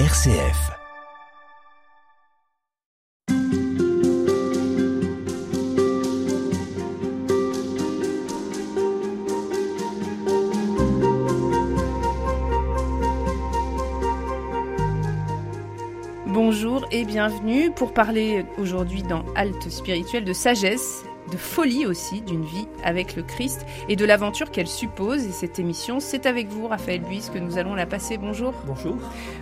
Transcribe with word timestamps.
RCF. 0.00 0.72
Bonjour 16.26 16.84
et 16.90 17.04
bienvenue 17.04 17.70
pour 17.70 17.94
parler 17.94 18.44
aujourd'hui 18.58 19.04
dans 19.04 19.24
Halte 19.36 19.70
spirituelle 19.70 20.24
de 20.24 20.32
sagesse 20.32 21.04
de 21.30 21.36
folie 21.36 21.86
aussi 21.86 22.20
d'une 22.22 22.44
vie 22.44 22.66
avec 22.82 23.16
le 23.16 23.22
Christ 23.22 23.64
et 23.88 23.96
de 23.96 24.04
l'aventure 24.04 24.50
qu'elle 24.50 24.66
suppose. 24.66 25.24
Et 25.24 25.32
cette 25.32 25.58
émission, 25.58 26.00
c'est 26.00 26.26
avec 26.26 26.48
vous, 26.48 26.66
Raphaël 26.66 27.00
Buis, 27.00 27.28
que 27.32 27.38
nous 27.38 27.58
allons 27.58 27.74
la 27.74 27.86
passer. 27.86 28.18
Bonjour. 28.18 28.54
Bonjour. 28.66 28.96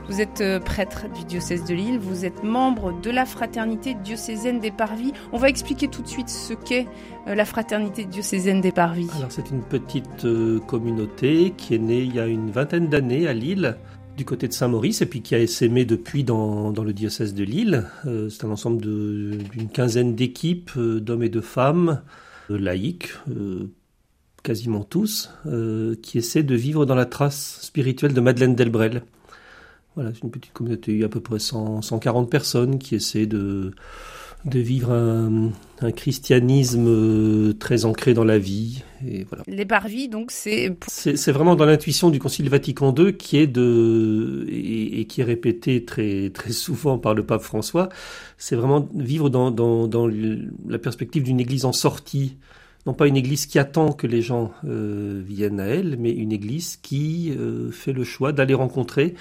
Vous 0.08 0.20
êtes 0.20 0.40
euh, 0.40 0.60
prêtre 0.60 1.06
du 1.14 1.24
diocèse 1.24 1.64
de 1.64 1.74
Lille, 1.74 1.98
vous 1.98 2.24
êtes 2.24 2.42
membre 2.42 2.92
de 3.00 3.10
la 3.10 3.26
fraternité 3.26 3.94
diocésaine 3.94 4.60
des 4.60 4.70
Parvis. 4.70 5.12
On 5.32 5.38
va 5.38 5.48
expliquer 5.48 5.88
tout 5.88 6.02
de 6.02 6.08
suite 6.08 6.28
ce 6.28 6.54
qu'est 6.54 6.86
euh, 7.26 7.34
la 7.34 7.44
fraternité 7.44 8.04
diocésaine 8.04 8.60
des 8.60 8.72
Parvis. 8.72 9.10
Alors 9.16 9.32
c'est 9.32 9.50
une 9.50 9.62
petite 9.62 10.24
euh, 10.24 10.60
communauté 10.60 11.54
qui 11.56 11.74
est 11.74 11.78
née 11.78 12.00
il 12.00 12.14
y 12.14 12.20
a 12.20 12.26
une 12.26 12.50
vingtaine 12.50 12.88
d'années 12.88 13.26
à 13.26 13.32
Lille 13.32 13.76
du 14.16 14.24
côté 14.24 14.48
de 14.48 14.52
Saint-Maurice 14.52 15.02
et 15.02 15.06
puis 15.06 15.22
qui 15.22 15.34
a 15.34 15.38
essaimé 15.38 15.84
depuis 15.84 16.24
dans, 16.24 16.70
le 16.70 16.92
diocèse 16.92 17.34
de 17.34 17.44
Lille. 17.44 17.86
Euh, 18.06 18.28
c'est 18.28 18.44
un 18.44 18.50
ensemble 18.50 18.80
d'une 18.80 19.68
quinzaine 19.72 20.14
d'équipes 20.14 20.72
euh, 20.76 21.00
d'hommes 21.00 21.22
et 21.22 21.28
de 21.28 21.40
femmes, 21.40 22.02
euh, 22.50 22.58
laïcs, 22.58 23.12
quasiment 24.42 24.82
tous, 24.82 25.30
qui 26.02 26.18
essaient 26.18 26.42
de 26.42 26.54
vivre 26.56 26.84
dans 26.84 26.96
la 26.96 27.06
trace 27.06 27.60
spirituelle 27.62 28.12
de 28.12 28.20
Madeleine 28.20 28.56
Delbrel. 28.56 29.02
Voilà, 29.94 30.10
c'est 30.12 30.22
une 30.22 30.30
petite 30.30 30.52
communauté, 30.52 31.04
à 31.04 31.08
peu 31.08 31.20
près 31.20 31.38
100, 31.38 31.82
140 31.82 32.28
personnes 32.28 32.78
qui 32.78 32.94
essaient 32.94 33.26
de 33.26 33.72
de 34.44 34.58
vivre 34.58 34.90
christianisme 35.90 36.86
euh, 36.86 37.52
très 37.54 37.84
ancré 37.84 38.14
dans 38.14 38.24
la 38.24 38.38
vie. 38.38 38.82
Et 39.06 39.24
voilà. 39.24 39.42
Les 39.48 39.64
parvis, 39.64 40.08
donc, 40.08 40.30
c'est... 40.30 40.76
C'est 40.86 41.32
vraiment 41.32 41.56
dans 41.56 41.64
l'intuition 41.64 42.10
du 42.10 42.18
Concile 42.18 42.48
Vatican 42.48 42.94
II 42.96 43.16
qui 43.16 43.38
est 43.38 43.46
de... 43.46 44.46
et, 44.48 45.06
qui 45.06 45.20
est 45.20 45.24
répété 45.24 45.84
très, 45.84 46.30
très 46.30 46.52
souvent 46.52 46.98
par 46.98 47.14
le 47.14 47.24
pape 47.24 47.42
François, 47.42 47.88
c'est 48.38 48.56
vraiment 48.56 48.88
vivre 48.94 49.30
dans, 49.30 49.50
dans, 49.50 49.88
dans, 49.88 50.06
la 50.06 50.78
perspective 50.78 51.22
d'une 51.22 51.40
église 51.40 51.64
en 51.64 51.72
sortie. 51.72 52.36
Non 52.86 52.94
pas 52.94 53.06
une 53.06 53.16
église 53.16 53.46
qui 53.46 53.58
attend 53.58 53.92
que 53.92 54.06
les 54.06 54.22
gens 54.22 54.52
euh, 54.64 55.22
viennent 55.24 55.60
à 55.60 55.66
elle, 55.66 55.96
mais 55.98 56.10
une 56.10 56.32
église 56.32 56.76
qui 56.76 57.32
euh, 57.36 57.70
fait 57.70 57.92
le 57.92 58.04
choix 58.04 58.32
d'aller 58.32 58.54
rencontrer 58.54 59.14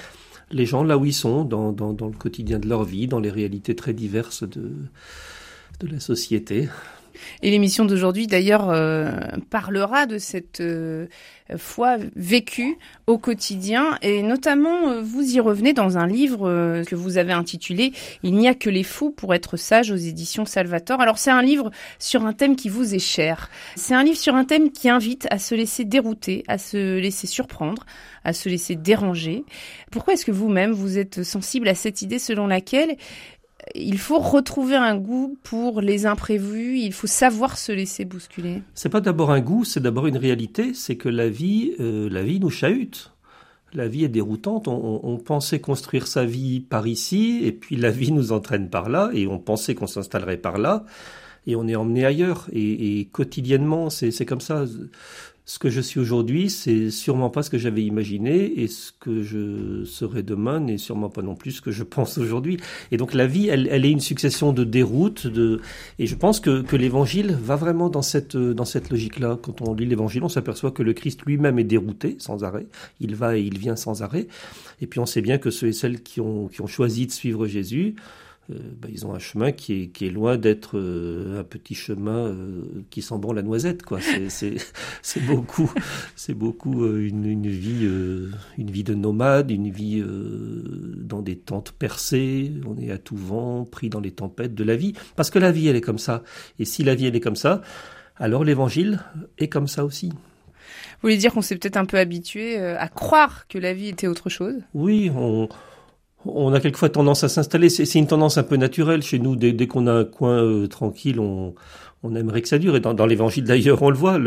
les 0.51 0.65
gens 0.65 0.83
là 0.83 0.97
où 0.97 1.05
ils 1.05 1.13
sont, 1.13 1.43
dans, 1.43 1.71
dans, 1.71 1.93
dans, 1.93 2.07
le 2.07 2.17
quotidien 2.17 2.59
de 2.59 2.67
leur 2.67 2.83
vie, 2.83 3.07
dans 3.07 3.19
les 3.19 3.29
réalités 3.29 3.75
très 3.75 3.93
diverses 3.93 4.43
de, 4.43 4.71
de 5.83 5.93
la 5.93 5.99
société. 5.99 6.69
Et 7.41 7.51
l'émission 7.51 7.85
d'aujourd'hui, 7.85 8.27
d'ailleurs, 8.27 8.69
euh, 8.69 9.11
parlera 9.49 10.05
de 10.05 10.17
cette 10.17 10.61
euh, 10.61 11.07
foi 11.57 11.97
vécue 12.15 12.77
au 13.07 13.17
quotidien. 13.17 13.97
Et 14.01 14.21
notamment, 14.21 14.89
euh, 14.89 15.01
vous 15.01 15.35
y 15.35 15.39
revenez 15.39 15.73
dans 15.73 15.97
un 15.97 16.07
livre 16.07 16.83
que 16.87 16.95
vous 16.95 17.17
avez 17.17 17.33
intitulé 17.33 17.93
Il 18.23 18.35
n'y 18.35 18.47
a 18.47 18.55
que 18.55 18.69
les 18.69 18.83
fous 18.83 19.11
pour 19.11 19.33
être 19.33 19.57
sages 19.57 19.91
aux 19.91 19.95
éditions 19.95 20.45
Salvator. 20.45 21.01
Alors, 21.01 21.17
c'est 21.17 21.31
un 21.31 21.41
livre 21.41 21.71
sur 21.99 22.25
un 22.25 22.33
thème 22.33 22.55
qui 22.55 22.69
vous 22.69 22.93
est 22.95 22.99
cher. 22.99 23.49
C'est 23.75 23.93
un 23.93 24.03
livre 24.03 24.17
sur 24.17 24.35
un 24.35 24.45
thème 24.45 24.71
qui 24.71 24.89
invite 24.89 25.27
à 25.31 25.39
se 25.39 25.55
laisser 25.55 25.85
dérouter, 25.85 26.43
à 26.47 26.57
se 26.57 26.97
laisser 26.97 27.27
surprendre, 27.27 27.85
à 28.23 28.33
se 28.33 28.49
laisser 28.49 28.75
déranger. 28.75 29.43
Pourquoi 29.91 30.13
est-ce 30.13 30.25
que 30.25 30.31
vous-même, 30.31 30.71
vous 30.71 30.97
êtes 30.97 31.23
sensible 31.23 31.67
à 31.67 31.75
cette 31.75 32.01
idée 32.01 32.19
selon 32.19 32.47
laquelle 32.47 32.97
il 33.75 33.97
faut 33.97 34.19
retrouver 34.19 34.75
un 34.75 34.97
goût 34.97 35.37
pour 35.43 35.81
les 35.81 36.05
imprévus, 36.05 36.77
il 36.77 36.93
faut 36.93 37.07
savoir 37.07 37.57
se 37.57 37.71
laisser 37.71 38.05
bousculer. 38.05 38.61
C'est 38.73 38.89
pas 38.89 39.01
d'abord 39.01 39.31
un 39.31 39.41
goût, 39.41 39.63
c'est 39.63 39.79
d'abord 39.79 40.07
une 40.07 40.17
réalité, 40.17 40.73
c'est 40.73 40.95
que 40.95 41.09
la 41.09 41.29
vie, 41.29 41.73
euh, 41.79 42.09
la 42.09 42.23
vie 42.23 42.39
nous 42.39 42.49
chahute. 42.49 43.11
La 43.73 43.87
vie 43.87 44.03
est 44.03 44.09
déroutante. 44.09 44.67
On, 44.67 45.17
pensait 45.17 45.61
construire 45.61 46.05
sa 46.05 46.25
vie 46.25 46.59
par 46.59 46.87
ici, 46.87 47.39
et 47.43 47.53
puis 47.53 47.77
la 47.77 47.89
vie 47.89 48.11
nous 48.11 48.33
entraîne 48.33 48.69
par 48.69 48.89
là, 48.89 49.09
et 49.13 49.27
on 49.27 49.39
pensait 49.39 49.75
qu'on 49.75 49.87
s'installerait 49.87 50.35
par 50.35 50.57
là, 50.57 50.83
et 51.47 51.55
on 51.55 51.65
est 51.69 51.75
emmené 51.77 52.05
ailleurs. 52.05 52.47
Et, 52.51 52.99
et 52.99 53.05
quotidiennement, 53.05 53.89
c'est 53.89 54.25
comme 54.25 54.41
ça 54.41 54.65
ce 55.51 55.59
que 55.59 55.69
je 55.69 55.81
suis 55.81 55.99
aujourd'hui, 55.99 56.49
c'est 56.49 56.89
sûrement 56.89 57.29
pas 57.29 57.43
ce 57.43 57.49
que 57.49 57.57
j'avais 57.57 57.83
imaginé, 57.83 58.61
et 58.61 58.69
ce 58.69 58.93
que 58.97 59.21
je 59.21 59.83
serai 59.83 60.23
demain 60.23 60.61
n'est 60.61 60.77
sûrement 60.77 61.09
pas 61.09 61.21
non 61.21 61.35
plus 61.35 61.51
ce 61.51 61.61
que 61.61 61.71
je 61.71 61.83
pense 61.95 62.17
aujourd'hui. 62.17 62.55
Et 62.91 62.95
donc 62.95 63.13
la 63.13 63.27
vie, 63.27 63.49
elle, 63.49 63.67
est 63.67 63.91
une 63.91 63.99
succession 63.99 64.53
de 64.53 64.63
déroutes, 64.63 65.27
de... 65.27 65.59
et 65.99 66.07
je 66.07 66.15
pense 66.15 66.39
que, 66.39 66.61
que 66.61 66.77
l'évangile 66.77 67.37
va 67.43 67.57
vraiment 67.57 67.89
dans 67.89 68.01
cette, 68.01 68.37
dans 68.37 68.63
cette 68.63 68.89
logique-là. 68.89 69.37
Quand 69.41 69.59
on 69.59 69.73
lit 69.73 69.85
l'évangile, 69.85 70.23
on 70.23 70.29
s'aperçoit 70.29 70.71
que 70.71 70.83
le 70.83 70.93
Christ 70.93 71.23
lui-même 71.25 71.59
est 71.59 71.65
dérouté 71.65 72.15
sans 72.17 72.45
arrêt, 72.45 72.67
il 73.01 73.15
va 73.15 73.37
et 73.37 73.41
il 73.41 73.57
vient 73.57 73.75
sans 73.75 74.03
arrêt, 74.03 74.27
et 74.79 74.87
puis 74.87 75.01
on 75.01 75.05
sait 75.05 75.21
bien 75.21 75.37
que 75.37 75.49
ceux 75.49 75.67
et 75.67 75.73
celles 75.73 76.01
qui 76.01 76.21
ont, 76.21 76.47
qui 76.47 76.61
ont 76.61 76.67
choisi 76.67 77.07
de 77.07 77.11
suivre 77.11 77.45
Jésus, 77.45 77.95
bah, 78.79 78.87
ils 78.91 79.05
ont 79.05 79.13
un 79.13 79.19
chemin 79.19 79.51
qui 79.51 79.83
est, 79.83 79.87
qui 79.87 80.07
est 80.07 80.09
loin 80.09 80.37
d'être 80.37 80.77
euh, 80.77 81.39
un 81.39 81.43
petit 81.43 81.75
chemin 81.75 82.27
euh, 82.27 82.63
qui 82.89 83.01
sent 83.01 83.17
bon 83.17 83.33
la 83.33 83.41
noisette. 83.41 83.83
Quoi. 83.83 83.99
C'est, 84.29 84.55
c'est, 85.01 85.19
beaucoup, 85.25 85.71
c'est 86.15 86.33
beaucoup 86.33 86.85
une, 86.85 87.25
une, 87.25 87.47
vie, 87.47 87.87
une 88.57 88.71
vie 88.71 88.83
de 88.83 88.93
nomade, 88.93 89.51
une 89.51 89.69
vie 89.69 90.03
dans 90.97 91.21
des 91.21 91.37
tentes 91.37 91.71
percées. 91.71 92.51
On 92.65 92.77
est 92.77 92.91
à 92.91 92.97
tout 92.97 93.15
vent, 93.15 93.65
pris 93.65 93.89
dans 93.89 93.99
les 93.99 94.11
tempêtes 94.11 94.55
de 94.55 94.63
la 94.63 94.75
vie. 94.75 94.93
Parce 95.15 95.29
que 95.29 95.39
la 95.39 95.51
vie, 95.51 95.67
elle 95.67 95.75
est 95.75 95.81
comme 95.81 95.97
ça. 95.97 96.23
Et 96.59 96.65
si 96.65 96.83
la 96.83 96.95
vie, 96.95 97.07
elle 97.07 97.15
est 97.15 97.21
comme 97.21 97.35
ça, 97.35 97.61
alors 98.17 98.43
l'évangile 98.43 98.99
est 99.37 99.47
comme 99.47 99.67
ça 99.67 99.85
aussi. 99.85 100.09
Vous 100.09 101.07
voulez 101.07 101.17
dire 101.17 101.33
qu'on 101.33 101.41
s'est 101.41 101.55
peut-être 101.55 101.77
un 101.77 101.85
peu 101.85 101.97
habitué 101.97 102.57
à 102.57 102.87
croire 102.87 103.47
que 103.47 103.57
la 103.57 103.73
vie 103.73 103.87
était 103.87 104.07
autre 104.07 104.29
chose? 104.29 104.55
Oui, 104.73 105.11
on, 105.15 105.49
on 106.25 106.53
a 106.53 106.59
quelquefois 106.59 106.89
tendance 106.89 107.23
à 107.23 107.29
s'installer. 107.29 107.69
C'est 107.69 107.99
une 107.99 108.07
tendance 108.07 108.37
un 108.37 108.43
peu 108.43 108.55
naturelle 108.55 109.01
chez 109.01 109.19
nous. 109.19 109.35
Dès, 109.35 109.67
qu'on 109.67 109.87
a 109.87 109.93
un 109.93 110.05
coin 110.05 110.43
euh, 110.43 110.67
tranquille, 110.67 111.19
on, 111.19 111.55
aimerait 112.15 112.41
que 112.41 112.47
ça 112.47 112.59
dure. 112.59 112.75
Et 112.75 112.79
dans, 112.79 113.05
l'Évangile 113.05 113.43
d'ailleurs, 113.43 113.81
on 113.81 113.89
le 113.89 113.97
voit. 113.97 114.19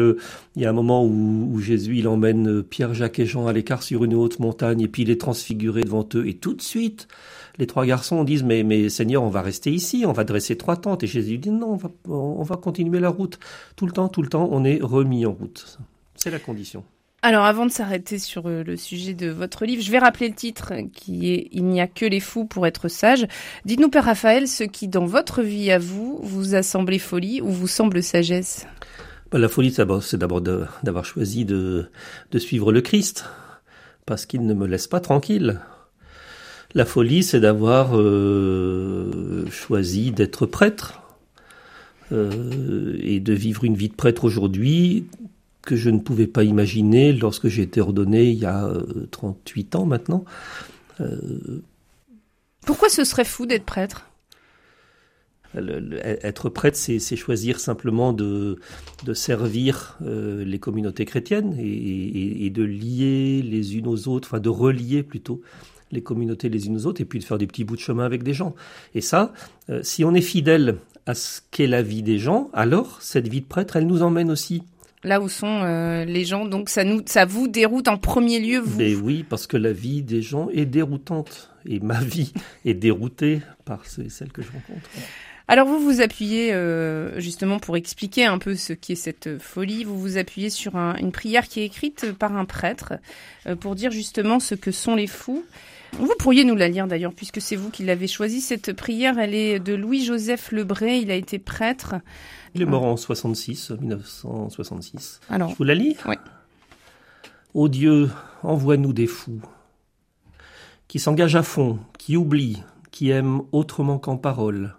il 0.57 0.63
y 0.63 0.67
a 0.67 0.71
un 0.71 0.75
moment 0.75 1.05
où, 1.05 1.59
Jésus 1.61 1.99
il 1.99 2.09
emmène 2.09 2.49
euh, 2.49 2.63
Pierre, 2.63 2.95
Jacques 2.95 3.19
et 3.19 3.27
Jean 3.27 3.47
à 3.47 3.53
l'écart 3.53 3.83
sur 3.83 4.05
une 4.05 4.15
haute 4.15 4.39
montagne, 4.39 4.81
et 4.81 4.89
puis 4.89 5.03
il 5.03 5.11
est 5.11 5.21
transfiguré 5.21 5.83
devant 5.83 6.09
eux. 6.15 6.27
Et 6.27 6.35
tout 6.35 6.55
de 6.55 6.63
suite, 6.63 7.09
les 7.59 7.67
trois 7.67 7.87
garçons 7.87 8.25
disent 8.25 8.45
mais, 8.45 8.89
Seigneur, 8.89 9.23
on 9.23 9.31
va 9.31 9.43
rester 9.43 9.71
ici, 9.71 10.05
on 10.07 10.13
va 10.13 10.25
dresser 10.25 10.57
trois 10.57 10.77
tentes. 10.77 11.03
Et 11.03 11.07
Jésus 11.07 11.39
dit 11.39 11.51
non, 11.51 11.79
on 12.09 12.43
va 12.43 12.57
continuer 12.57 13.01
la 13.01 13.11
route. 13.11 13.39
Tout 13.77 13.87
le 13.87 13.93
temps, 13.93 14.09
tout 14.09 14.23
le 14.23 14.29
temps, 14.29 14.49
on 14.51 14.65
est 14.65 14.81
remis 14.83 15.27
en 15.27 15.33
route. 15.33 15.79
C'est 16.17 16.31
la 16.31 16.39
condition. 16.39 16.85
Alors 17.27 17.47
avant 17.47 17.65
de 17.65 17.71
s'arrêter 17.71 18.19
sur 18.19 18.49
euh, 18.49 18.63
le 18.63 18.77
sujet 18.77 19.15
de 19.15 19.31
votre 19.31 19.65
livre, 19.65 19.83
je 19.83 19.91
vais 19.91 19.99
rappeler 19.99 20.29
le 20.29 20.35
titre 20.35 20.75
qui 20.93 21.33
est 21.33 21.49
Il 21.53 21.65
n'y 21.65 21.81
a 21.81 21.87
que 21.87 22.05
les 22.05 22.21
fous 22.21 22.45
pour 22.45 22.67
être 22.67 22.89
sages. 22.89 23.27
Dites-nous, 23.65 23.89
Père 23.89 24.05
Raphaël, 24.05 24.47
ce 24.47 24.63
qui 24.63 24.89
dans 24.89 25.07
votre 25.07 25.41
vie 25.41 25.73
à 25.73 25.79
vous 25.79 26.21
vous 26.23 26.55
a 26.55 26.63
semblé 26.63 26.99
folie 26.99 27.41
ou 27.41 27.49
vous 27.49 27.67
semble 27.67 28.03
sagesse? 28.03 28.67
Bah, 29.33 29.39
La 29.39 29.49
folie, 29.49 29.73
c'est 29.73 30.19
d'abord 30.19 30.43
d'avoir 30.43 31.07
choisi 31.07 31.47
de, 31.47 31.89
suivre 32.37 32.73
le 32.73 32.83
Christ, 32.83 33.25
parce 34.05 34.27
qu'il 34.27 34.45
ne 34.45 34.53
me 34.53 34.67
laisse 34.67 34.87
pas 34.87 35.01
tranquille. 35.01 35.61
La 36.75 36.85
folie, 36.85 37.23
c'est 37.23 37.41
d'avoir 37.41 37.97
euh, 37.97 39.47
choisi 39.51 40.13
d'être 40.13 40.45
prêtre 40.45 41.01
euh, 42.13 42.99
et 43.01 43.19
de 43.19 43.33
vivre 43.33 43.65
une 43.65 43.77
vie 43.77 43.89
de 43.89 43.95
prêtre 43.95 44.25
aujourd'hui 44.25 45.07
que 45.65 45.77
je 45.77 45.91
ne 45.91 45.99
pouvais 45.99 46.27
pas 46.27 46.45
imaginer 46.45 47.13
lorsque 47.13 47.49
j'ai 47.49 47.63
été 47.63 47.81
ordonné 47.81 48.31
il 48.31 48.39
y 48.39 48.47
a 48.47 48.71
38 49.11 49.75
euh, 49.75 49.79
ans 49.79 49.87
maintenant. 49.87 50.25
Euh, 51.01 51.63
Pourquoi 52.67 52.89
ce 52.89 53.05
serait 53.05 53.25
fou 53.25 53.47
d'être 53.47 53.65
prêtre? 53.65 54.11
Être 55.55 56.49
prêtre, 56.49 56.77
c'est 56.77 57.17
choisir 57.17 57.61
simplement 57.61 58.13
de, 58.13 58.59
de 59.05 59.15
servir 59.15 59.97
euh, 60.03 60.45
les 60.45 60.59
communautés 60.59 61.05
chrétiennes 61.05 61.55
et, 61.61 62.47
et, 62.47 62.51
de 62.51 62.65
lier 62.65 63.41
les 63.41 63.77
unes 63.77 63.87
aux 63.87 64.09
autres, 64.09 64.27
enfin 64.29 64.41
de 64.41 64.49
relier 64.49 65.05
plutôt 65.05 65.43
les 65.93 66.03
communautés 66.03 66.49
les 66.49 66.67
unes 66.67 66.79
aux 66.79 66.87
autres 66.87 67.01
et 67.01 67.05
puis 67.05 67.21
de 67.21 67.25
faire 67.25 67.39
des 67.39 67.47
petits 67.47 67.63
bouts 67.63 67.77
de 67.77 67.81
chemin 67.81 68.05
avec 68.05 68.25
des 68.25 68.35
gens. 68.35 68.57
Et 68.97 69.01
ça, 69.01 69.33
si 69.83 70.03
on 70.03 70.13
est 70.13 70.21
fidèle 70.21 70.79
à 71.07 71.15
ce 71.15 71.41
qu'est 71.53 71.69
la 71.69 71.83
vie 71.83 72.03
des 72.03 72.19
gens, 72.19 72.51
alors 72.53 73.01
cette 73.01 73.29
vie 73.29 73.41
de 73.41 73.47
prêtre, 73.47 73.77
elle 73.77 73.87
nous 73.87 74.03
emmène 74.03 74.33
aussi 74.33 74.65
là 75.05 75.21
où 75.21 75.29
sont 75.29 75.61
euh, 75.63 76.05
les 76.05 76.25
gens. 76.25 76.47
Donc 76.47 76.69
ça 76.69 76.85
nous, 76.85 77.03
ça 77.07 77.25
vous 77.25 77.47
déroute 77.49 77.89
en 77.89 77.99
premier 77.99 78.41
lieu, 78.41 78.59
vous. 78.59 78.79
Mais 78.79 78.95
oui, 78.95 79.25
parce 79.29 79.47
que 79.47 79.57
la 79.57 79.73
vie 79.73 80.03
des 80.03 80.23
gens 80.23 80.49
est 80.51 80.67
déroutante 80.67 81.51
et 81.67 81.81
ma 81.81 82.01
vie 82.01 82.33
est 82.65 82.75
déroutée 82.75 83.41
par 83.65 83.87
celle 83.87 84.33
que 84.33 84.43
je 84.43 84.49
rencontre. 84.49 84.91
Alors 85.47 85.67
vous 85.67 85.79
vous 85.79 86.01
appuyez 86.01 86.55
euh, 86.55 87.21
justement 87.21 87.59
pour 87.59 87.77
expliquer 87.77 88.25
un 88.25 88.39
peu 88.39 88.55
ce 88.55 88.73
qu'est 88.73 88.95
cette 88.95 89.39
folie. 89.39 89.85
Vous 89.85 90.01
vous 90.01 90.17
appuyez 90.17 90.49
sur 90.49 90.75
une 90.77 91.13
prière 91.13 91.47
qui 91.49 91.61
est 91.61 91.67
écrite 91.67 92.13
par 92.13 92.35
un 92.35 92.47
prêtre 92.47 92.95
euh, 93.47 93.55
pour 93.55 93.75
dire 93.75 93.91
justement 93.91 94.41
ce 94.41 94.55
que 94.55 94.71
sont 94.71 94.95
les 94.95 95.07
fous. 95.07 95.45
Vous 95.99 96.15
pourriez 96.19 96.45
nous 96.45 96.57
la 96.57 96.69
lire 96.69 96.89
d'ailleurs, 96.89 97.13
puisque 97.13 97.41
c'est 97.41 97.57
vous 97.57 97.71
qui 97.71 97.85
l'avez 97.85 98.09
choisie. 98.09 98.41
Cette 98.41 98.73
prière, 98.73 99.19
elle 99.19 99.35
est 99.35 99.61
de 99.61 99.75
Louis-Joseph 99.75 100.51
Lebré. 100.51 100.97
Il 100.99 101.11
a 101.11 101.15
été 101.15 101.39
prêtre. 101.39 101.95
Il 102.55 102.63
est 102.63 102.67
mort 102.67 102.85
en 102.85 102.97
66, 102.97 103.73
1966. 103.81 105.21
Alors, 105.29 105.51
Je 105.51 105.57
vous 105.57 105.65
la 105.65 105.75
lis 105.75 105.97
Oui. 106.07 106.15
Ô 107.53 107.69
Dieu, 107.69 108.11
envoie-nous 108.43 108.93
des 108.93 109.07
fous 109.07 109.41
qui 110.89 110.99
s'engagent 111.01 111.37
à 111.37 111.43
fond, 111.43 111.81
qui 111.99 112.17
oublient, 112.17 112.63
qui 112.93 113.11
aiment 113.11 113.43
autrement 113.51 113.99
qu'en 113.99 114.17
parole, 114.17 114.77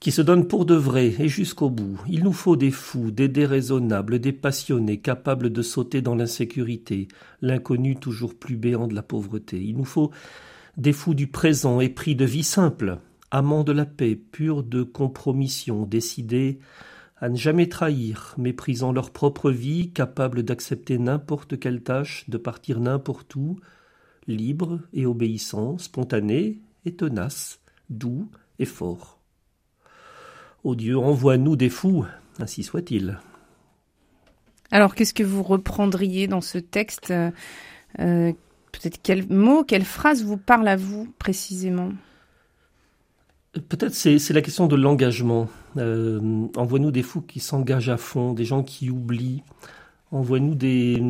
qui 0.00 0.12
se 0.12 0.22
donnent 0.22 0.48
pour 0.48 0.64
de 0.64 0.74
vrai 0.74 1.14
et 1.18 1.28
jusqu'au 1.28 1.68
bout. 1.68 1.98
Il 2.08 2.24
nous 2.24 2.32
faut 2.32 2.56
des 2.56 2.70
fous, 2.70 3.10
des 3.10 3.28
déraisonnables, 3.28 4.18
des 4.18 4.32
passionnés, 4.32 4.98
capables 4.98 5.50
de 5.50 5.60
sauter 5.60 6.00
dans 6.00 6.14
l'insécurité, 6.14 7.08
l'inconnu 7.42 7.96
toujours 7.96 8.34
plus 8.34 8.56
béant 8.56 8.86
de 8.86 8.94
la 8.94 9.02
pauvreté. 9.02 9.60
Il 9.60 9.76
nous 9.76 9.84
faut 9.84 10.10
des 10.76 10.92
fous 10.92 11.14
du 11.14 11.26
présent, 11.26 11.80
épris 11.80 12.14
de 12.14 12.24
vie 12.24 12.44
simple, 12.44 12.98
amants 13.30 13.64
de 13.64 13.72
la 13.72 13.86
paix, 13.86 14.16
purs 14.16 14.62
de 14.62 14.82
compromission, 14.82 15.84
décidés 15.84 16.58
à 17.20 17.28
ne 17.28 17.36
jamais 17.36 17.68
trahir, 17.68 18.34
méprisant 18.38 18.92
leur 18.92 19.10
propre 19.10 19.50
vie, 19.50 19.92
capables 19.92 20.42
d'accepter 20.42 20.98
n'importe 20.98 21.58
quelle 21.58 21.82
tâche, 21.82 22.28
de 22.28 22.38
partir 22.38 22.80
n'importe 22.80 23.34
où, 23.34 23.58
libres 24.26 24.80
et 24.92 25.06
obéissants, 25.06 25.78
spontanés 25.78 26.60
et 26.84 26.94
tenaces, 26.94 27.60
doux 27.90 28.30
et 28.58 28.66
forts. 28.66 29.18
Ô 30.64 30.74
Dieu, 30.74 30.98
envoie-nous 30.98 31.56
des 31.56 31.70
fous, 31.70 32.04
ainsi 32.38 32.62
soit-il. 32.62 33.18
alors 34.70 34.94
qu'est-ce 34.94 35.14
que 35.14 35.22
vous 35.22 35.42
reprendriez 35.42 36.28
dans 36.28 36.40
ce 36.40 36.58
texte? 36.58 37.10
Euh, 37.10 37.30
euh, 38.00 38.32
Peut-être 38.72 39.00
quel 39.02 39.28
mot, 39.28 39.64
quelle 39.64 39.84
phrase 39.84 40.22
vous 40.22 40.36
parle 40.36 40.68
à 40.68 40.76
vous 40.76 41.12
précisément? 41.18 41.90
Peut-être 43.68 43.94
c'est 43.94 44.32
la 44.32 44.42
question 44.42 44.66
de 44.66 44.76
l'engagement. 44.76 45.48
Euh, 45.76 46.46
Envoie-nous 46.56 46.90
des 46.90 47.02
fous 47.02 47.22
qui 47.22 47.40
s'engagent 47.40 47.88
à 47.88 47.96
fond, 47.96 48.32
des 48.32 48.44
gens 48.44 48.62
qui 48.62 48.90
oublient. 48.90 49.42
Envoie-nous 50.10 50.54
des, 50.54 51.02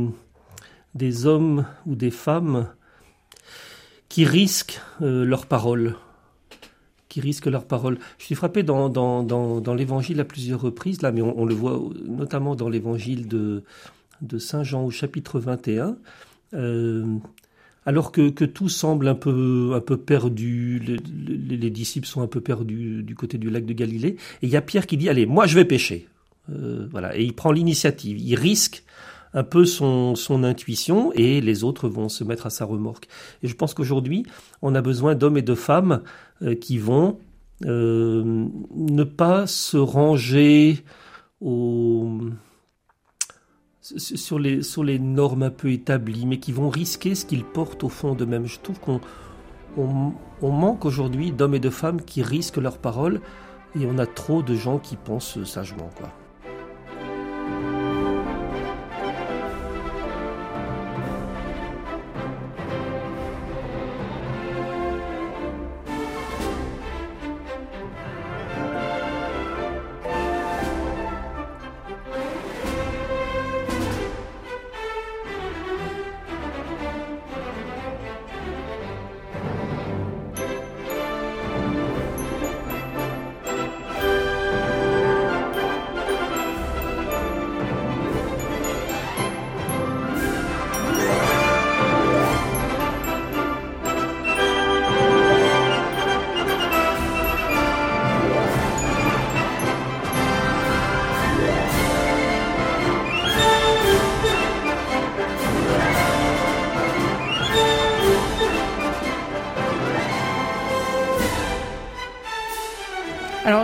des 0.94 1.26
hommes 1.26 1.66
ou 1.86 1.94
des 1.94 2.10
femmes 2.10 2.68
qui 4.08 4.24
risquent 4.24 4.80
euh, 5.02 5.24
leurs 5.24 5.46
paroles. 5.46 5.96
Qui 7.08 7.20
risquent. 7.20 7.48
Je 7.50 8.24
suis 8.24 8.34
frappé 8.34 8.62
dans, 8.62 8.88
dans, 8.88 9.22
dans, 9.22 9.74
l'évangile 9.74 10.20
à 10.20 10.24
plusieurs 10.24 10.60
reprises, 10.60 11.02
là, 11.02 11.10
mais 11.12 11.22
on, 11.22 11.44
le 11.44 11.54
voit 11.54 11.80
notamment 12.04 12.54
dans 12.54 12.68
l'évangile 12.68 13.28
de, 13.28 13.64
de 14.20 14.38
Saint 14.38 14.62
Jean 14.62 14.84
au 14.84 14.90
chapitre 14.90 15.40
21. 15.40 15.96
Euh, 16.54 17.18
alors 17.88 18.12
que, 18.12 18.28
tout 18.44 18.68
semble 18.68 19.08
un 19.08 19.14
peu, 19.14 19.80
perdu, 20.04 20.78
les, 20.86 20.98
les- 21.26 21.56
les 21.56 21.70
disciples 21.70 22.06
sont 22.06 22.20
un 22.20 22.26
peu 22.26 22.42
perdus 22.42 23.02
du 23.02 23.14
côté 23.14 23.38
du 23.38 23.48
lac 23.48 23.64
de 23.64 23.72
Galilée, 23.72 24.10
et 24.10 24.16
il 24.42 24.50
y 24.50 24.56
a 24.56 24.60
Pierre 24.60 24.86
qui 24.86 24.98
dit, 24.98 25.08
allez, 25.08 25.24
moi 25.24 25.46
je 25.46 25.54
vais 25.54 25.64
pêcher. 25.64 26.06
Euh, 26.50 26.86
voilà, 26.90 27.16
et 27.16 27.22
il 27.24 27.32
prend 27.32 27.50
l'initiative, 27.50 28.18
il 28.18 28.34
risque 28.34 28.84
un 29.32 29.42
peu 29.42 29.64
son, 29.64 30.14
son 30.16 30.44
intuition, 30.44 31.12
et 31.14 31.40
les 31.40 31.64
autres 31.64 31.88
vont 31.88 32.10
se 32.10 32.24
mettre 32.24 32.44
à 32.44 32.50
sa 32.50 32.66
remorque. 32.66 33.08
Et 33.42 33.48
je 33.48 33.54
pense 33.54 33.72
qu'aujourd'hui, 33.72 34.26
on 34.60 34.74
a 34.74 34.82
besoin 34.82 35.14
d'hommes 35.14 35.38
et 35.38 35.42
de 35.42 35.54
femmes 35.54 36.02
euh, 36.42 36.54
qui 36.54 36.76
vont 36.76 37.18
euh, 37.64 38.46
ne 38.74 39.04
pas 39.04 39.46
se 39.46 39.78
ranger 39.78 40.84
au 41.40 42.20
sur 43.96 44.38
les, 44.38 44.62
sur 44.62 44.84
les 44.84 44.98
normes 44.98 45.42
un 45.42 45.50
peu 45.50 45.70
établies, 45.70 46.26
mais 46.26 46.38
qui 46.38 46.52
vont 46.52 46.68
risquer 46.68 47.14
ce 47.14 47.24
qu'ils 47.24 47.44
portent 47.44 47.84
au 47.84 47.88
fond 47.88 48.14
d'eux-mêmes. 48.14 48.46
Je 48.46 48.60
trouve 48.60 48.78
qu'on 48.80 49.00
on, 49.76 50.50
manque 50.50 50.84
aujourd'hui 50.84 51.32
d'hommes 51.32 51.54
et 51.54 51.60
de 51.60 51.70
femmes 51.70 52.02
qui 52.02 52.22
risquent 52.22 52.58
leurs 52.58 52.78
paroles, 52.78 53.20
et 53.78 53.86
on 53.86 53.98
a 53.98 54.06
trop 54.06 54.42
de 54.42 54.54
gens 54.54 54.78
qui 54.78 54.96
pensent 54.96 55.42
sagement, 55.44 55.90
quoi. 55.96 56.10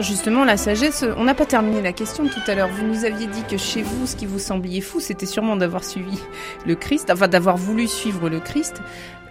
Justement, 0.05 0.45
la 0.45 0.57
sagesse, 0.57 1.05
on 1.17 1.25
n'a 1.25 1.35
pas 1.35 1.47
terminé 1.47 1.83
la 1.83 1.93
question 1.93 2.27
tout 2.29 2.41
à 2.47 2.55
l'heure. 2.55 2.69
Vous 2.69 2.87
nous 2.87 3.05
aviez 3.05 3.27
dit 3.27 3.43
que 3.49 3.57
chez 3.57 3.83
vous, 3.83 4.07
ce 4.07 4.15
qui 4.17 4.27
vous 4.27 4.39
sembliez 4.39 4.81
fou, 4.81 5.01
c'était 5.01 5.27
sûrement 5.27 5.57
d'avoir 5.57 5.83
suivi 5.85 6.19
le 6.67 6.75
Christ, 6.75 7.11
enfin 7.11 7.29
d'avoir 7.29 7.57
voulu 7.57 7.89
suivre 7.89 8.29
le 8.29 8.41
Christ. 8.41 8.81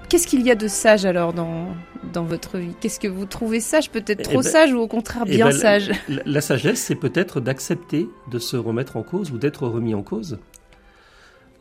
Qu'est-ce 0.09 0.27
qu'il 0.27 0.41
y 0.41 0.51
a 0.51 0.55
de 0.55 0.67
sage 0.67 1.05
alors 1.05 1.33
dans, 1.33 1.67
dans 2.11 2.23
votre 2.23 2.57
vie? 2.57 2.75
Qu'est-ce 2.79 2.99
que 2.99 3.07
vous 3.07 3.25
trouvez 3.25 3.59
sage 3.59 3.89
Peut-être 3.89 4.19
Eh 4.19 4.23
trop 4.23 4.41
ben- 4.43 4.49
sage 4.49 4.73
ou 4.73 4.79
au 4.79 4.87
contraire 4.87 5.23
Eh 5.25 5.35
bien 5.35 5.47
ben, 5.47 5.57
sage? 5.57 5.91
La, 6.09 6.21
la 6.25 6.41
sagesse, 6.41 6.79
c'est 6.81 6.95
peut-être 6.95 7.39
d'accepter 7.39 8.07
de 8.29 8.37
se 8.37 8.55
remettre 8.57 8.97
en 8.97 9.01
cause 9.03 9.31
ou 9.31 9.37
d'être 9.37 9.65
remis 9.67 9.95
en 9.95 10.03
cause. 10.03 10.37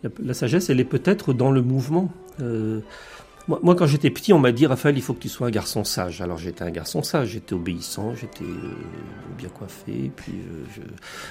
La, 0.03 0.11
la 0.23 0.35
sagesse, 0.35 0.69
elle 0.69 0.81
est 0.81 0.85
peut-être 0.85 1.33
dans 1.33 1.51
le 1.51 1.63
mouvement. 1.63 2.11
Euh, 2.41 2.81
moi, 3.49 3.75
quand 3.75 3.87
j'étais 3.87 4.11
petit, 4.11 4.33
on 4.33 4.39
m'a 4.39 4.53
dit, 4.53 4.67
Raphaël, 4.67 4.97
il 4.97 5.03
faut 5.03 5.15
que 5.15 5.21
tu 5.21 5.29
sois 5.29 5.47
un 5.49 5.51
garçon 5.51 5.85
sage. 5.85 6.21
Alors 6.21 6.39
j'étais 6.39 6.63
un 6.63 6.71
garçon 6.71 7.03
sage, 7.03 7.29
j'étais 7.31 7.55
obéissant, 7.55 8.15
j'étais 8.15 8.45
euh, 8.45 8.75
bien 9.37 9.49
coiffé, 9.49 10.11
puis 10.15 10.33
euh, 10.33 10.83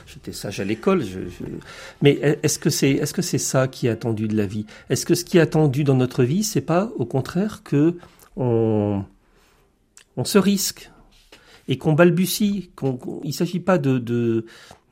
j'étais 0.08 0.32
sage 0.34 0.60
à 0.60 0.64
l'école. 0.66 1.04
je- 1.04 1.30
je- 1.30 1.46
Mais 2.02 2.20
est-ce 2.44 2.60
que 2.60 2.70
c'est 2.70 2.92
est-ce 2.92 3.14
que 3.14 3.22
c'est 3.22 3.38
ça 3.38 3.68
qui 3.68 3.88
est 3.88 3.92
attendu 3.92 4.28
de 4.28 4.36
la 4.36 4.46
vie? 4.46 4.66
Est-ce 4.90 5.06
que 5.06 5.16
ce 5.16 5.24
qui 5.24 5.38
est 5.38 5.42
attendu 5.42 5.84
dans 5.84 5.96
notre 5.96 6.24
vie, 6.24 6.44
c'est 6.44 6.62
pas 6.62 6.92
au 6.98 7.06
contraire 7.06 7.62
que 7.64 7.98
on 8.36 9.04
on 10.18 10.26
se 10.26 10.38
risque 10.38 10.92
et 11.68 11.78
qu'on 11.78 11.94
balbutie. 11.94 12.72
Qu'on, 12.76 12.98
qu'on- 12.98 13.22
il 13.24 13.34
s'agit 13.34 13.60
pas 13.62 13.78
de- 13.78 13.98
de- 14.00 14.46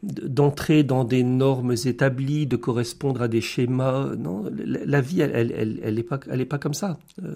d'entrer 0.04 0.84
dans 0.84 1.04
des 1.04 1.24
normes 1.24 1.74
établies, 1.86 2.48
de 2.48 2.56
correspondre 2.56 3.22
à 3.22 3.28
des 3.28 3.42
schémas. 3.42 4.16
Non, 4.18 4.46
la, 4.66 5.02
vie, 5.02 5.22
elle, 5.22 5.32
elle, 5.36 5.52
elle, 5.52 5.80
elle 5.84 6.00
est 6.00 6.04
pas, 6.04 6.20
elle 6.30 6.42
est 6.42 6.46
pas 6.46 6.60
comme 6.60 6.74
ça. 6.74 7.00
Euh, 7.24 7.36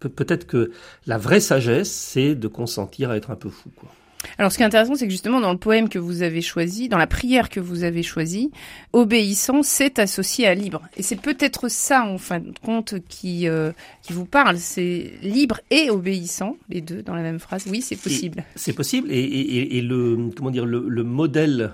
peut- 0.00 0.08
peut-être 0.08 0.46
que 0.46 0.72
la 1.06 1.18
vraie 1.18 1.40
sagesse, 1.40 1.90
c'est 1.92 2.34
de 2.34 2.48
consentir 2.48 3.10
à 3.10 3.16
être 3.16 3.30
un 3.30 3.36
peu 3.36 3.50
fou. 3.50 3.70
Quoi. 3.76 3.96
Alors 4.38 4.52
ce 4.52 4.56
qui 4.58 4.62
est 4.62 4.66
intéressant, 4.66 4.94
c'est 4.96 5.06
que 5.06 5.10
justement 5.10 5.40
dans 5.40 5.52
le 5.52 5.58
poème 5.58 5.88
que 5.88 5.98
vous 5.98 6.22
avez 6.22 6.42
choisi, 6.42 6.88
dans 6.88 6.98
la 6.98 7.06
prière 7.06 7.48
que 7.48 7.58
vous 7.60 7.84
avez 7.84 8.02
choisie, 8.02 8.50
obéissant, 8.92 9.62
c'est 9.62 9.98
associé 9.98 10.46
à 10.46 10.54
libre. 10.54 10.82
Et 10.96 11.02
c'est 11.02 11.16
peut-être 11.20 11.68
ça, 11.70 12.04
en 12.04 12.18
fin 12.18 12.40
de 12.40 12.52
compte, 12.62 12.96
qui, 13.08 13.48
euh, 13.48 13.72
qui 14.02 14.12
vous 14.12 14.26
parle. 14.26 14.58
C'est 14.58 15.12
libre 15.22 15.60
et 15.70 15.88
obéissant, 15.90 16.56
les 16.68 16.82
deux 16.82 17.02
dans 17.02 17.14
la 17.14 17.22
même 17.22 17.38
phrase. 17.38 17.64
Oui, 17.70 17.80
c'est 17.80 17.96
possible. 17.96 18.44
C'est 18.56 18.74
possible. 18.74 19.10
Et, 19.10 19.20
et, 19.20 19.78
et- 19.78 19.82
le, 19.82 20.30
comment 20.36 20.50
dire, 20.50 20.66
le, 20.66 20.84
le 20.86 21.02
modèle. 21.02 21.72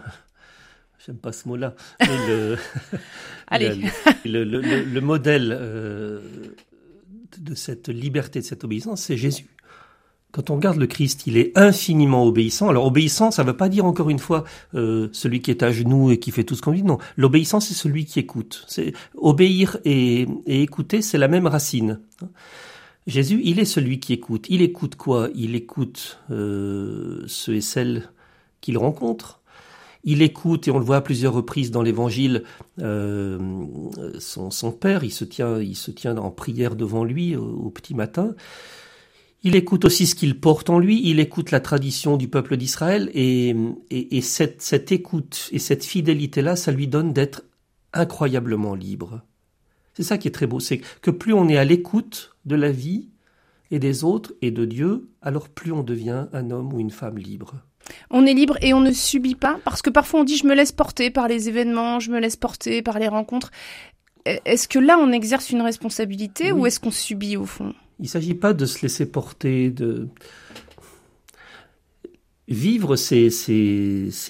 J'aime 1.04 1.16
pas 1.16 1.32
ce 1.32 1.48
mot-là. 1.48 1.74
le- 2.00 2.56
le 4.24 5.00
modèle 5.00 5.56
euh, 5.60 6.20
de 7.38 7.54
cette 7.56 7.88
liberté, 7.88 8.38
de 8.40 8.44
cette 8.44 8.62
obéissance, 8.62 9.02
c'est 9.02 9.16
Jésus. 9.16 9.46
Quand 10.32 10.48
on 10.48 10.56
regarde 10.56 10.78
le 10.78 10.86
Christ, 10.86 11.26
il 11.26 11.36
est 11.36 11.56
infiniment 11.58 12.24
obéissant. 12.24 12.70
Alors 12.70 12.86
obéissant, 12.86 13.30
ça 13.30 13.42
ne 13.42 13.48
veut 13.48 13.56
pas 13.56 13.68
dire 13.68 13.84
encore 13.84 14.08
une 14.08 14.18
fois 14.18 14.44
euh, 14.74 15.08
celui 15.12 15.42
qui 15.42 15.50
est 15.50 15.62
à 15.62 15.70
genoux 15.70 16.10
et 16.10 16.18
qui 16.18 16.30
fait 16.30 16.42
tout 16.42 16.54
ce 16.54 16.62
qu'on 16.62 16.72
dit. 16.72 16.82
Non, 16.82 16.96
l'obéissant, 17.18 17.60
c'est 17.60 17.74
celui 17.74 18.06
qui 18.06 18.18
écoute. 18.18 18.64
C'est 18.66 18.94
obéir 19.14 19.76
et, 19.84 20.26
écouter, 20.46 21.02
c'est 21.02 21.18
la 21.18 21.28
même 21.28 21.46
racine. 21.46 22.00
Jésus, 23.06 23.42
il 23.44 23.58
est 23.60 23.66
celui 23.66 24.00
qui 24.00 24.14
écoute. 24.14 24.46
Il 24.48 24.62
écoute 24.62 24.96
quoi? 24.96 25.28
Il 25.34 25.54
écoute 25.54 26.18
euh, 26.30 27.24
ceux 27.26 27.56
et 27.56 27.60
celles 27.60 28.08
qu'il 28.62 28.78
rencontre. 28.78 29.42
Il 30.04 30.22
écoute, 30.22 30.66
et 30.66 30.70
on 30.70 30.78
le 30.78 30.84
voit 30.84 30.96
à 30.96 31.00
plusieurs 31.00 31.32
reprises 31.32 31.70
dans 31.70 31.82
l'Évangile, 31.82 32.42
euh, 32.80 33.38
son, 34.18 34.50
son, 34.50 34.72
père, 34.72 35.04
il 35.04 35.12
se, 35.12 35.24
tient, 35.24 35.60
il 35.60 35.76
se 35.76 35.92
tient 35.92 36.16
en 36.16 36.30
prière 36.30 36.74
devant 36.74 37.04
lui 37.04 37.36
au, 37.36 37.70
petit 37.70 37.94
matin. 37.94 38.34
Il 39.44 39.56
écoute 39.56 39.84
aussi 39.84 40.06
ce 40.06 40.14
qu'il 40.14 40.38
porte 40.38 40.70
en 40.70 40.78
lui, 40.78 41.00
il 41.04 41.18
écoute 41.18 41.50
la 41.50 41.60
tradition 41.60 42.16
du 42.16 42.28
peuple 42.28 42.56
d'Israël, 42.56 43.10
et, 43.12 43.56
et, 43.90 44.16
et 44.16 44.20
cette, 44.20 44.62
cette 44.62 44.92
écoute 44.92 45.48
et 45.50 45.58
cette 45.58 45.84
fidélité-là, 45.84 46.54
ça 46.54 46.70
lui 46.70 46.86
donne 46.86 47.12
d'être 47.12 47.42
incroyablement 47.92 48.74
libre. 48.74 49.22
C'est 49.94 50.04
ça 50.04 50.16
qui 50.16 50.28
est 50.28 50.32
très 50.32 50.46
beau, 50.46 50.60
c'est 50.60 50.80
que 51.00 51.10
plus 51.10 51.34
on 51.34 51.48
est 51.48 51.58
à 51.58 51.64
l'écoute 51.64 52.36
de 52.44 52.54
la 52.54 52.70
vie 52.70 53.08
et 53.70 53.78
des 53.78 54.04
autres 54.04 54.32
et 54.42 54.50
de 54.50 54.64
Dieu, 54.64 55.08
alors 55.20 55.48
plus 55.48 55.72
on 55.72 55.82
devient 55.82 56.26
un 56.32 56.50
homme 56.50 56.72
ou 56.72 56.80
une 56.80 56.90
femme 56.90 57.18
libre. 57.18 57.54
On 58.10 58.24
est 58.26 58.34
libre 58.34 58.56
et 58.62 58.72
on 58.74 58.80
ne 58.80 58.92
subit 58.92 59.34
pas 59.34 59.58
parce 59.64 59.82
que 59.82 59.90
parfois 59.90 60.20
on 60.20 60.24
dit 60.24 60.36
je 60.36 60.46
me 60.46 60.54
laisse 60.54 60.72
porter 60.72 61.10
par 61.10 61.26
les 61.26 61.48
événements, 61.48 61.98
je 61.98 62.10
me 62.10 62.20
laisse 62.20 62.36
porter 62.36 62.80
par 62.80 62.98
les 62.98 63.08
rencontres. 63.08 63.50
Est-ce 64.24 64.68
que 64.68 64.78
là 64.78 64.98
on 64.98 65.10
exerce 65.10 65.50
une 65.50 65.62
responsabilité 65.62 66.52
ou 66.52 66.64
est-ce 66.66 66.78
qu'on 66.78 66.92
subit 66.92 67.36
au 67.36 67.44
fond? 67.44 67.74
Il 68.02 68.06
ne 68.06 68.08
s'agit 68.08 68.34
pas 68.34 68.52
de 68.52 68.66
se 68.66 68.82
laisser 68.82 69.06
porter, 69.06 69.70
de 69.70 70.08
vivre, 72.48 72.96
c'est 72.96 73.28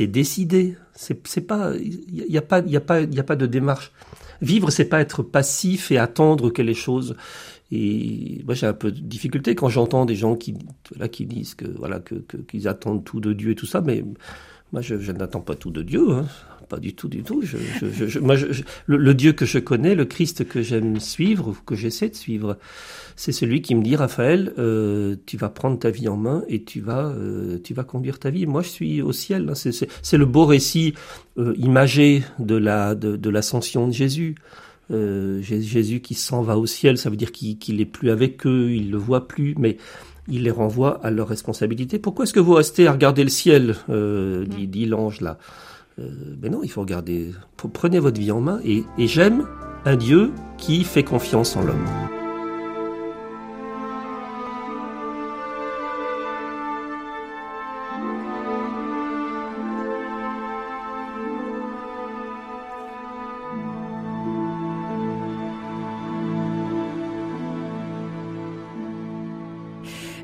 décider. 0.01 0.77
C'est 0.95 1.47
pas 1.47 1.73
il 1.75 2.27
n'y 2.29 2.37
a 2.37 2.43
pas 2.43 2.59
a 2.59 2.77
a 2.77 3.23
pas 3.23 3.37
de 3.37 3.47
démarche. 3.47 3.91
Vivre, 4.43 4.69
c'est 4.69 4.85
pas 4.85 5.01
être 5.01 5.23
passif 5.23 5.91
et 5.91 5.97
attendre 5.97 6.51
que 6.51 6.61
les 6.61 6.75
choses 6.75 7.17
et 7.75 8.43
moi, 8.45 8.55
j'ai 8.55 8.67
un 8.67 8.75
peu 8.75 8.93
de 8.93 9.01
difficulté 9.01 9.55
quand 9.55 9.71
j'entends 9.71 10.05
des 10.05 10.15
gens 10.15 10.37
qui, 10.37 10.55
là, 10.99 11.09
qui 11.09 11.25
disent 11.25 11.55
que, 11.55 11.65
voilà, 11.65 12.01
que, 12.01 12.17
qu'ils 12.47 12.69
attendent 12.69 13.03
tout 13.03 13.19
de 13.19 13.33
Dieu 13.33 13.53
et 13.53 13.55
tout 13.55 13.65
ça, 13.65 13.81
mais 13.81 14.05
moi, 14.73 14.83
je, 14.83 14.95
n'attends 15.11 15.41
pas 15.41 15.55
tout 15.55 15.71
de 15.71 15.81
Dieu, 15.81 16.11
hein. 16.11 16.27
pas 16.69 16.79
du 16.79 16.95
tout, 16.95 17.09
du 17.09 17.23
tout. 17.23 17.41
Je, 17.41 17.57
je, 18.09 18.19
moi, 18.19 18.37
le, 18.85 19.15
Dieu 19.15 19.33
que 19.33 19.47
je 19.47 19.59
connais, 19.59 19.95
le 19.95 20.05
Christ 20.05 20.47
que 20.47 20.61
j'aime 20.61 21.01
suivre, 21.01 21.57
que 21.65 21.75
j'essaie 21.75 22.11
de 22.11 22.15
suivre, 22.15 22.59
c'est 23.17 23.33
celui 23.33 23.63
qui 23.63 23.75
me 23.75 23.83
dit, 23.83 23.97
Raphaël, 23.97 24.53
euh, 24.59 25.17
tu 25.25 25.39
vas 25.39 25.49
prendre 25.49 25.79
ta 25.79 25.89
vie 25.89 26.09
en 26.09 26.19
main 26.19 26.45
et 26.49 26.65
tu 26.65 26.83
vas, 26.83 27.07
euh, 27.07 27.59
tu 27.65 27.73
vas 27.73 27.85
conduire 27.85 28.19
ta 28.19 28.29
vie. 28.29 28.45
Moi, 28.45 28.61
je 28.61 28.69
suis 28.69 29.01
au 29.01 29.13
ciel. 29.13 29.49
Hein. 29.49 29.55
C'est, 29.55 30.19
le 30.19 30.27
beau 30.27 30.45
récit 30.45 30.93
euh, 31.39 31.55
imagé 31.57 32.23
de 32.39 32.55
la, 32.55 32.95
de, 32.95 33.17
de 33.17 33.31
l'ascension 33.31 33.89
de 33.89 33.93
Jésus. 33.95 34.35
Euh, 34.93 35.41
Jésus 35.43 36.01
qui 36.01 36.15
s'en 36.15 36.43
va 36.43 36.59
au 36.59 36.67
ciel, 36.67 36.99
ça 36.99 37.11
veut 37.11 37.17
dire 37.17 37.33
qu'il 37.33 37.77
n'est 37.77 37.85
plus 37.85 38.11
avec 38.11 38.47
eux, 38.47 38.73
il 38.73 38.91
le 38.91 38.99
voit 38.99 39.27
plus, 39.27 39.55
mais 39.59 39.77
il 40.29 40.45
les 40.45 40.51
renvoie 40.51 41.05
à 41.05 41.11
leur 41.11 41.29
responsabilité. 41.29 41.99
Pourquoi 41.99 42.25
est-ce 42.25 42.33
que 42.33 42.41
vous 42.41 42.55
restez 42.55 42.87
à 42.87 42.93
regarder 42.93 43.25
le 43.25 43.31
ciel, 43.31 43.77
euh, 43.89 44.45
dit, 44.47 44.87
l'ange 44.87 45.21
là? 45.21 45.39
Euh, 45.99 46.11
Ben 46.37 46.53
non, 46.53 46.63
il 46.63 46.71
faut 46.71 46.81
regarder. 46.81 47.33
Prenez 47.73 47.99
votre 47.99 48.21
vie 48.21 48.33
en 48.33 48.41
main 48.41 48.61
et 48.65 48.85
j'aime 48.99 49.47
un 49.85 49.97
Dieu 49.97 50.31
qui 50.59 50.85
fait 50.85 51.03
confiance 51.03 51.57
en 51.57 51.65
l'homme. 51.65 52.22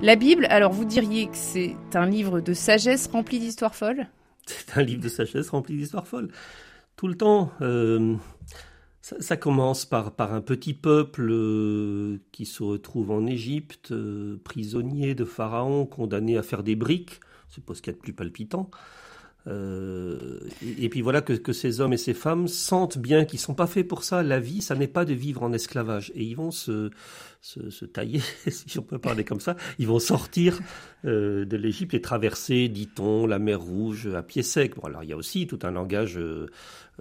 La 0.09 0.17
Bible, 0.17 0.47
alors 0.49 0.73
vous 0.73 0.87
diriez 0.87 1.27
que 1.27 1.37
c'est 1.37 1.77
un 1.93 2.07
livre 2.07 2.41
de 2.41 2.55
sagesse 2.55 3.09
rempli 3.09 3.39
d'histoires 3.41 3.75
folles? 3.75 4.07
C'est 4.47 4.79
un 4.79 4.83
livre 4.83 5.03
de 5.03 5.09
sagesse 5.11 5.51
rempli 5.51 5.77
d'histoires 5.77 6.09
folles. 6.09 6.31
Tout 6.97 7.09
le 7.09 7.15
temps. 7.15 7.53
Euh, 7.61 8.17
ça, 9.03 9.37
commence 9.37 9.85
par, 9.85 10.15
un 10.19 10.41
petit 10.41 10.73
peuple 10.73 11.29
euh, 11.31 12.23
qui 12.33 12.47
se 12.47 12.63
retrouve 12.63 13.11
en 13.11 13.27
Égypte, 13.27 13.93
euh, 13.93 14.41
prisonnier 14.45 15.15
de 15.15 15.27
Pharaon, 15.27 15.85
condamné 15.85 16.39
à 16.39 16.43
faire 16.43 16.63
des 16.63 16.75
briques. 16.75 17.21
C'est 17.51 17.63
pas 17.63 17.75
ce 17.75 17.83
qu'il 17.83 17.93
y 17.93 17.95
a 17.95 17.99
de 17.99 18.03
plus 18.03 18.15
palpitant. 18.15 18.71
Euh, 19.49 20.41
et, 20.79 20.89
puis 20.89 21.01
voilà 21.01 21.23
que, 21.23 21.53
ces 21.53 21.81
hommes 21.81 21.93
et 21.93 21.99
ces 21.99 22.15
femmes 22.15 22.49
sentent 22.49 22.99
bien 22.99 23.25
qu'ils 23.25 23.39
sont 23.39 23.55
pas 23.55 23.67
faits 23.67 23.87
pour 23.87 24.05
ça. 24.05 24.23
La 24.23 24.41
vie, 24.41 24.61
ça 24.61 24.75
n'est 24.75 24.89
pas 24.89 25.05
de 25.05 25.15
vivre 25.15 25.43
en 25.43 25.53
esclavage. 25.53 26.13
Et 26.15 26.25
ils 26.25 26.37
vont 26.37 26.51
se, 26.51 26.91
se, 27.41 27.85
tailler, 27.85 28.21
si 28.49 28.79
on 28.79 28.83
peut 28.83 28.99
parler 28.99 29.25
comme 29.25 29.41
ça. 29.41 29.57
Ils 29.79 29.87
vont 29.87 29.99
sortir 29.99 30.59
euh, 31.05 31.45
de 31.45 31.57
l'Égypte 31.57 31.95
et 31.95 32.01
traverser, 32.01 32.69
dit-on, 32.69 33.27
la 33.27 33.39
mer 33.39 33.61
Rouge 33.61 34.09
à 34.15 34.23
pied 34.23 34.43
sec. 34.43 34.77
Bon, 34.77 34.83
alors 34.83 35.03
il 35.03 35.11
y 35.11 35.13
a 35.13 35.17
aussi 35.17 35.47
tout 35.47 35.61
un 35.63 35.71
langage 35.71 36.19
euh, 36.19 36.47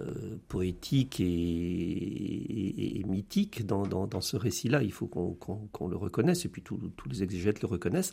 euh, 0.00 0.38
poétique 0.48 1.20
et, 1.20 3.02
mythique 3.06 3.66
dans, 3.66 3.86
dans, 3.86 4.20
ce 4.20 4.36
récit-là. 4.36 4.82
Il 4.82 4.92
faut 4.92 5.06
qu'on 5.06 5.88
le 5.88 5.96
reconnaisse, 5.96 6.44
et 6.44 6.48
puis 6.48 6.62
tous 6.62 6.78
les 7.08 7.22
exégètes 7.22 7.62
le 7.62 7.68
reconnaissent. 7.68 8.12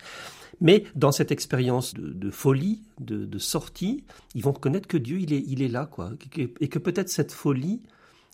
Mais 0.62 0.84
dans 0.96 1.12
cette 1.12 1.32
expérience 1.32 1.94
de, 1.94 2.32
folie, 2.32 2.82
de, 3.00 3.38
sortie, 3.38 4.04
ils 4.34 4.44
vont 4.44 4.54
reconnaître 4.54 4.88
que 4.88 4.98
Dieu, 4.98 5.20
il 5.20 5.34
est, 5.34 5.44
il 5.48 5.62
est 5.62 5.68
là, 5.68 5.86
quoi. 5.86 6.12
Et 6.60 6.68
que 6.68 6.80
peut-être 6.80 7.10
cette 7.10 7.32
folie, 7.32 7.82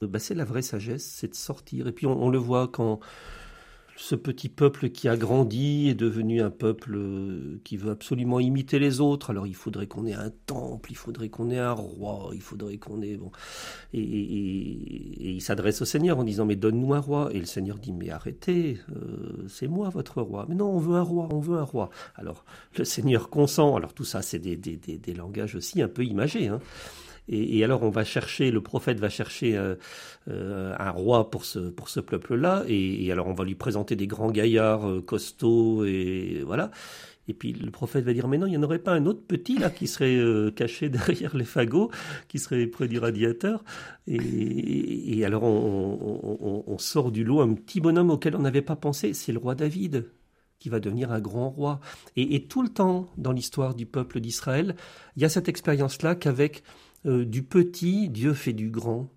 bah, 0.02 0.20
c'est 0.20 0.36
la 0.36 0.46
vraie 0.46 0.62
sagesse, 0.62 1.06
c'est 1.06 1.30
de 1.30 1.36
sortir. 1.36 1.88
Et 1.88 1.92
puis 1.92 2.06
on 2.06 2.30
le 2.30 2.38
voit 2.38 2.68
quand 2.68 3.00
ce 4.02 4.16
petit 4.16 4.50
peuple 4.50 4.90
qui 4.90 5.08
a 5.08 5.16
grandi 5.16 5.88
est 5.88 5.94
devenu 5.94 6.42
un 6.42 6.50
peuple 6.50 6.96
euh, 6.96 7.62
qui 7.64 7.78
veut 7.78 7.92
absolument 7.92 8.40
imiter 8.40 8.80
les 8.80 9.00
autres. 9.00 9.30
Alors 9.30 9.46
il 9.46 9.54
faudrait 9.54 9.86
qu'on 9.86 10.08
ait 10.08 10.16
un 10.16 10.32
temple, 10.48 10.92
il 10.92 10.96
faudrait 10.96 11.30
qu'on 11.30 11.52
ait 11.52 11.60
un 11.60 11.74
roi, 11.74 12.32
il 12.34 12.42
faudrait 12.42 12.78
qu'on 12.78 13.04
ait... 13.04 13.16
Bon. 13.16 13.32
Et, 13.94 14.00
il 14.00 15.42
s'adresse 15.42 15.84
au 15.84 15.86
Seigneur 15.86 16.18
en 16.18 16.24
disant, 16.24 16.46
mais 16.46 16.56
donne-nous 16.56 16.96
un 16.96 17.00
roi. 17.00 17.30
Et 17.32 17.40
le 17.40 17.46
Seigneur 17.46 17.78
dit, 17.78 17.94
mais 17.94 18.10
arrêtez, 18.10 18.80
euh, 18.90 19.46
c'est 19.48 19.68
moi 19.68 19.90
votre 19.90 20.22
roi. 20.24 20.48
Mais 20.50 20.56
non, 20.56 20.72
on 20.72 20.80
veut 20.80 20.96
un 20.96 21.04
roi, 21.04 21.28
on 21.32 21.40
veut 21.40 21.60
un 21.60 21.64
roi. 21.64 21.92
Alors 22.16 22.44
le 22.78 22.86
Seigneur 22.86 23.30
consent. 23.30 23.76
Alors 23.76 23.94
tout 23.94 24.04
ça, 24.04 24.24
c'est 24.24 24.40
des, 24.40 25.14
langages 25.14 25.54
aussi 25.54 25.80
un 25.80 25.88
peu 25.88 26.04
imagés. 26.04 26.48
Hein. 26.48 26.60
Et, 27.28 27.64
alors 27.64 27.84
on 27.84 27.90
va 27.90 28.04
chercher, 28.04 28.52
le 28.52 28.62
prophète 28.62 29.00
va 29.00 29.10
chercher 29.10 29.56
euh, 29.56 29.76
euh, 30.28 30.76
un 30.78 30.92
roi 30.92 31.30
pour 31.30 31.46
ce, 31.46 31.60
pour 31.60 31.90
ce 31.90 32.00
peuple-là, 32.00 32.64
et, 32.68 33.12
alors 33.12 33.28
on 33.28 33.34
va 33.34 33.44
lui 33.44 33.56
présenter 33.56 33.96
des 33.96 34.08
grands 34.08 34.32
gaillards 34.32 34.88
euh, 34.88 35.02
costauds, 35.02 35.86
et 35.86 36.44
voilà. 36.46 36.72
Et 37.28 37.34
puis 37.34 37.54
le 37.54 37.72
prophète 37.72 38.04
va 38.04 38.14
dire, 38.14 38.28
mais 38.28 38.38
non, 38.38 38.48
il 38.48 38.50
n'y 38.50 38.58
en 38.58 38.64
aurait 38.64 38.80
pas 38.80 38.92
un 38.92 39.06
autre 39.06 39.22
petit 39.26 39.58
là 39.58 39.70
qui 39.70 39.88
serait 39.88 40.20
caché 40.54 40.90
derrière 40.90 41.38
les 41.38 41.46
fagots, 41.46 41.92
qui 42.28 42.40
serait 42.40 42.66
près 42.66 42.88
du 42.88 43.00
radiateur. 43.00 43.64
Et, 44.08 45.24
alors 45.24 45.44
on, 45.44 46.78
sort 46.80 47.12
du 47.12 47.24
lot 47.24 47.42
un 47.42 47.54
petit 47.54 47.80
bonhomme 47.80 48.10
auquel 48.10 48.36
on 48.36 48.40
n'avait 48.40 48.64
pas 48.64 48.76
pensé, 48.76 49.14
c'est 49.14 49.32
le 49.32 49.38
roi 49.38 49.54
David 49.54 50.10
qui 50.60 50.70
va 50.70 50.80
devenir 50.80 51.12
un 51.12 51.20
grand 51.20 51.50
roi. 51.50 51.80
Et 52.16 52.44
tout 52.48 52.64
le 52.64 52.70
temps 52.70 53.08
dans 53.18 53.32
l'histoire 53.32 53.76
du 53.76 53.86
peuple 53.86 54.20
d'Israël, 54.20 54.76
il 55.16 55.22
y 55.22 55.26
a 55.26 55.30
cette 55.30 55.48
expérience-là 55.48 56.16
qu'avec 56.16 56.64
euh, 57.06 57.26
du 57.26 57.44
petit, 57.44 58.10
Dieu 58.10 58.34
fait 58.34 58.54
du 58.54 58.70
grand. 58.70 59.10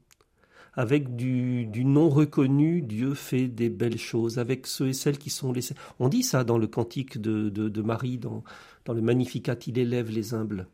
Avec 0.76 1.14
du, 1.14 1.68
non 1.84 2.08
reconnu, 2.08 2.82
Dieu 2.82 3.14
fait 3.14 3.46
des 3.46 3.68
belles 3.70 3.98
choses. 3.98 4.38
Avec 4.38 4.66
ceux 4.66 4.88
et 4.88 4.92
celles 4.92 5.18
qui 5.18 5.30
sont 5.30 5.52
laissés. 5.52 5.74
On 6.00 6.08
dit 6.08 6.24
ça 6.24 6.42
dans 6.42 6.58
le 6.58 6.66
cantique 6.66 7.20
de, 7.20 7.48
de, 7.48 7.82
Marie, 7.82 8.18
dans, 8.18 8.42
dans 8.84 8.92
le 8.92 9.02
Magnificat, 9.02 9.56
il 9.66 9.78
élève 9.78 10.10
les 10.10 10.34
humbles. 10.34 10.66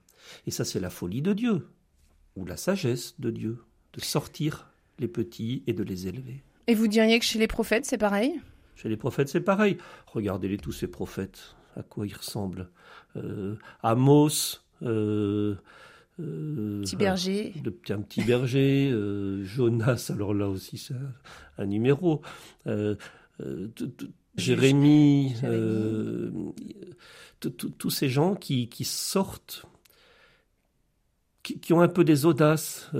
Et 0.46 0.50
ça, 0.50 0.64
c'est 0.64 0.80
la 0.80 0.90
folie 0.90 1.22
de 1.22 1.32
Dieu, 1.32 1.68
ou 2.36 2.46
la 2.46 2.56
sagesse 2.56 3.20
de 3.20 3.30
Dieu, 3.30 3.58
de 3.92 4.00
sortir 4.00 4.70
les 4.98 5.08
petits 5.08 5.62
et 5.66 5.72
de 5.72 5.82
les 5.82 6.08
élever. 6.08 6.42
Et 6.66 6.74
vous 6.74 6.88
diriez 6.88 7.18
que 7.18 7.24
chez 7.24 7.38
les 7.38 7.46
prophètes, 7.48 7.84
c'est 7.84 7.98
pareil? 7.98 8.40
Chez 8.76 8.88
les 8.88 8.96
prophètes, 8.96 9.28
c'est 9.28 9.40
pareil. 9.40 9.76
Regardez-les 10.06 10.56
tous 10.56 10.72
ces 10.72 10.86
prophètes, 10.86 11.56
à 11.76 11.82
quoi 11.82 12.06
ils 12.06 12.14
ressemblent. 12.14 12.70
Euh, 13.16 13.56
Amos, 13.82 14.60
euh, 14.82 15.56
euh, 16.20 16.82
petit 16.82 16.96
berger. 16.96 17.54
un 17.88 18.00
petit 18.00 18.22
berger. 18.22 18.90
Euh, 18.92 19.42
Jonas, 19.44 20.10
alors 20.14 20.34
là 20.34 20.48
aussi, 20.48 20.78
c'est 20.78 20.94
un, 21.58 21.66
numéro. 21.66 22.22
Euh, 22.66 22.96
Jérémie, 24.36 25.34
tous 27.40 27.90
ces 27.90 28.08
gens 28.08 28.34
qui, 28.34 28.68
sortent, 28.84 29.66
qui, 31.42 31.58
qui, 31.58 31.72
ont 31.72 31.80
un 31.80 31.88
peu 31.88 32.04
des 32.04 32.26
audaces. 32.26 32.90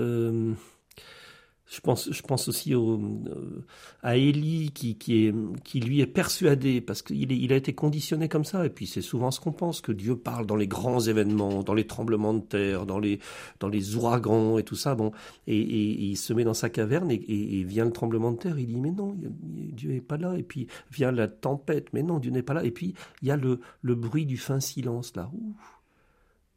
Je 1.71 1.79
pense, 1.79 2.11
je 2.11 2.21
pense 2.21 2.49
aussi 2.49 2.75
au, 2.75 2.99
euh, 2.99 3.63
à 4.03 4.17
Élie 4.17 4.71
qui, 4.73 4.97
qui, 4.97 5.27
est, 5.27 5.35
qui 5.63 5.79
lui 5.79 6.01
est 6.01 6.05
persuadé, 6.05 6.81
parce 6.81 7.01
qu'il 7.01 7.31
il 7.31 7.53
a 7.53 7.55
été 7.55 7.73
conditionné 7.73 8.27
comme 8.27 8.43
ça, 8.43 8.65
et 8.65 8.69
puis 8.69 8.87
c'est 8.87 9.01
souvent 9.01 9.31
ce 9.31 9.39
qu'on 9.39 9.53
pense, 9.53 9.79
que 9.79 9.93
Dieu 9.93 10.17
parle 10.17 10.45
dans 10.45 10.57
les 10.57 10.67
grands 10.67 10.99
événements, 10.99 11.63
dans 11.63 11.73
les 11.73 11.87
tremblements 11.87 12.33
de 12.33 12.41
terre, 12.41 12.85
dans 12.85 12.99
les, 12.99 13.19
dans 13.61 13.69
les 13.69 13.95
ouragans 13.95 14.57
et 14.57 14.63
tout 14.63 14.75
ça, 14.75 14.95
bon, 14.95 15.13
et, 15.47 15.61
il 15.61 16.17
se 16.17 16.33
met 16.33 16.43
dans 16.43 16.53
sa 16.53 16.69
caverne 16.69 17.09
et, 17.09 17.15
et, 17.15 17.63
vient 17.63 17.85
le 17.85 17.93
tremblement 17.93 18.33
de 18.33 18.37
terre, 18.37 18.59
il 18.59 18.67
dit 18.67 18.75
mais 18.75 18.91
non, 18.91 19.15
Dieu 19.17 19.93
n'est 19.93 20.01
pas 20.01 20.17
là, 20.17 20.35
et 20.37 20.43
puis 20.43 20.67
vient 20.91 21.13
la 21.13 21.29
tempête, 21.29 21.93
mais 21.93 22.03
non, 22.03 22.19
Dieu 22.19 22.31
n'est 22.31 22.43
pas 22.43 22.53
là, 22.53 22.65
et 22.65 22.71
puis 22.71 22.95
il 23.21 23.29
y 23.29 23.31
a 23.31 23.37
le, 23.37 23.61
le 23.81 23.95
bruit 23.95 24.25
du 24.25 24.35
fin 24.35 24.59
silence 24.59 25.15
là, 25.15 25.31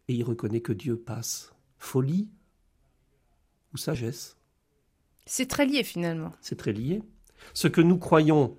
et 0.09 0.15
il 0.15 0.25
reconnaît 0.25 0.61
que 0.61 0.73
Dieu 0.73 0.97
passe. 0.97 1.55
Folie, 1.79 2.31
ou 3.73 3.77
sagesse? 3.77 4.37
C'est 5.27 5.47
très 5.47 5.67
lié 5.67 5.85
finalement. 5.85 6.33
C'est 6.41 6.57
très 6.57 6.73
lié. 6.73 7.03
Ce 7.53 7.69
que 7.69 7.81
nous 7.81 7.99
croyons 7.99 8.57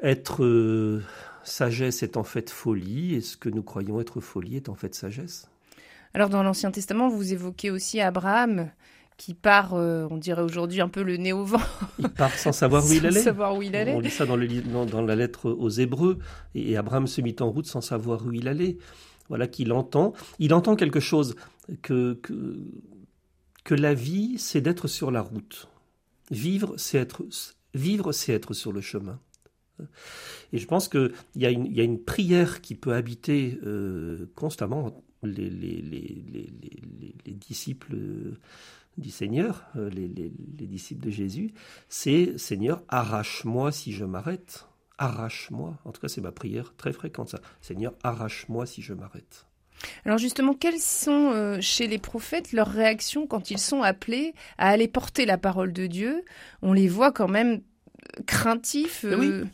être 0.00 0.44
euh, 0.44 1.02
sagesse 1.44 2.02
est 2.02 2.16
en 2.16 2.24
fait 2.24 2.50
folie, 2.50 3.14
et 3.14 3.20
ce 3.20 3.36
que 3.36 3.48
nous 3.48 3.62
croyons 3.62 4.00
être 4.00 4.20
folie 4.20 4.56
est 4.56 4.68
en 4.68 4.74
fait 4.74 4.94
sagesse. 4.94 5.50
Alors 6.14 6.28
dans 6.28 6.42
l'Ancien 6.42 6.70
Testament, 6.70 7.08
vous 7.08 7.32
évoquez 7.32 7.70
aussi 7.70 8.00
Abraham 8.00 8.70
qui 9.16 9.32
part, 9.32 9.72
euh, 9.74 10.06
on 10.10 10.18
dirait 10.18 10.42
aujourd'hui, 10.42 10.82
un 10.82 10.88
peu 10.88 11.02
le 11.02 11.16
nez 11.16 11.32
au 11.32 11.44
vent. 11.44 11.60
Il 11.98 12.08
part 12.08 12.34
sans 12.34 12.52
savoir 12.52 12.84
où 12.84 12.88
il 12.92 13.06
allait. 13.06 13.22
savoir 13.22 13.56
où 13.56 13.62
il 13.62 13.74
allait. 13.74 13.94
On 13.94 14.00
lit 14.00 14.10
ça 14.10 14.26
dans, 14.26 14.36
le, 14.36 14.46
dans, 14.46 15.02
la 15.02 15.16
lettre 15.16 15.50
aux 15.50 15.70
Hébreux, 15.70 16.18
et 16.54 16.76
Abraham 16.76 17.06
se 17.06 17.20
mit 17.22 17.36
en 17.40 17.50
route 17.50 17.66
sans 17.66 17.80
savoir 17.80 18.26
où 18.26 18.32
il 18.32 18.46
allait. 18.46 18.76
Voilà 19.28 19.46
qu'il 19.46 19.72
entend. 19.72 20.12
Il 20.38 20.52
entend 20.52 20.76
quelque 20.76 21.00
chose, 21.00 21.34
que, 21.82 22.14
que, 22.22 22.58
que 23.66 23.74
la 23.74 23.94
vie, 23.94 24.38
c'est 24.38 24.60
d'être 24.60 24.86
sur 24.86 25.10
la 25.10 25.20
route. 25.20 25.68
Vivre, 26.30 26.76
c'est 26.76 26.98
être, 26.98 27.26
vivre, 27.74 28.12
c'est 28.12 28.32
être 28.32 28.54
sur 28.54 28.72
le 28.72 28.80
chemin. 28.80 29.18
Et 30.52 30.58
je 30.58 30.66
pense 30.66 30.88
qu'il 30.88 31.12
y, 31.34 31.46
a 31.46 31.50
une, 31.50 31.66
y 31.66 31.80
a 31.80 31.82
une 31.82 32.00
prière 32.02 32.60
qui 32.60 32.76
peut 32.76 32.94
habiter 32.94 33.58
euh, 33.64 34.30
constamment 34.36 35.02
les, 35.24 35.50
les, 35.50 35.82
les, 35.82 36.14
les, 37.24 37.32
disciples 37.32 37.96
du 38.98 39.10
Seigneur, 39.10 39.64
euh, 39.74 39.90
les, 39.90 40.08
disciples 40.68 41.04
de 41.04 41.10
Jésus, 41.10 41.52
c'est 41.88 42.38
Seigneur, 42.38 42.84
arrache-moi 42.88 43.72
si 43.72 43.92
je 43.92 44.04
m'arrête. 44.04 44.68
Arrache-moi. 44.96 45.76
En 45.84 45.90
tout 45.90 46.00
cas, 46.00 46.08
c'est 46.08 46.20
ma 46.20 46.32
prière 46.32 46.72
très 46.76 46.92
fréquente, 46.92 47.30
ça. 47.30 47.40
Seigneur, 47.60 47.94
arrache-moi 48.04 48.64
si 48.64 48.80
je 48.80 48.94
m'arrête. 48.94 49.44
Alors 50.04 50.18
justement, 50.18 50.54
quelles 50.54 50.80
sont 50.80 51.30
euh, 51.32 51.58
chez 51.60 51.86
les 51.86 51.98
prophètes 51.98 52.52
leurs 52.52 52.70
réactions 52.70 53.26
quand 53.26 53.50
ils 53.50 53.58
sont 53.58 53.82
appelés 53.82 54.34
à 54.58 54.68
aller 54.68 54.88
porter 54.88 55.26
la 55.26 55.38
parole 55.38 55.72
de 55.72 55.86
Dieu? 55.86 56.24
On 56.62 56.72
les 56.72 56.88
voit 56.88 57.12
quand 57.12 57.28
même 57.28 57.60
craintifs. 58.26 59.04
Euh, 59.04 59.44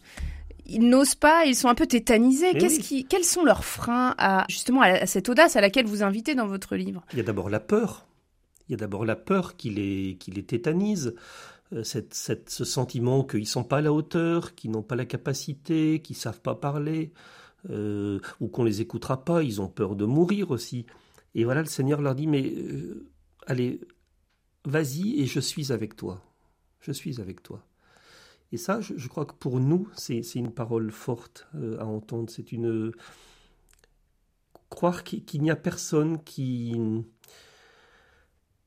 ils 0.66 0.88
n'osent 0.88 1.16
pas, 1.16 1.44
ils 1.44 1.56
sont 1.56 1.68
un 1.68 1.74
peu 1.74 1.86
tétanisés. 1.86 2.54
Qu'est-ce 2.54 2.80
qui, 2.80 3.04
quels 3.04 3.24
sont 3.24 3.44
leurs 3.44 3.64
freins 3.64 4.14
à 4.18 4.44
justement 4.48 4.82
à, 4.82 5.06
cette 5.06 5.28
audace 5.28 5.56
à 5.56 5.60
laquelle 5.60 5.86
vous 5.86 6.02
invitez 6.02 6.34
dans 6.34 6.46
votre 6.46 6.76
livre? 6.76 7.04
Il 7.12 7.18
y 7.18 7.20
a 7.20 7.24
d'abord 7.24 7.50
la 7.50 7.60
peur. 7.60 8.06
Il 8.68 8.72
y 8.72 8.74
a 8.74 8.78
d'abord 8.78 9.04
la 9.04 9.16
peur 9.16 9.56
qui 9.56 9.70
les, 9.70 10.16
qui 10.18 10.30
les 10.30 10.44
tétanise. 10.44 11.14
Euh, 11.72 11.82
cette, 11.82 12.14
cette, 12.14 12.50
ce 12.50 12.64
sentiment 12.64 13.24
qu'ils 13.24 13.40
ne 13.40 13.44
sont 13.44 13.64
pas 13.64 13.78
à 13.78 13.80
la 13.80 13.92
hauteur, 13.92 14.54
qu'ils 14.54 14.70
n'ont 14.70 14.82
pas 14.82 14.94
la 14.94 15.04
capacité, 15.04 16.00
qu'ils 16.00 16.16
ne 16.16 16.20
savent 16.20 16.40
pas 16.40 16.54
parler, 16.54 17.12
euh, 17.71 18.19
ou 18.40 18.49
qu'on 18.49 18.64
les 18.64 18.81
écoutera 18.81 19.25
pas, 19.25 19.42
ils 19.42 19.61
ont 19.61 19.69
peur 19.69 19.95
de 19.95 20.04
mourir 20.04 20.50
aussi. 20.50 20.87
Et 21.35 21.45
voilà, 21.45 21.61
le 21.61 21.69
Seigneur 21.69 22.00
leur 22.00 22.14
dit, 22.14 22.26
mais 22.26 22.52
euh, 22.52 23.09
allez, 23.47 23.81
vas-y 24.64 25.21
et 25.21 25.26
je 25.26 25.40
suis 25.40 25.73
avec 25.73 25.97
toi. 25.97 26.25
Je 26.81 26.92
suis 26.92 27.21
avec 27.21 27.42
toi. 27.42 27.64
Et 28.50 28.57
ça, 28.57 28.81
je, 28.81 29.09
crois 29.09 29.25
que 29.25 29.35
pour 29.35 29.61
nous, 29.61 29.88
c'est 29.95 30.21
une 30.35 30.52
parole 30.52 30.90
forte 30.90 31.47
euh, 31.54 31.78
à 31.78 31.87
entendre. 31.87 32.31
C'est 32.31 32.52
une... 32.52 32.92
Croire 34.69 35.04
qu'il 35.04 35.42
n'y 35.42 35.50
a 35.50 35.57
personne 35.57 36.23
qui, 36.25 36.75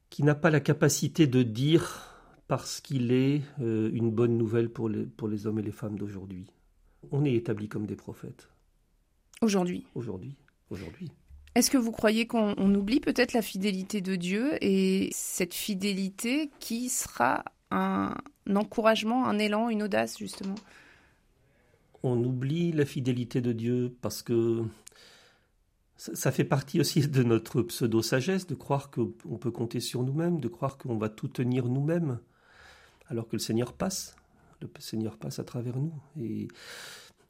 qui 0.10 0.24
n'a 0.24 0.36
pas 0.36 0.52
la 0.52 0.60
capacité 0.60 1.25
de 1.25 1.42
dire 1.42 2.12
parce 2.48 2.80
qu'il 2.80 3.12
est 3.12 3.42
une 3.60 4.12
bonne 4.12 4.38
nouvelle 4.38 4.70
pour 4.70 4.88
les, 4.88 5.04
pour 5.04 5.28
les 5.28 5.48
hommes 5.48 5.58
et 5.58 5.64
les 5.64 5.72
femmes 5.72 5.98
d'aujourd'hui. 5.98 6.46
On 7.10 7.25
est 7.25 7.34
établis 7.34 7.70
comme 7.70 7.88
des 7.88 7.96
prophètes. 7.96 8.50
Aujourd'hui. 9.42 9.86
Aujourd'hui. 9.96 10.36
Aujourd'hui. 10.70 11.12
Est-ce 11.56 11.72
que 11.72 11.77
vous 11.77 11.92
croyez 11.92 12.27
qu'on 12.27 12.75
oublie 12.75 13.00
peut-être 13.00 13.32
la 13.32 13.42
fidélité 13.42 14.01
de 14.01 14.15
Dieu 14.18 14.58
et 14.62 15.10
cette 15.13 15.54
fidélité 15.54 16.51
qui 16.60 16.89
sera 16.89 17.46
un, 17.72 18.13
encouragement, 18.54 19.25
un 19.25 19.39
élan, 19.39 19.70
une 19.70 19.84
audace, 19.84 20.18
justement? 20.18 20.56
On 22.04 22.22
oublie 22.24 22.74
la 22.74 22.86
fidélité 22.86 23.39
de 23.39 23.54
Dieu 23.54 23.96
parce 24.01 24.22
que 24.22 24.63
ça, 25.96 26.31
fait 26.33 26.44
partie 26.44 26.81
aussi 26.81 27.07
de 27.07 27.24
notre 27.24 27.62
pseudo-sagesse 27.62 28.48
de 28.48 28.55
croire 28.55 28.92
qu'on 28.92 29.38
peut 29.38 29.51
compter 29.51 29.79
sur 29.79 30.03
nous-mêmes, 30.03 30.42
de 30.42 30.50
croire 30.50 30.77
qu'on 30.77 30.98
va 30.98 31.07
tout 31.07 31.29
tenir 31.29 31.70
nous-mêmes, 31.70 32.20
alors 33.07 33.29
que 33.29 33.38
le 33.38 33.42
Seigneur 33.42 33.72
passe. 33.72 34.18
Le 34.62 34.70
Seigneur 34.79 35.18
passe 35.18 35.40
à 35.40 35.46
travers 35.46 35.77
nous. 35.77 35.94
Et 36.20 36.50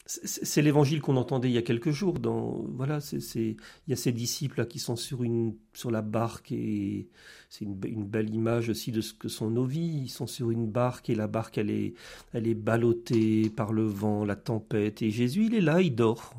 c'est 0.07 0.61
l'évangile 0.61 1.01
qu'on 1.01 1.17
entendait 1.17 1.49
il 1.49 1.53
y 1.53 1.57
a 1.57 1.63
quelques 1.63 1.89
jours. 1.89 2.19
Dans, 2.19 2.63
voilà, 2.69 2.99
il 3.11 3.57
y 3.87 3.93
a 3.93 3.95
ces 3.95 4.11
disciples 4.11 4.59
là 4.59 4.65
qui 4.67 4.77
sont 4.77 4.95
sur, 4.95 5.23
une, 5.23 5.55
sur 5.73 5.89
la 5.89 6.03
barque 6.03 6.51
et 6.51 7.09
c'est 7.49 7.65
une, 7.65 7.79
une, 7.85 8.05
belle 8.05 8.31
image 8.31 8.69
aussi 8.69 8.91
de 8.91 9.01
ce 9.01 9.13
que 9.13 9.29
sont 9.29 9.49
nos 9.49 9.65
vies. 9.65 10.03
Ils 10.03 10.09
sont 10.09 10.27
sur 10.27 10.51
une 10.51 10.67
barque 10.67 11.09
et 11.09 11.15
la 11.15 11.27
barque 11.27 11.57
elle 11.57 11.71
est, 11.71 11.95
elle 12.33 12.47
est 12.47 12.53
ballottée 12.53 13.49
par 13.49 13.73
le 13.73 13.83
vent, 13.83 14.25
la 14.25 14.35
tempête 14.35 15.01
et 15.01 15.09
Jésus 15.09 15.47
il 15.47 15.55
est 15.55 15.61
là, 15.61 15.81
il 15.81 15.95
dort. 15.95 16.35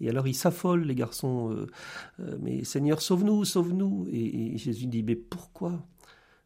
Et 0.00 0.08
alors 0.08 0.26
ils 0.26 0.34
s'affolent 0.34 0.84
les 0.84 0.94
garçons. 0.94 1.52
Euh, 1.52 1.66
euh, 2.20 2.38
mais 2.40 2.64
Seigneur 2.64 3.02
sauve-nous, 3.02 3.44
sauve-nous. 3.44 4.06
Et, 4.10 4.54
et 4.54 4.58
Jésus 4.58 4.86
dit 4.86 5.02
mais 5.02 5.16
pourquoi? 5.16 5.86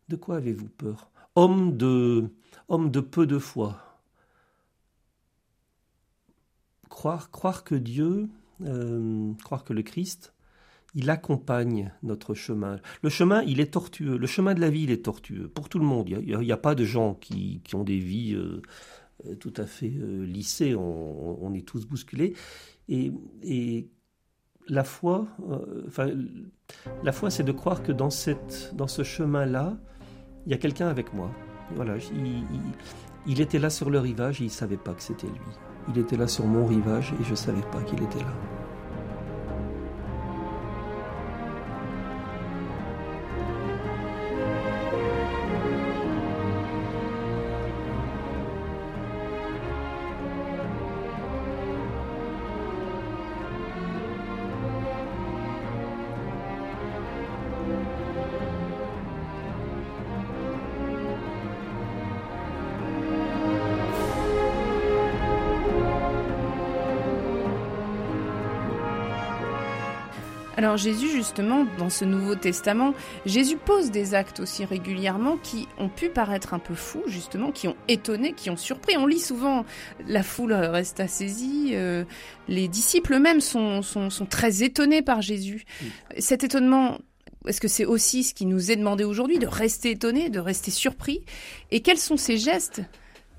De 0.08 0.16
quoi 0.16 0.38
avez-vous 0.38 0.68
peur? 0.68 1.12
Homme 1.36 1.76
de, 1.76 2.28
homme 2.68 2.90
de 2.90 3.00
peu 3.00 3.24
de 3.26 3.38
foi 3.38 3.87
croire, 6.98 7.30
croire 7.30 7.62
que 7.62 7.76
Dieu, 7.76 8.28
euh, 8.64 9.32
croire 9.44 9.62
que 9.62 9.72
le 9.72 9.82
Christ, 9.82 10.34
il 10.96 11.10
accompagne 11.10 11.92
notre 12.02 12.34
chemin. 12.34 12.80
Le 13.02 13.08
chemin, 13.08 13.42
il 13.42 13.60
est 13.60 13.72
tortueux. 13.74 14.16
Le 14.16 14.26
chemin 14.26 14.52
de 14.52 14.60
la 14.60 14.68
vie, 14.68 14.82
il 14.82 14.90
est 14.90 15.04
tortueux 15.04 15.46
pour 15.46 15.68
tout 15.68 15.78
le 15.78 15.84
monde. 15.84 16.08
Il 16.08 16.36
n'y 16.36 16.52
a, 16.52 16.56
pas 16.56 16.74
de 16.74 16.84
gens 16.84 17.14
qui, 17.14 17.62
ont 17.72 17.84
des 17.84 18.00
vies 18.00 18.34
euh, 18.34 18.62
euh, 19.26 19.36
tout 19.36 19.52
à 19.58 19.66
fait 19.66 19.92
lissées. 20.36 20.74
On, 20.74 21.54
est 21.54 21.64
tous 21.64 21.86
bousculés. 21.86 22.34
Et, 22.88 23.12
la 24.70 24.84
foi, 24.84 25.28
la 27.04 27.12
foi, 27.12 27.30
c'est 27.30 27.44
de 27.44 27.52
croire 27.52 27.82
que 27.82 27.92
dans, 27.92 28.10
cette, 28.10 28.74
dans 28.74 28.88
ce 28.88 29.02
chemin-là, 29.02 29.78
il 30.46 30.52
y 30.52 30.54
a 30.54 30.58
quelqu'un 30.58 30.88
avec 30.88 31.14
moi. 31.14 31.30
Voilà, 31.76 31.96
il, 31.96 32.42
il, 33.26 33.40
était 33.40 33.60
là 33.60 33.70
sur 33.70 33.88
le 33.88 34.00
rivage 34.00 34.40
et 34.40 34.44
il 34.44 34.48
ne 34.48 34.52
savait 34.52 34.76
pas 34.76 34.92
que 34.94 35.02
c'était 35.02 35.28
lui. 35.28 35.67
Il 35.88 35.98
était 35.98 36.16
là 36.16 36.28
sur 36.28 36.46
mon 36.46 36.66
rivage 36.66 37.14
et 37.20 37.24
je 37.24 37.30
ne 37.30 37.36
savais 37.36 37.62
pas 37.72 37.80
qu'il 37.82 38.02
était 38.02 38.18
là. 38.20 38.57
Alors 70.68 70.76
Jésus, 70.76 71.08
justement, 71.08 71.66
dans 71.78 71.88
ce 71.88 72.04
Nouveau 72.04 72.34
Testament, 72.34 72.92
Jésus 73.24 73.56
pose 73.56 73.90
des 73.90 74.12
actes 74.12 74.38
aussi 74.38 74.66
régulièrement 74.66 75.38
qui 75.38 75.66
ont 75.78 75.88
pu 75.88 76.10
paraître 76.10 76.52
un 76.52 76.58
peu 76.58 76.74
fous, 76.74 77.04
justement, 77.06 77.52
qui 77.52 77.68
ont 77.68 77.76
étonné, 77.88 78.34
qui 78.34 78.50
ont 78.50 78.56
surpris. 78.58 78.94
On 78.98 79.06
lit 79.06 79.18
souvent, 79.18 79.64
la 80.06 80.22
foule 80.22 80.52
reste 80.52 81.08
saisie, 81.08 81.70
euh, 81.72 82.04
les 82.48 82.68
disciples 82.68 83.14
eux-mêmes 83.14 83.40
sont, 83.40 83.80
sont, 83.80 84.26
très 84.26 84.62
étonnés 84.62 85.00
par 85.00 85.22
Jésus. 85.22 85.64
Cet 86.18 86.44
étonnement, 86.44 86.98
est-ce 87.46 87.62
que 87.62 87.68
c'est 87.68 87.86
aussi 87.86 88.22
ce 88.22 88.34
qui 88.34 88.44
nous 88.44 88.70
est 88.70 88.76
demandé 88.76 89.04
aujourd'hui, 89.04 89.38
de 89.38 89.46
rester 89.46 89.92
étonné, 89.92 90.28
de 90.28 90.38
rester 90.38 90.70
surpris? 90.70 91.24
Et 91.70 91.80
quels 91.80 91.96
sont 91.96 92.18
ces 92.18 92.36
gestes 92.36 92.82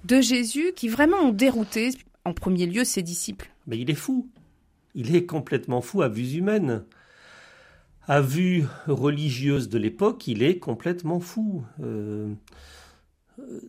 de 0.03 0.19
Jésus 0.19 0.71
qui 0.75 0.87
vraiment 0.87 1.17
ont 1.17 1.31
dérouté, 1.31 1.91
en 2.25 2.33
premier 2.33 2.65
lieu, 2.65 2.83
ses 2.83 3.03
disciples? 3.03 3.51
Mais 3.67 3.77
il 3.77 3.91
est 3.91 3.93
fou. 3.93 4.27
Il 4.95 5.15
est 5.15 5.27
complètement 5.27 5.81
fou 5.81 6.01
à 6.01 6.09
vue 6.09 6.31
humaine 6.31 6.85
à 8.09 8.21
vue 8.21 8.65
religieuse 8.87 9.69
de 9.69 9.77
l'époque, 9.77 10.27
il 10.27 10.41
est 10.41 10.57
complètement 10.57 11.19
fou. 11.19 11.63
Euh, 11.79 12.33
euh, 13.37 13.61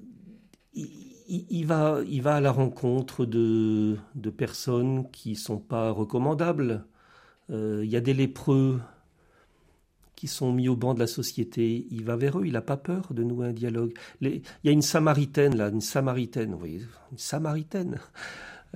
il, 1.29 1.67
va, 1.67 2.03
à 2.25 2.41
la 2.41 2.51
rencontre 2.51 3.27
de, 3.27 3.99
de 4.15 4.31
personnes 4.31 5.11
qui 5.11 5.37
sont 5.37 5.59
pas 5.59 5.91
recommandables. 5.91 6.87
Euh, 7.51 7.83
il 7.85 7.91
y 7.91 7.97
a 7.97 8.01
des 8.01 8.15
lépreux 8.15 8.81
qui 10.17 10.27
sont 10.27 10.55
mis 10.55 10.71
au 10.71 10.77
banc 10.77 10.95
de 10.95 11.01
la 11.01 11.07
société. 11.07 11.87
Il 11.91 12.05
va 12.05 12.17
vers 12.17 12.39
eux, 12.39 12.47
il 12.47 12.55
n'a 12.55 12.63
pas 12.63 12.79
peur 12.79 13.13
de 13.13 13.23
nouer 13.23 13.49
un 13.49 13.53
dialogue. 13.53 13.93
il 14.23 14.41
y 14.65 14.69
a 14.71 14.73
une 14.73 14.81
samaritaine 14.81 15.55
là, 15.55 15.69
une 15.69 15.83
samaritaine, 15.83 16.55
vous 16.55 16.67
une 16.67 16.89
samaritaine. 17.19 18.01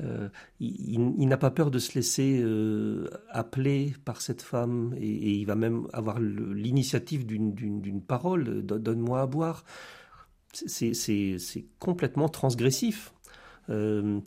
Euh, 0.01 0.29
il, 0.59 1.29
n'a 1.29 1.37
pas 1.37 1.51
peur 1.51 1.71
de 1.71 1.79
se 1.79 1.95
laisser 1.95 2.41
euh, 2.43 3.09
appeler 3.31 3.95
par 4.05 4.21
cette 4.21 4.43
femme 4.43 4.95
et, 4.99 5.33
il 5.33 5.45
va 5.45 5.55
même 5.55 5.87
avoir 5.93 6.19
l'initiative 6.19 7.27
d'une 7.27 8.03
parole, 8.03 8.63
donne-moi 8.63 9.21
à 9.21 9.27
boire. 9.27 9.65
C'est 10.53 11.65
complètement 11.79 12.29
transgressif. 12.29 13.13
Euh, 13.71 14.21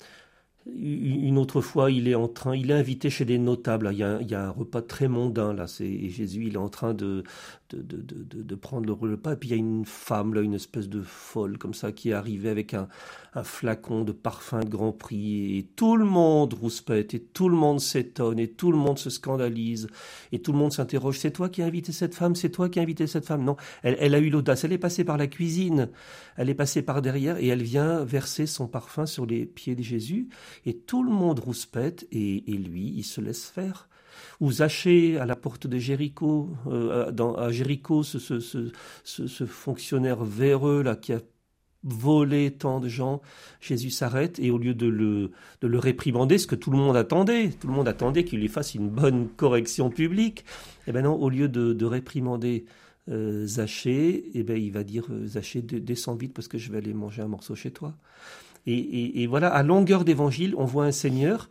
une 0.65 1.37
autre 1.37 1.61
fois, 1.61 1.91
il 1.91 2.07
est 2.07 2.15
en 2.15 2.27
train, 2.27 2.55
il 2.55 2.71
est 2.71 2.73
invité 2.73 3.09
chez 3.09 3.23
des 3.23 3.37
notables. 3.37 3.89
Il 3.93 3.99
y 3.99 4.03
a, 4.03 4.19
il 4.21 4.29
y 4.29 4.35
a 4.35 4.47
un 4.47 4.49
repas 4.49 4.81
très 4.81 5.07
mondain 5.07 5.53
là. 5.53 5.67
C'est 5.67 6.09
Jésus, 6.09 6.45
il 6.47 6.55
est 6.55 6.57
en 6.57 6.69
train 6.69 6.93
de 6.93 7.23
de, 7.69 7.81
de, 7.81 8.23
de, 8.23 8.55
prendre 8.55 8.85
le 8.85 8.93
repas. 8.93 9.33
Et 9.33 9.35
puis 9.35 9.49
il 9.49 9.51
y 9.51 9.55
a 9.55 9.57
une 9.57 9.85
femme 9.85 10.33
là, 10.33 10.41
une 10.41 10.53
espèce 10.53 10.89
de 10.89 11.01
folle 11.01 11.57
comme 11.57 11.73
ça, 11.73 11.91
qui 11.91 12.09
est 12.09 12.13
arrivée 12.13 12.49
avec 12.49 12.73
un, 12.73 12.87
un 13.33 13.43
flacon 13.43 14.03
de 14.03 14.11
parfum 14.11 14.61
de 14.61 14.69
Grand 14.69 14.91
Prix. 14.91 15.57
Et 15.57 15.63
tout 15.75 15.97
le 15.97 16.05
monde 16.05 16.53
rouspète, 16.53 17.13
et 17.13 17.19
tout 17.19 17.49
le 17.49 17.55
monde 17.55 17.79
s'étonne, 17.79 18.39
et 18.39 18.47
tout 18.47 18.71
le 18.71 18.77
monde 18.77 18.99
se 18.99 19.09
scandalise, 19.09 19.87
et 20.31 20.39
tout 20.39 20.51
le 20.51 20.57
monde 20.57 20.73
s'interroge. 20.73 21.19
C'est 21.19 21.31
toi 21.31 21.49
qui 21.49 21.61
as 21.61 21.65
invité 21.65 21.91
cette 21.91 22.15
femme? 22.15 22.35
C'est 22.35 22.49
toi 22.49 22.69
qui 22.69 22.79
as 22.79 22.83
invité 22.83 23.07
cette 23.07 23.25
femme? 23.25 23.43
Non, 23.43 23.55
elle, 23.83 23.97
elle 23.99 24.15
a 24.15 24.19
eu 24.19 24.29
l'audace. 24.29 24.63
Elle 24.63 24.73
est 24.73 24.77
passée 24.77 25.03
par 25.03 25.17
la 25.17 25.27
cuisine, 25.27 25.89
elle 26.35 26.49
est 26.49 26.55
passée 26.55 26.81
par 26.81 27.01
derrière, 27.01 27.37
et 27.37 27.47
elle 27.47 27.63
vient 27.63 28.03
verser 28.03 28.45
son 28.45 28.67
parfum 28.67 29.05
sur 29.05 29.25
les 29.25 29.45
pieds 29.45 29.75
de 29.75 29.83
Jésus 29.83 30.27
et 30.65 30.77
tout 30.77 31.03
le 31.03 31.11
monde 31.11 31.39
rouspète, 31.39 32.07
et, 32.11 32.41
lui, 32.47 32.93
il 32.95 33.03
se 33.03 33.21
laisse 33.21 33.45
faire. 33.45 33.89
Ou 34.39 34.51
Zachée, 34.51 35.17
à 35.17 35.25
la 35.25 35.35
porte 35.35 35.67
de 35.67 35.77
Jéricho, 35.77 36.49
euh, 36.67 37.11
à 37.37 37.51
Jéricho, 37.51 38.03
ce, 38.03 38.19
ce, 38.19 38.39
ce, 38.39 38.71
ce, 39.03 39.45
fonctionnaire 39.45 40.23
véreux 40.23 40.81
là 40.81 40.95
qui 40.95 41.13
a 41.13 41.19
volé 41.83 42.51
tant 42.51 42.79
de 42.79 42.87
gens, 42.87 43.21
Jésus 43.61 43.91
s'arrête 43.91 44.39
et 44.39 44.51
au 44.51 44.57
lieu 44.57 44.73
de 44.73 44.87
le, 44.87 45.31
de 45.61 45.67
le 45.67 45.79
réprimander, 45.79 46.37
ce 46.37 46.47
que 46.47 46.55
tout 46.55 46.71
le 46.71 46.77
monde 46.77 46.97
attendait, 46.97 47.49
tout 47.49 47.67
le 47.67 47.73
monde 47.73 47.87
attendait 47.87 48.25
qu'il 48.25 48.39
lui 48.39 48.47
fasse 48.47 48.75
une 48.75 48.89
bonne 48.89 49.29
correction 49.29 49.89
publique, 49.89 50.39
et 50.39 50.89
eh 50.89 50.91
ben 50.91 51.03
non, 51.03 51.15
au 51.15 51.29
lieu 51.29 51.47
de, 51.47 51.73
de 51.73 51.85
réprimander 51.85 52.65
euh, 53.09 53.45
Zachée, 53.47 54.09
et 54.09 54.31
eh 54.39 54.43
ben 54.43 54.57
il 54.57 54.71
va 54.71 54.83
dire 54.83 55.05
euh, 55.09 55.25
Zachée, 55.25 55.61
descends 55.61 56.15
vite 56.15 56.33
parce 56.33 56.49
que 56.49 56.57
je 56.57 56.71
vais 56.71 56.79
aller 56.79 56.93
manger 56.93 57.21
un 57.21 57.27
morceau 57.27 57.55
chez 57.55 57.71
toi. 57.71 57.93
Et, 58.69 59.27
voilà, 59.27 59.47
à 59.47 59.63
longueur 59.63 60.03
d'évangile, 60.03 60.53
on 60.57 60.65
voit 60.65 60.83
un 60.83 60.91
Seigneur 60.91 61.49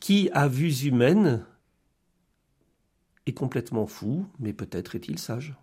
qui, 0.00 0.30
à 0.32 0.48
vues 0.48 0.86
humaines, 0.86 1.44
est 3.26 3.32
complètement 3.32 3.86
fou, 3.86 4.26
mais 4.38 4.52
peut-être 4.52 4.94
est-il 4.94 5.18
sage. 5.18 5.54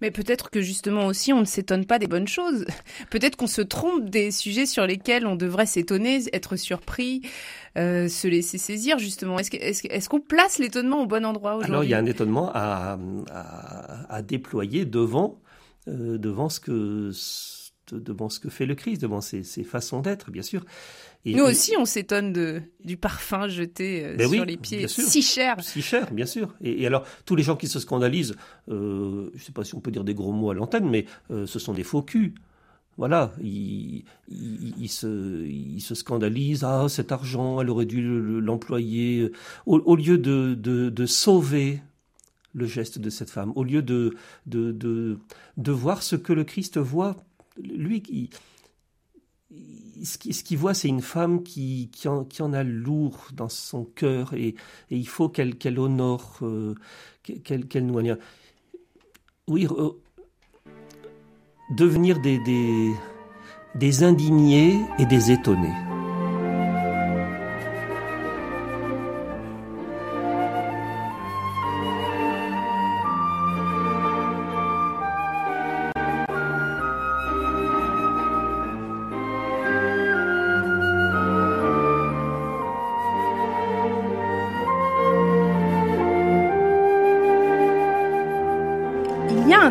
Mais 0.00 0.10
peut-être 0.10 0.50
que 0.50 0.60
justement 0.60 1.06
aussi 1.06 1.32
on 1.32 1.40
ne 1.40 1.44
s'étonne 1.44 1.86
pas 1.86 1.98
des 1.98 2.06
bonnes 2.06 2.28
choses. 2.28 2.64
Peut-être 3.10 3.36
qu'on 3.36 3.46
se 3.46 3.62
trompe 3.62 4.10
des 4.10 4.30
sujets 4.30 4.66
sur 4.66 4.86
lesquels 4.86 5.26
on 5.26 5.36
devrait 5.36 5.66
s'étonner, 5.66 6.20
être 6.32 6.56
surpris, 6.56 7.22
euh, 7.76 8.08
se 8.08 8.26
laisser 8.26 8.58
saisir 8.58 8.98
justement. 8.98 9.38
Est-ce 9.38 10.08
qu'on 10.08 10.20
place 10.20 10.58
l'étonnement 10.58 11.02
au 11.02 11.06
bon 11.06 11.24
endroit 11.24 11.52
aujourd'hui? 11.54 11.72
Alors 11.72 11.84
il 11.84 11.90
y 11.90 11.94
a 11.94 11.98
un 11.98 12.06
étonnement 12.06 12.50
à, 12.52 12.98
déployer 14.22 14.84
devant, 14.84 15.40
euh, 15.86 16.18
devant 16.18 16.48
ce 16.48 16.60
que 16.60 17.12
devant 17.92 18.28
ce 18.28 18.40
que 18.40 18.50
fait 18.50 18.66
le 18.66 18.74
Christ, 18.74 19.00
devant 19.00 19.22
ses, 19.22 19.42
façons 19.64 20.00
d'être, 20.00 20.30
bien 20.30 20.42
sûr. 20.42 20.64
Nous 21.26 21.44
aussi, 21.44 21.74
on 21.76 21.84
s'étonne 21.84 22.32
de, 22.32 22.62
du 22.84 22.96
parfum 22.96 23.48
jeté 23.48 24.04
euh, 24.04 24.16
ben 24.16 24.28
sur 24.28 24.44
les 24.44 24.56
pieds, 24.56 24.88
si 24.88 25.22
cher. 25.22 25.56
Si 25.60 25.82
cher, 25.82 26.10
bien 26.12 26.26
sûr. 26.26 26.54
Et, 26.62 26.86
alors, 26.86 27.04
tous 27.24 27.36
les 27.36 27.42
gens 27.42 27.56
qui 27.56 27.68
se 27.68 27.80
scandalisent, 27.80 28.34
euh, 28.70 29.30
je 29.34 29.38
ne 29.38 29.42
sais 29.42 29.52
pas 29.52 29.64
si 29.64 29.74
on 29.74 29.80
peut 29.80 29.90
dire 29.90 30.04
des 30.04 30.14
gros 30.14 30.32
mots 30.32 30.50
à 30.50 30.54
l'antenne, 30.54 30.88
mais 30.88 31.06
euh, 31.30 31.46
ce 31.46 31.58
sont 31.58 31.72
des 31.72 31.84
faux 31.84 32.02
culs. 32.02 32.34
Voilà, 32.96 33.32
ils, 33.40 34.04
se, 34.88 35.46
ils 35.46 35.80
se 35.80 35.94
scandalisent. 35.94 36.64
Ah, 36.64 36.86
cet 36.88 37.12
argent, 37.12 37.60
elle 37.60 37.70
aurait 37.70 37.86
dû 37.86 38.02
l'employer. 38.40 39.30
Au, 39.66 39.94
lieu 39.94 40.18
de, 40.18 40.54
de, 40.54 41.06
sauver 41.06 41.80
le 42.54 42.66
geste 42.66 42.98
de 42.98 43.08
cette 43.08 43.30
femme, 43.30 43.52
au 43.54 43.62
lieu 43.62 43.82
de, 43.82 44.16
de, 44.46 44.72
de, 44.72 45.18
de 45.58 45.72
voir 45.72 46.02
ce 46.02 46.16
que 46.16 46.32
le 46.32 46.42
Christ 46.42 46.78
voit 46.78 47.16
lui, 47.62 48.30
ce 49.50 50.18
qu'il 50.18 50.58
voit, 50.58 50.74
c'est 50.74 50.88
une 50.88 51.02
femme 51.02 51.42
qui, 51.42 51.90
qui, 51.92 52.08
en, 52.08 52.52
a 52.52 52.62
lourd 52.62 53.28
dans 53.32 53.48
son 53.48 53.84
cœur 53.84 54.34
et, 54.34 54.54
il 54.90 55.08
faut 55.08 55.28
qu'elle 55.28 55.56
qu'elle 55.56 55.78
honore, 55.78 56.38
euh, 56.42 56.74
qu'elle 57.22 57.66
qu'elle 57.66 57.86
nous 57.86 58.00
Oui, 59.46 59.66
devenir 61.70 62.20
des, 62.20 62.38
des 63.74 64.02
indignés 64.04 64.80
et 64.98 65.06
des 65.06 65.30
étonnés. 65.30 65.74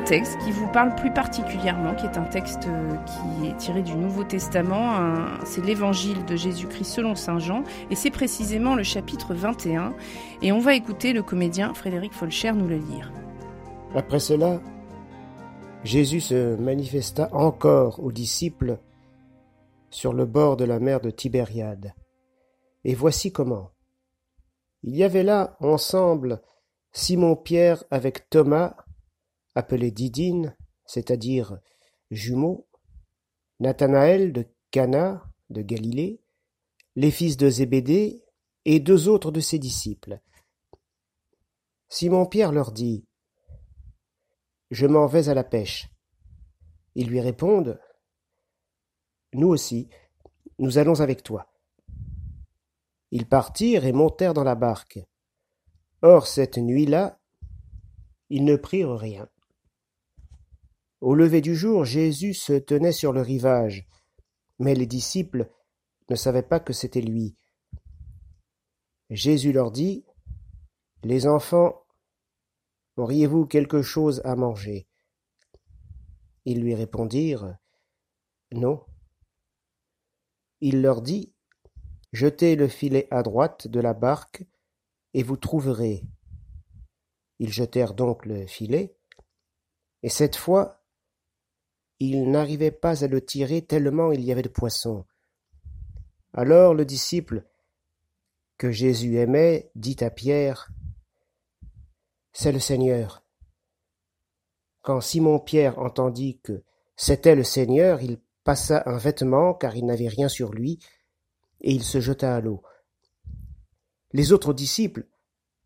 Texte 0.07 0.37
qui 0.43 0.51
vous 0.51 0.67
parle 0.67 0.95
plus 0.95 1.11
particulièrement, 1.11 1.93
qui 1.93 2.05
est 2.05 2.17
un 2.17 2.23
texte 2.23 2.67
euh, 2.67 2.95
qui 3.05 3.47
est 3.47 3.57
tiré 3.57 3.81
du 3.81 3.95
Nouveau 3.95 4.23
Testament. 4.23 4.95
C'est 5.45 5.65
l'évangile 5.65 6.23
de 6.25 6.35
Jésus-Christ 6.35 6.85
selon 6.85 7.15
Saint 7.15 7.39
Jean, 7.39 7.63
et 7.91 7.95
c'est 7.95 8.11
précisément 8.11 8.75
le 8.75 8.83
chapitre 8.83 9.33
21. 9.33 9.93
Et 10.41 10.51
on 10.51 10.59
va 10.59 10.75
écouter 10.75 11.13
le 11.13 11.23
comédien 11.23 11.73
Frédéric 11.73 12.13
Folcher 12.13 12.53
nous 12.53 12.67
le 12.67 12.77
lire. 12.77 13.11
Après 13.95 14.19
cela, 14.19 14.61
Jésus 15.83 16.21
se 16.21 16.55
manifesta 16.55 17.29
encore 17.33 18.03
aux 18.03 18.11
disciples 18.11 18.79
sur 19.89 20.13
le 20.13 20.25
bord 20.25 20.57
de 20.57 20.65
la 20.65 20.79
mer 20.79 21.01
de 21.01 21.09
Tibériade. 21.09 21.93
Et 22.83 22.93
voici 22.93 23.31
comment. 23.31 23.71
Il 24.83 24.95
y 24.95 25.03
avait 25.03 25.23
là 25.23 25.57
ensemble 25.59 26.41
Simon-Pierre 26.93 27.83
avec 27.91 28.29
Thomas, 28.29 28.75
appelé 29.57 29.89
Didine, 29.89 30.55
c'est-à-dire 30.85 31.59
jumeaux, 32.11 32.67
Nathanaël 33.59 34.31
de 34.31 34.45
Cana 34.69 35.23
de 35.49 35.63
Galilée, 35.63 36.21
les 36.95 37.09
fils 37.09 37.37
de 37.37 37.49
Zébédée 37.49 38.23
et 38.65 38.79
deux 38.79 39.07
autres 39.07 39.31
de 39.31 39.39
ses 39.39 39.57
disciples. 39.57 40.21
Simon-Pierre 41.89 42.51
leur 42.51 42.71
dit 42.71 43.07
Je 44.69 44.85
m'en 44.85 45.07
vais 45.07 45.27
à 45.27 45.33
la 45.33 45.43
pêche. 45.43 45.89
Ils 46.93 47.07
lui 47.07 47.19
répondent 47.19 47.79
Nous 49.33 49.47
aussi, 49.47 49.89
nous 50.59 50.77
allons 50.77 51.01
avec 51.01 51.23
toi. 51.23 51.51
Ils 53.09 53.27
partirent 53.27 53.85
et 53.85 53.91
montèrent 53.91 54.35
dans 54.35 54.43
la 54.43 54.55
barque. 54.55 54.99
Or, 56.03 56.27
cette 56.27 56.59
nuit-là, 56.59 57.19
ils 58.29 58.45
ne 58.45 58.55
prirent 58.55 58.95
rien. 58.95 59.27
Au 60.99 61.13
lever 61.13 61.41
du 61.41 61.55
jour, 61.55 61.85
Jésus 61.85 62.33
se 62.33 62.53
tenait 62.53 62.91
sur 62.91 63.13
le 63.13 63.21
rivage, 63.21 63.87
mais 64.57 64.73
les 64.73 64.87
disciples 64.87 65.51
ne 66.09 66.15
savaient 66.15 66.41
pas 66.41 66.59
que 66.59 66.73
c'était 66.73 67.01
lui. 67.01 67.35
Jésus 69.11 69.51
leur 69.51 69.71
dit, 69.71 70.05
Les 71.03 71.27
enfants, 71.27 71.85
auriez-vous 72.95 73.45
quelque 73.45 73.83
chose 73.83 74.21
à 74.25 74.35
manger? 74.35 74.87
Ils 76.45 76.61
lui 76.61 76.73
répondirent, 76.73 77.57
Non. 78.51 78.83
Il 80.61 80.81
leur 80.81 81.03
dit, 81.03 81.31
Jetez 82.11 82.55
le 82.55 82.67
filet 82.67 83.07
à 83.11 83.21
droite 83.21 83.67
de 83.67 83.79
la 83.79 83.93
barque, 83.93 84.45
et 85.13 85.21
vous 85.21 85.37
trouverez. 85.37 86.03
Ils 87.37 87.51
jetèrent 87.51 87.93
donc 87.93 88.25
le 88.25 88.47
filet, 88.47 88.97
et 90.01 90.09
cette 90.09 90.35
fois 90.35 90.77
il 91.99 92.29
n'arrivait 92.29 92.71
pas 92.71 93.03
à 93.03 93.07
le 93.07 93.21
tirer 93.21 93.61
tellement 93.61 94.11
il 94.11 94.21
y 94.21 94.31
avait 94.31 94.43
de 94.43 94.49
poissons. 94.49 95.05
Alors 96.33 96.73
le 96.73 96.85
disciple 96.85 97.43
que 98.57 98.71
Jésus 98.71 99.17
aimait 99.17 99.71
dit 99.75 99.97
à 100.01 100.09
Pierre, 100.09 100.69
C'est 102.33 102.51
le 102.51 102.59
Seigneur. 102.59 103.23
Quand 104.81 105.01
Simon-Pierre 105.01 105.79
entendit 105.79 106.39
que 106.39 106.63
c'était 106.95 107.35
le 107.35 107.43
Seigneur, 107.43 108.01
il 108.01 108.19
passa 108.43 108.83
un 108.85 108.97
vêtement 108.97 109.53
car 109.53 109.75
il 109.75 109.85
n'avait 109.85 110.07
rien 110.07 110.29
sur 110.29 110.53
lui, 110.53 110.79
et 111.61 111.71
il 111.71 111.83
se 111.83 111.99
jeta 111.99 112.35
à 112.35 112.41
l'eau. 112.41 112.61
Les 114.13 114.31
autres 114.31 114.53
disciples 114.53 115.07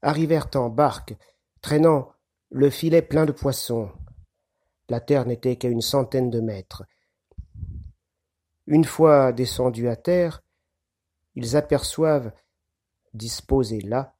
arrivèrent 0.01 0.49
en 0.55 0.69
barque, 0.69 1.15
traînant 1.61 2.11
le 2.49 2.69
filet 2.69 3.01
plein 3.01 3.25
de 3.25 3.31
poissons, 3.31 3.91
la 4.91 4.99
terre 4.99 5.25
n'était 5.25 5.55
qu'à 5.55 5.69
une 5.69 5.81
centaine 5.81 6.29
de 6.29 6.41
mètres. 6.41 6.83
Une 8.67 8.83
fois 8.83 9.31
descendus 9.31 9.87
à 9.87 9.95
terre, 9.95 10.43
ils 11.35 11.55
aperçoivent, 11.55 12.33
disposé 13.13 13.79
là, 13.79 14.17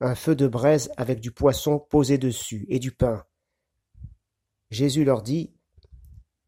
un 0.00 0.14
feu 0.14 0.34
de 0.34 0.48
braise 0.48 0.90
avec 0.96 1.20
du 1.20 1.30
poisson 1.30 1.78
posé 1.78 2.16
dessus 2.16 2.64
et 2.70 2.78
du 2.78 2.90
pain. 2.90 3.22
Jésus 4.70 5.04
leur 5.04 5.20
dit, 5.20 5.54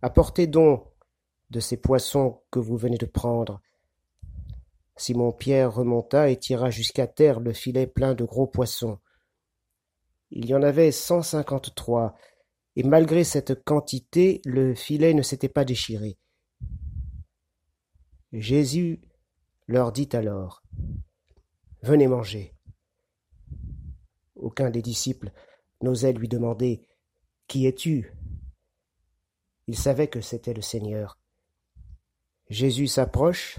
Apportez 0.01 0.47
donc 0.47 0.87
de 1.51 1.61
ces 1.61 1.77
poissons 1.77 2.41
que 2.51 2.59
vous 2.59 2.79
venez 2.79 2.97
de 2.97 3.05
prendre. 3.07 3.61
Simon-Pierre 4.97 5.75
remonta 5.75 6.31
et 6.31 6.39
tira 6.39 6.71
jusqu'à 6.71 7.07
terre 7.07 7.41
le 7.41 7.53
filet 7.53 7.87
plein 7.87 8.15
de 8.15 8.25
gros 8.25 8.47
poissons. 8.47 8.99
Il 10.31 10.47
y 10.47 10.55
en 10.55 10.63
avait 10.63 10.93
cent 10.93 11.23
cinquante-trois, 11.23 12.17
et 12.79 12.85
malgré 12.85 13.25
cette 13.25 13.65
quantité, 13.65 14.41
le 14.45 14.73
filet 14.73 15.13
ne 15.13 15.23
s'était 15.23 15.49
pas 15.49 15.65
déchiré. 15.65 16.17
Jésus 18.31 19.01
leur 19.67 19.91
dit 19.91 20.09
alors, 20.13 20.63
Venez 21.83 22.07
manger. 22.07 22.55
Aucun 24.37 24.71
des 24.71 24.81
disciples 24.81 25.33
n'osait 25.83 26.13
lui 26.13 26.29
demander, 26.29 26.87
Qui 27.49 27.67
es-tu? 27.67 28.13
Il 29.67 29.77
savait 29.77 30.07
que 30.07 30.21
c'était 30.21 30.55
le 30.55 30.63
Seigneur. 30.63 31.19
Jésus 32.49 32.87
s'approche, 32.87 33.59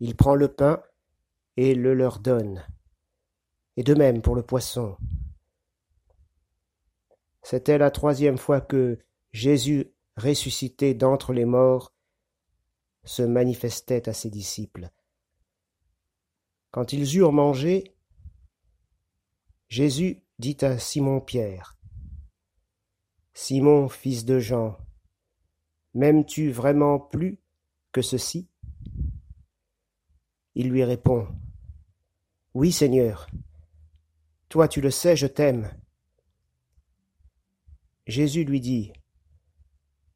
il 0.00 0.16
prend 0.16 0.34
le 0.34 0.48
pain 0.48 0.82
et 1.56 1.76
le 1.76 1.94
leur 1.94 2.18
donne. 2.18 2.66
Et 3.76 3.84
de 3.84 3.94
même 3.94 4.22
pour 4.22 4.34
le 4.34 4.42
poisson. 4.42 4.96
C'était 7.48 7.78
la 7.78 7.92
troisième 7.92 8.38
fois 8.38 8.60
que 8.60 8.98
Jésus, 9.30 9.92
ressuscité 10.16 10.94
d'entre 10.94 11.32
les 11.32 11.44
morts, 11.44 11.94
se 13.04 13.22
manifestait 13.22 14.08
à 14.08 14.12
ses 14.12 14.30
disciples. 14.30 14.90
Quand 16.72 16.92
ils 16.92 17.16
eurent 17.16 17.32
mangé, 17.32 17.94
Jésus 19.68 20.24
dit 20.40 20.56
à 20.62 20.76
Simon-Pierre, 20.76 21.78
Simon, 23.32 23.88
fils 23.88 24.24
de 24.24 24.40
Jean, 24.40 24.76
m'aimes-tu 25.94 26.50
vraiment 26.50 26.98
plus 26.98 27.38
que 27.92 28.02
ceci? 28.02 28.50
Il 30.56 30.68
lui 30.70 30.82
répond, 30.82 31.28
Oui, 32.54 32.72
Seigneur, 32.72 33.28
toi 34.48 34.66
tu 34.66 34.80
le 34.80 34.90
sais, 34.90 35.14
je 35.14 35.28
t'aime. 35.28 35.70
Jésus 38.06 38.44
lui 38.44 38.60
dit, 38.60 38.92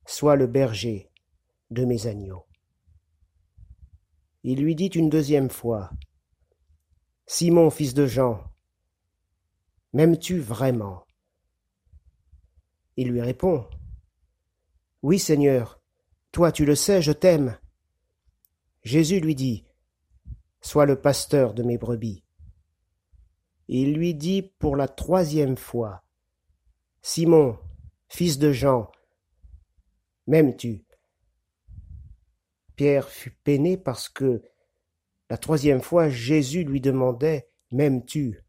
Sois 0.07 0.37
le 0.37 0.47
berger 0.47 1.11
de 1.71 1.85
mes 1.85 2.07
agneaux. 2.07 2.47
Il 4.45 4.63
lui 4.63 4.77
dit 4.77 4.87
une 4.87 5.11
deuxième 5.11 5.51
fois, 5.51 5.91
Simon, 7.27 7.69
fils 7.71 7.93
de 7.95 8.07
Jean, 8.07 8.45
m'aimes-tu 9.93 10.39
vraiment? 10.39 11.05
Il 12.97 13.09
lui 13.09 13.21
répond, 13.21 13.69
Oui, 15.03 15.19
Seigneur, 15.19 15.81
toi 16.31 16.53
tu 16.53 16.65
le 16.65 16.77
sais, 16.77 17.03
je 17.03 17.13
t'aime. 17.13 17.59
Jésus 18.83 19.19
lui 19.21 19.35
dit, 19.35 19.67
Sois 20.61 20.87
le 20.87 21.01
pasteur 21.01 21.55
de 21.55 21.65
mes 21.65 21.77
brebis. 21.77 22.25
Il 23.67 23.95
lui 23.95 24.15
dit 24.15 24.43
pour 24.43 24.77
la 24.77 24.87
troisième 24.87 25.57
fois, 25.57 26.05
Simon, 27.03 27.59
fils 28.11 28.39
de 28.39 28.53
Jean, 28.53 28.91
m'aimes-tu? 30.27 30.85
Pierre 32.77 33.09
fut 33.09 33.31
peiné 33.31 33.79
parce 33.79 34.09
que 34.09 34.43
la 35.31 35.39
troisième 35.39 35.81
fois 35.81 36.09
Jésus 36.09 36.65
lui 36.65 36.81
demandait 36.81 37.49
M'aimes-tu? 37.71 38.41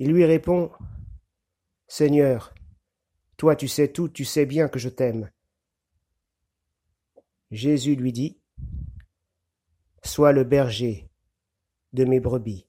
Il 0.00 0.10
lui 0.10 0.24
répond 0.24 0.72
Seigneur, 1.86 2.52
toi 3.36 3.54
tu 3.54 3.68
sais 3.68 3.92
tout, 3.92 4.08
tu 4.08 4.24
sais 4.24 4.44
bien 4.44 4.68
que 4.68 4.78
je 4.78 4.88
t'aime. 4.88 5.30
Jésus 7.52 7.94
lui 7.94 8.12
dit 8.12 8.40
Sois 10.02 10.32
le 10.32 10.44
berger 10.44 11.08
de 11.92 12.04
mes 12.04 12.18
brebis. 12.18 12.66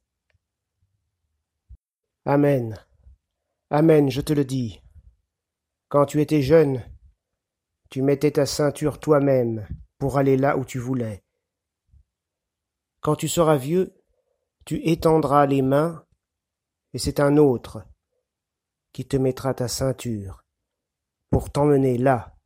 Amen. 2.26 2.78
Amen, 3.72 4.12
je 4.12 4.22
te 4.22 4.34
le 4.34 4.46
dis. 4.46 4.82
Quand 5.92 6.06
tu 6.06 6.22
étais 6.22 6.42
jeune, 6.42 6.82
tu 7.90 8.02
mettais 8.02 8.32
ta 8.32 8.46
ceinture 8.46 8.98
toi-même 8.98 9.68
pour 9.98 10.18
aller 10.18 10.38
là 10.38 10.56
où 10.56 10.64
tu 10.64 10.80
voulais. 10.80 11.22
Quand 13.02 13.18
tu 13.18 13.28
seras 13.28 13.58
vieux, 13.58 13.94
tu 14.64 14.78
étendras 14.88 15.46
les 15.48 15.62
mains, 15.62 16.06
et 16.94 16.98
c'est 16.98 17.20
un 17.20 17.36
autre 17.36 17.84
qui 18.94 19.06
te 19.06 19.18
mettra 19.18 19.54
ta 19.54 19.68
ceinture 19.68 20.46
pour 21.30 21.52
t'emmener 21.52 21.98
là 21.98 22.38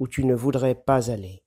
où 0.00 0.08
tu 0.08 0.24
ne 0.24 0.34
voudrais 0.34 0.74
pas 0.74 1.12
aller. 1.12 1.44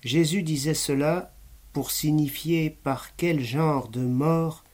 Jésus 0.00 0.42
disait 0.42 0.72
cela 0.72 1.36
pour 1.74 1.90
signifier 1.90 2.70
par 2.70 3.14
quel 3.16 3.40
genre 3.40 3.90
de 3.90 4.00
mort 4.00 4.64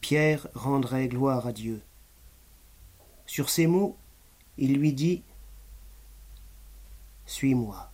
Pierre 0.00 0.46
rendrait 0.54 1.08
gloire 1.08 1.48
à 1.48 1.52
Dieu. 1.52 1.82
Sur 3.28 3.50
ces 3.50 3.66
mots, 3.66 3.96
il 4.56 4.78
lui 4.78 4.94
dit 4.94 5.22
suis-moi. 7.26 7.92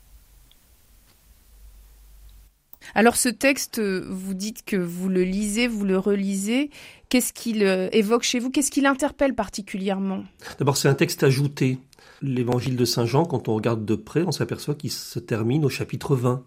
Alors 2.94 3.16
ce 3.16 3.28
texte, 3.28 3.80
vous 3.80 4.34
dites 4.34 4.64
que 4.64 4.76
vous 4.76 5.08
le 5.08 5.24
lisez, 5.24 5.66
vous 5.66 5.84
le 5.84 5.98
relisez. 5.98 6.70
Qu'est-ce 7.08 7.32
qu'il 7.32 7.64
euh, 7.64 7.88
évoque 7.90 8.22
chez 8.22 8.38
vous? 8.38 8.50
Qu'est-ce 8.50 8.70
qu'il 8.70 8.86
interpelle 8.86 9.34
particulièrement? 9.34 10.22
D'abord, 10.58 10.76
c'est 10.76 10.88
un 10.88 10.94
texte 10.94 11.24
ajouté. 11.24 11.78
L'évangile 12.22 12.76
de 12.76 12.84
Saint 12.84 13.06
Jean, 13.06 13.24
quand 13.24 13.48
on 13.48 13.56
regarde 13.56 13.84
de 13.84 13.96
près, 13.96 14.22
on 14.22 14.30
s'aperçoit 14.30 14.76
qu'il 14.76 14.92
se 14.92 15.18
termine 15.18 15.64
au 15.64 15.68
chapitre 15.68 16.14
20. 16.14 16.44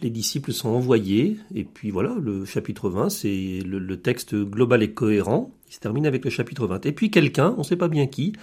Les 0.00 0.10
disciples 0.10 0.52
sont 0.52 0.68
envoyés, 0.68 1.38
et 1.54 1.64
puis 1.64 1.90
voilà, 1.90 2.14
le 2.20 2.44
chapitre 2.44 2.90
20, 2.90 3.08
c'est 3.08 3.60
le, 3.64 3.96
texte 3.96 4.34
global 4.34 4.82
et 4.82 4.92
cohérent. 4.92 5.50
Il 5.68 5.74
se 5.74 5.80
termine 5.80 6.06
avec 6.06 6.24
le 6.24 6.30
chapitre 6.30 6.66
20. 6.66 6.84
Et 6.84 6.92
puis 6.92 7.10
quelqu'un, 7.10 7.54
on 7.56 7.60
ne 7.60 7.64
sait 7.64 7.76
pas 7.76 7.88
bien 7.88 8.06
qui, 8.06 8.34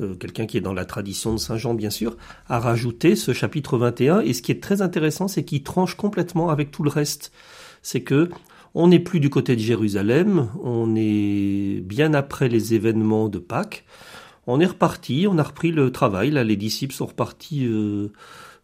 euh, 0.00 0.14
quelqu'un 0.14 0.46
qui 0.46 0.56
est 0.56 0.60
dans 0.62 0.72
la 0.72 0.84
tradition 0.84 1.34
de 1.34 1.38
Saint 1.38 1.56
Jean 1.56 1.74
bien 1.74 1.90
sûr, 1.90 2.16
a 2.48 2.58
rajouté 2.58 3.14
ce 3.14 3.32
chapitre 3.32 3.78
21. 3.78 4.20
Et 4.20 4.32
ce 4.32 4.42
qui 4.42 4.50
est 4.50 4.62
très 4.62 4.82
intéressant, 4.82 5.28
c'est 5.28 5.44
qu'il 5.44 5.62
tranche 5.62 5.94
complètement 5.94 6.50
avec 6.50 6.72
tout 6.72 6.82
le 6.82 6.90
reste. 6.90 7.32
C'est 7.82 8.02
que 8.02 8.30
on 8.74 8.88
n'est 8.88 8.98
plus 8.98 9.20
du 9.20 9.28
côté 9.28 9.54
de 9.54 9.60
Jérusalem, 9.60 10.48
on 10.62 10.94
est 10.96 11.82
bien 11.84 12.14
après 12.14 12.48
les 12.48 12.72
événements 12.72 13.28
de 13.28 13.38
Pâques. 13.38 13.84
On 14.46 14.60
est 14.60 14.66
reparti, 14.66 15.26
on 15.28 15.38
a 15.38 15.42
repris 15.42 15.70
le 15.70 15.92
travail. 15.92 16.30
Là, 16.30 16.42
les 16.42 16.56
disciples 16.56 16.94
sont 16.94 17.06
repartis 17.06 17.66
euh, 17.66 18.08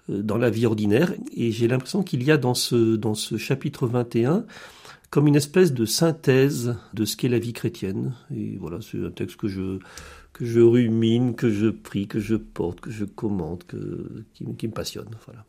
dans 0.09 0.39
la 0.39 0.51
vie 0.51 0.67
ordinaire. 0.67 1.13
Et 1.35 1.51
j'ai 1.53 1.69
l'impression 1.69 2.03
qu'il 2.03 2.23
y 2.23 2.31
a 2.31 2.37
dans 2.37 2.55
ce, 2.55 2.97
dans 2.97 3.15
ce 3.15 3.37
chapitre 3.37 3.87
21 3.87 4.45
comme 5.11 5.27
une 5.27 5.37
espèce 5.37 5.73
de 5.73 5.87
synthèse 5.87 6.77
de 6.93 7.05
ce 7.05 7.17
qu'est 7.17 7.29
la 7.29 7.39
vie 7.39 7.53
chrétienne. 7.53 8.15
Et 8.35 8.57
voilà, 8.59 8.79
c'est 8.81 9.03
un 9.03 9.11
texte 9.11 9.37
que 9.37 9.49
je, 9.49 9.79
que 10.33 10.45
je 10.45 10.61
rumine, 10.61 11.35
que 11.35 11.51
je 11.51 11.69
prie, 11.69 12.07
que 12.07 12.21
je 12.21 12.37
porte, 12.37 12.81
que 12.81 12.91
je 12.91 13.05
commente, 13.05 13.67
que, 13.67 14.25
qui, 14.35 14.45
me 14.45 14.73
passionne. 14.73 15.09
Voilà. 15.27 15.45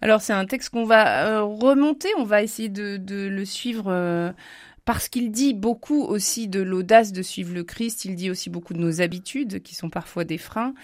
Alors 0.00 0.20
c'est 0.20 0.32
un 0.32 0.46
texte 0.46 0.70
qu'on 0.70 0.84
va 0.84 1.26
euh, 1.26 1.42
remonter, 1.42 2.08
on 2.18 2.24
va 2.24 2.42
essayer 2.42 2.68
de, 2.68 2.98
le 3.28 3.44
suivre 3.44 3.84
euh, 3.88 4.32
parce 4.84 5.08
qu'il 5.08 5.30
dit 5.30 5.54
beaucoup 5.54 6.02
aussi 6.02 6.48
de 6.48 6.60
l'audace 6.60 7.12
de 7.12 7.22
suivre 7.22 7.54
le 7.54 7.64
Christ, 7.64 8.04
il 8.04 8.16
dit 8.16 8.30
aussi 8.30 8.50
beaucoup 8.50 8.74
de 8.74 8.80
nos 8.80 9.00
habitudes 9.00 9.62
qui 9.62 9.74
sont 9.74 9.90
parfois 9.90 10.24
des 10.24 10.38
freins. 10.38 10.74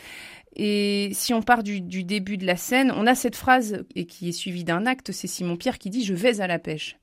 Et 0.56 1.10
si 1.12 1.34
on 1.34 1.42
part 1.42 1.62
du, 1.62 1.80
début 1.80 2.38
de 2.38 2.46
la 2.46 2.56
scène, 2.56 2.92
on 2.96 3.06
a 3.06 3.14
cette 3.14 3.36
phrase 3.36 3.84
et 3.94 4.06
qui 4.06 4.30
est 4.30 4.32
suivie 4.32 4.64
d'un 4.64 4.86
acte, 4.86 5.12
c'est 5.12 5.26
Simon 5.26 5.56
Pierre 5.56 5.78
qui 5.78 5.90
dit 5.90 6.04
je 6.04 6.14
vais 6.14 6.40
à 6.40 6.46
la 6.46 6.58
pêche. 6.58 6.98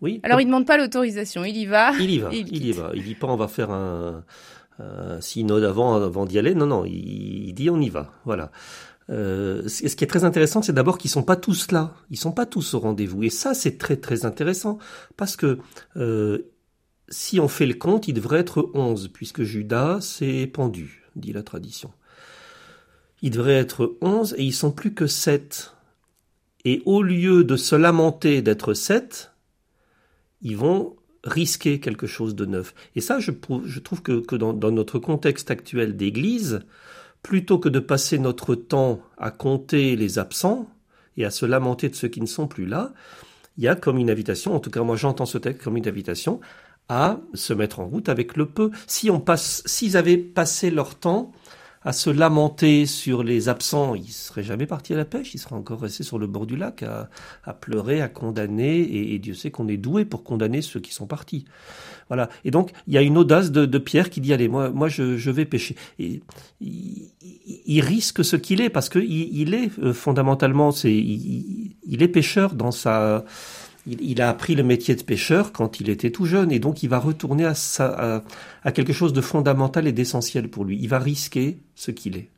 Oui. 0.00 0.20
Alors 0.22 0.40
il 0.40 0.46
demande 0.46 0.66
pas 0.66 0.78
l'autorisation, 0.78 1.44
il 1.44 1.56
y 1.56 1.66
va. 1.66 1.92
Il 2.00 2.10
y 2.10 2.18
va, 2.18 2.30
il, 2.32 2.48
il 2.56 2.66
y 2.66 2.72
va. 2.72 2.92
Il 2.94 3.02
dit 3.02 3.14
pas 3.14 3.26
on 3.26 3.36
va 3.36 3.48
faire 3.48 3.70
un, 3.70 4.24
euh, 4.80 5.20
synode 5.20 5.64
avant, 5.64 5.94
avant 5.94 6.24
d'y 6.24 6.38
aller. 6.38 6.54
Non, 6.54 6.66
non, 6.66 6.84
il, 6.84 7.52
dit 7.52 7.68
on 7.68 7.80
y 7.80 7.88
va. 7.88 8.12
Voilà. 8.24 8.52
Euh, 9.10 9.66
ce 9.66 9.94
qui 9.96 10.04
est 10.04 10.08
très 10.08 10.24
intéressant, 10.24 10.62
c'est 10.62 10.72
d'abord 10.72 10.98
qu'ils 10.98 11.10
sont 11.10 11.24
pas 11.24 11.36
tous 11.36 11.72
là. 11.72 11.94
Ils 12.10 12.18
sont 12.18 12.32
pas 12.32 12.46
tous 12.46 12.74
au 12.74 12.78
rendez-vous. 12.78 13.24
Et 13.24 13.30
ça, 13.30 13.54
c'est 13.54 13.76
très 13.76 13.96
très 13.96 14.24
intéressant 14.24 14.78
parce 15.16 15.36
que 15.36 15.58
euh, 15.96 16.50
si 17.08 17.40
on 17.40 17.48
fait 17.48 17.66
le 17.66 17.74
compte, 17.74 18.06
il 18.06 18.12
devrait 18.14 18.38
être 18.38 18.70
11 18.74 19.08
puisque 19.12 19.42
Judas 19.42 20.00
s'est 20.00 20.46
pendu, 20.46 21.02
dit 21.16 21.32
la 21.32 21.42
tradition. 21.42 21.90
Il 23.22 23.30
devrait 23.30 23.54
être 23.54 23.96
11 24.00 24.34
et 24.38 24.44
ils 24.44 24.52
sont 24.52 24.70
plus 24.70 24.94
que 24.94 25.06
7. 25.06 25.74
Et 26.64 26.82
au 26.84 27.02
lieu 27.02 27.44
de 27.44 27.56
se 27.56 27.74
lamenter 27.74 28.42
d'être 28.42 28.74
7, 28.74 29.32
ils 30.42 30.56
vont 30.56 30.96
risquer 31.24 31.80
quelque 31.80 32.06
chose 32.06 32.34
de 32.34 32.46
neuf. 32.46 32.74
Et 32.94 33.00
ça, 33.00 33.18
je, 33.18 33.30
trouve 33.30 34.02
que, 34.02 34.36
dans, 34.36 34.52
notre 34.70 34.98
contexte 34.98 35.50
actuel 35.50 35.96
d'Église, 35.96 36.60
plutôt 37.22 37.58
que 37.58 37.68
de 37.68 37.80
passer 37.80 38.18
notre 38.18 38.54
temps 38.54 39.00
à 39.16 39.30
compter 39.30 39.96
les 39.96 40.18
absents, 40.18 40.68
et 41.16 41.24
à 41.24 41.30
se 41.30 41.44
lamenter 41.44 41.88
de 41.88 41.96
ceux 41.96 42.08
qui 42.08 42.20
ne 42.20 42.26
sont 42.26 42.46
plus 42.46 42.66
là, 42.66 42.94
il 43.56 43.64
y 43.64 43.68
a 43.68 43.74
comme 43.74 43.98
une 43.98 44.08
invitation, 44.08 44.54
en 44.54 44.60
tout 44.60 44.70
cas 44.70 44.82
moi 44.82 44.94
j'entends 44.94 45.26
ce 45.26 45.36
texte 45.36 45.64
comme 45.64 45.76
une 45.76 45.88
invitation, 45.88 46.40
à 46.88 47.20
se 47.34 47.52
mettre 47.52 47.80
en 47.80 47.88
route 47.88 48.08
avec 48.08 48.36
le 48.36 48.46
peu. 48.46 48.70
Si 48.86 49.10
on 49.10 49.20
passe, 49.20 49.62
s'ils 49.66 49.96
avaient 49.96 50.16
passé 50.16 50.70
leur 50.70 50.94
temps 50.94 51.32
à 51.84 51.92
se 51.92 52.10
lamenter 52.10 52.86
sur 52.86 53.22
les 53.22 53.48
absents, 53.48 53.94
ils 53.94 54.10
seraient 54.10 54.42
jamais 54.42 54.66
partis 54.66 54.94
à 54.94 54.96
la 54.96 55.04
pêche, 55.04 55.34
ils 55.34 55.38
seraient 55.38 55.54
encore 55.54 55.80
restés 55.80 56.02
sur 56.02 56.18
le 56.18 56.26
bord 56.26 56.46
du 56.46 56.56
lac 56.56 56.82
à, 56.82 57.54
pleurer, 57.54 58.02
à 58.02 58.08
condamner, 58.08 58.80
et, 58.80 59.18
Dieu 59.18 59.34
sait 59.34 59.50
qu'on 59.50 59.68
est 59.68 59.76
doué 59.76 60.04
pour 60.04 60.24
condamner 60.24 60.62
ceux 60.62 60.80
qui 60.80 60.92
sont 60.92 61.06
partis. 61.06 61.44
Voilà. 62.08 62.30
Et 62.44 62.50
donc 62.50 62.72
il 62.86 62.94
y 62.94 62.98
a 62.98 63.02
une 63.02 63.18
audace 63.18 63.50
de, 63.52 63.78
Pierre 63.78 64.10
qui 64.10 64.20
dit 64.20 64.32
allez 64.32 64.48
moi 64.48 64.70
moi 64.70 64.88
je, 64.88 65.16
je 65.16 65.30
vais 65.30 65.44
pêcher. 65.44 65.76
Et, 65.98 66.20
il, 66.60 67.10
il, 67.66 67.80
risque 67.80 68.24
ce 68.24 68.36
qu'il 68.36 68.60
est 68.60 68.70
parce 68.70 68.88
que 68.88 68.98
il, 68.98 69.38
il 69.38 69.54
est 69.54 69.70
euh, 69.78 69.92
fondamentalement 69.92 70.72
c'est 70.72 70.92
il, 70.92 71.76
il, 71.86 72.02
est 72.02 72.08
pêcheur 72.08 72.54
dans 72.54 72.72
sa 72.72 73.24
il, 73.88 74.20
a 74.20 74.28
appris 74.28 74.54
le 74.54 74.62
métier 74.62 74.94
de 74.94 75.02
pêcheur 75.02 75.52
quand 75.52 75.80
il 75.80 75.88
était 75.88 76.10
tout 76.10 76.26
jeune 76.26 76.52
et 76.52 76.58
donc 76.58 76.82
il 76.82 76.88
va 76.88 76.98
retourner 76.98 77.44
à, 77.44 78.22
quelque 78.72 78.92
chose 78.92 79.12
de 79.12 79.20
fondamental 79.20 79.86
et 79.86 79.92
d'essentiel 79.92 80.48
pour 80.48 80.64
lui. 80.64 80.78
Il 80.80 80.88
va 80.88 80.98
risquer 80.98 81.58
ce 81.74 81.90
qu'il 81.90 82.16
est. 82.16 82.28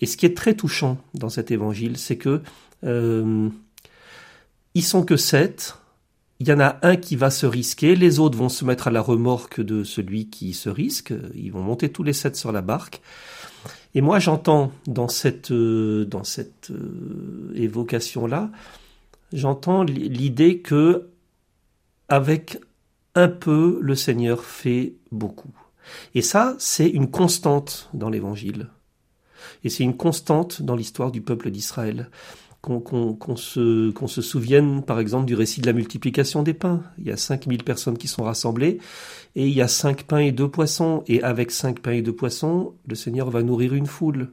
Et 0.00 0.06
ce 0.06 0.16
qui 0.16 0.26
est 0.26 0.36
très 0.36 0.54
touchant 0.54 0.98
dans 1.14 1.28
cet 1.28 1.50
évangile, 1.50 1.96
c'est 1.96 2.16
que 2.16 2.42
euh, 2.84 3.48
ils 4.74 4.84
sont 4.84 5.04
que 5.04 5.16
sept. 5.16 5.76
Il 6.40 6.46
y 6.46 6.52
en 6.52 6.60
a 6.60 6.78
un 6.82 6.94
qui 6.94 7.16
va 7.16 7.30
se 7.30 7.46
risquer, 7.46 7.96
les 7.96 8.20
autres 8.20 8.38
vont 8.38 8.48
se 8.48 8.64
mettre 8.64 8.86
à 8.86 8.90
la 8.92 9.00
remorque 9.00 9.60
de 9.60 9.82
celui 9.82 10.30
qui 10.30 10.54
se 10.54 10.68
risque. 10.68 11.12
Ils 11.34 11.50
vont 11.50 11.62
monter 11.62 11.88
tous 11.88 12.04
les 12.04 12.12
sept 12.12 12.36
sur 12.36 12.52
la 12.52 12.62
barque. 12.62 13.00
Et 13.96 14.00
moi, 14.00 14.20
j'entends 14.20 14.70
dans 14.86 15.08
cette 15.08 15.50
euh, 15.50 16.04
dans 16.04 16.22
cette 16.22 16.70
euh, 16.70 17.52
évocation 17.56 18.28
là 18.28 18.52
j'entends 19.32 19.82
l'idée 19.82 20.60
que 20.60 21.10
avec 22.08 22.58
un 23.14 23.28
peu, 23.28 23.78
le 23.82 23.94
Seigneur 23.94 24.44
fait 24.44 24.94
beaucoup. 25.10 25.50
Et 26.14 26.22
ça, 26.22 26.54
c'est 26.58 26.88
une 26.88 27.10
constante 27.10 27.90
dans 27.94 28.10
l'Évangile. 28.10 28.68
Et 29.64 29.70
c'est 29.70 29.84
une 29.84 29.96
constante 29.96 30.62
dans 30.62 30.76
l'histoire 30.76 31.10
du 31.10 31.20
peuple 31.20 31.50
d'Israël. 31.50 32.10
Qu'on 32.60 33.36
se, 33.36 33.92
se, 34.06 34.22
souvienne, 34.22 34.82
par 34.82 35.00
exemple, 35.00 35.26
du 35.26 35.34
récit 35.34 35.60
de 35.60 35.66
la 35.66 35.72
multiplication 35.72 36.42
des 36.42 36.54
pains. 36.54 36.82
Il 36.98 37.06
y 37.06 37.12
a 37.12 37.16
5000 37.16 37.64
personnes 37.64 37.96
qui 37.96 38.08
sont 38.08 38.24
rassemblées, 38.24 38.78
et 39.36 39.46
il 39.46 39.54
y 39.54 39.62
a 39.62 39.68
cinq 39.68 40.02
pains 40.02 40.18
et 40.18 40.32
deux 40.32 40.48
poissons. 40.48 41.02
Et 41.06 41.22
avec 41.22 41.50
cinq 41.50 41.80
pains 41.80 41.92
et 41.92 42.02
deux 42.02 42.14
poissons, 42.14 42.74
le 42.86 42.94
Seigneur 42.94 43.30
va 43.30 43.42
nourrir 43.42 43.74
une 43.74 43.86
foule. 43.86 44.32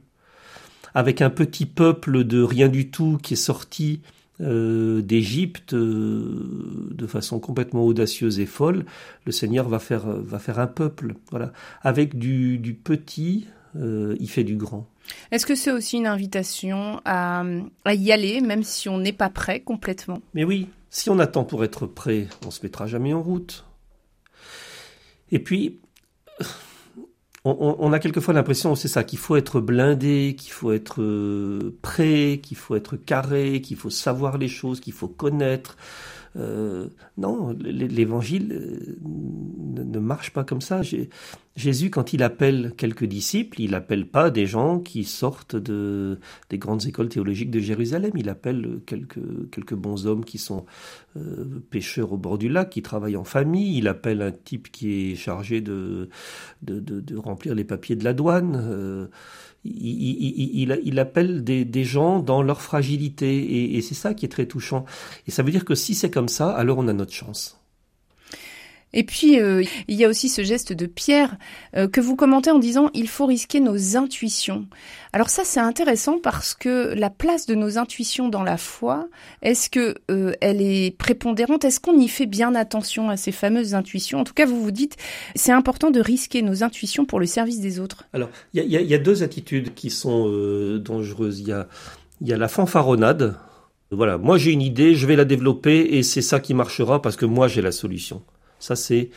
Avec 0.92 1.22
un 1.22 1.30
petit 1.30 1.66
peuple 1.66 2.24
de 2.24 2.42
rien 2.42 2.68
du 2.68 2.90
tout 2.90 3.18
qui 3.22 3.34
est 3.34 3.36
sorti 3.36 4.02
euh, 4.40 5.00
d'Égypte 5.00 5.72
euh, 5.72 6.90
de 6.90 7.06
façon 7.06 7.40
complètement 7.40 7.84
audacieuse 7.84 8.38
et 8.38 8.46
folle, 8.46 8.84
le 9.24 9.32
Seigneur 9.32 9.68
va 9.68 9.78
faire, 9.78 10.06
va 10.06 10.38
faire 10.38 10.58
un 10.58 10.66
peuple. 10.66 11.14
Voilà. 11.30 11.52
Avec 11.82 12.18
du, 12.18 12.58
du 12.58 12.74
petit, 12.74 13.46
euh, 13.76 14.16
il 14.20 14.28
fait 14.28 14.44
du 14.44 14.56
grand. 14.56 14.88
Est-ce 15.30 15.46
que 15.46 15.54
c'est 15.54 15.70
aussi 15.70 15.96
une 15.96 16.06
invitation 16.06 17.00
à, 17.04 17.44
à, 17.84 17.94
y 17.94 18.12
aller, 18.12 18.40
même 18.40 18.62
si 18.62 18.88
on 18.88 18.98
n'est 18.98 19.12
pas 19.12 19.30
prêt 19.30 19.60
complètement? 19.60 20.20
Mais 20.34 20.44
oui, 20.44 20.68
si 20.90 21.10
on 21.10 21.18
attend 21.18 21.44
pour 21.44 21.64
être 21.64 21.86
prêt, 21.86 22.26
on 22.44 22.50
se 22.50 22.62
mettra 22.62 22.86
jamais 22.86 23.12
en 23.12 23.22
route. 23.22 23.64
Et 25.30 25.38
puis, 25.38 25.80
on, 27.46 27.92
a 27.92 27.98
quelquefois 28.00 28.34
l'impression, 28.34 28.74
c'est 28.74 28.88
ça, 28.88 29.04
qu'il 29.04 29.18
faut 29.18 29.36
être 29.36 29.60
blindé, 29.60 30.34
qu'il 30.36 30.52
faut 30.52 30.72
être 30.72 31.00
euh, 31.00 31.76
prêt, 31.80 32.40
qu'il 32.42 32.56
faut 32.56 32.74
être 32.74 32.96
carré, 32.96 33.60
qu'il 33.60 33.76
faut 33.76 33.90
savoir 33.90 34.36
les 34.36 34.48
choses, 34.48 34.80
qu'il 34.80 34.92
faut 34.92 35.08
connaître. 35.08 35.76
Euh, 36.36 36.88
non, 37.16 37.56
l'évangile 37.58 38.52
euh, 38.52 38.96
ne 39.02 39.98
marche 39.98 40.32
pas 40.32 40.44
comme 40.44 40.60
ça. 40.60 40.82
Jésus, 41.54 41.88
quand 41.88 42.12
il 42.12 42.22
appelle 42.22 42.74
quelques 42.76 43.04
disciples, 43.04 43.60
il 43.60 43.74
appelle 43.74 44.06
pas 44.06 44.30
des 44.30 44.46
gens 44.46 44.78
qui 44.78 45.04
sortent 45.04 45.56
de, 45.56 46.18
des 46.50 46.58
grandes 46.58 46.86
écoles 46.86 47.08
théologiques 47.08 47.50
de 47.50 47.60
Jérusalem. 47.60 48.12
Il 48.16 48.28
appelle 48.28 48.80
quelques, 48.86 49.50
quelques 49.50 49.74
bons 49.74 50.06
hommes 50.06 50.24
qui 50.24 50.36
sont 50.36 50.66
euh, 51.16 51.44
pêcheurs 51.70 52.12
au 52.12 52.18
bord 52.18 52.36
du 52.36 52.50
lac, 52.50 52.68
qui 52.70 52.82
travaillent 52.82 53.16
en 53.16 53.24
famille. 53.24 53.78
Il 53.78 53.88
appelle 53.88 54.20
un 54.20 54.32
type 54.32 54.70
qui 54.70 55.12
est 55.12 55.14
chargé 55.14 55.62
de, 55.62 56.10
de, 56.62 56.80
de, 56.80 57.16
remplir 57.16 57.54
les 57.54 57.64
papiers 57.64 57.96
de 57.96 58.04
la 58.04 58.12
douane 58.12 59.08
il, 59.66 60.80
il, 60.84 60.98
appelle 60.98 61.44
des, 61.44 61.64
des, 61.64 61.84
gens 61.84 62.20
dans 62.20 62.42
leur 62.42 62.62
fragilité 62.62 63.76
et 63.76 63.80
c'est 63.82 63.94
ça 63.94 64.14
qui 64.14 64.24
est 64.24 64.28
très 64.28 64.46
touchant. 64.46 64.84
Et 65.26 65.30
ça 65.30 65.42
veut 65.42 65.50
dire 65.50 65.64
que 65.64 65.74
si 65.74 65.94
c'est 65.94 66.10
comme 66.10 66.28
ça, 66.28 66.50
alors 66.50 66.78
on 66.78 66.88
a 66.88 66.92
notre 66.92 67.12
chance. 67.12 67.60
Et 68.96 69.04
puis, 69.04 69.38
euh, 69.38 69.62
il 69.88 69.94
y 69.94 70.06
a 70.06 70.08
aussi 70.08 70.30
ce 70.30 70.42
geste 70.42 70.72
de 70.72 70.86
Pierre 70.86 71.36
euh, 71.76 71.86
que 71.86 72.00
vous 72.00 72.16
commentez 72.16 72.50
en 72.50 72.58
disant 72.58 72.88
il 72.94 73.08
faut 73.08 73.26
risquer 73.26 73.60
nos 73.60 73.98
intuitions. 73.98 74.66
Alors 75.12 75.28
ça, 75.28 75.42
c'est 75.44 75.60
intéressant 75.60 76.18
parce 76.18 76.54
que 76.54 76.94
la 76.94 77.10
place 77.10 77.44
de 77.44 77.54
nos 77.54 77.76
intuitions 77.76 78.30
dans 78.30 78.42
la 78.42 78.56
foi, 78.56 79.08
est-ce 79.42 79.68
que 79.68 79.96
euh, 80.10 80.32
elle 80.40 80.62
est 80.62 80.96
prépondérante? 80.96 81.66
Est-ce 81.66 81.78
qu'on 81.78 81.98
y 81.98 82.08
fait 82.08 82.24
bien 82.24 82.54
attention 82.54 83.10
à 83.10 83.18
ces 83.18 83.32
fameuses 83.32 83.74
intuitions? 83.74 84.20
En 84.20 84.24
tout 84.24 84.32
cas, 84.32 84.46
vous 84.46 84.62
vous 84.62 84.70
dites 84.70 84.96
c'est 85.34 85.52
important 85.52 85.90
de 85.90 86.00
risquer 86.00 86.40
nos 86.40 86.64
intuitions 86.64 87.04
pour 87.04 87.20
le 87.20 87.26
service 87.26 87.60
des 87.60 87.78
autres. 87.78 88.04
Alors, 88.14 88.30
il 88.54 88.64
y, 88.64 88.94
a, 88.94 88.98
deux 88.98 89.22
attitudes 89.22 89.74
qui 89.74 89.90
sont 89.90 90.26
dangereuses. 90.78 91.40
Il 91.40 91.48
y 91.48 91.52
a, 91.52 91.68
y 92.22 92.32
a 92.32 92.38
la 92.38 92.48
fanfaronnade. 92.48 93.36
Voilà, 93.90 94.16
moi 94.16 94.38
j'ai 94.38 94.52
une 94.52 94.62
idée, 94.62 94.94
je 94.94 95.06
vais 95.06 95.16
la 95.16 95.26
développer 95.26 95.80
et 95.98 96.02
c'est 96.02 96.22
ça 96.22 96.40
qui 96.40 96.54
marchera 96.54 97.02
parce 97.02 97.16
que 97.16 97.26
moi 97.26 97.46
j'ai 97.46 97.60
la 97.60 97.72
solution. 97.72 98.22
Ça, 98.66 98.74
c'est 98.74 99.10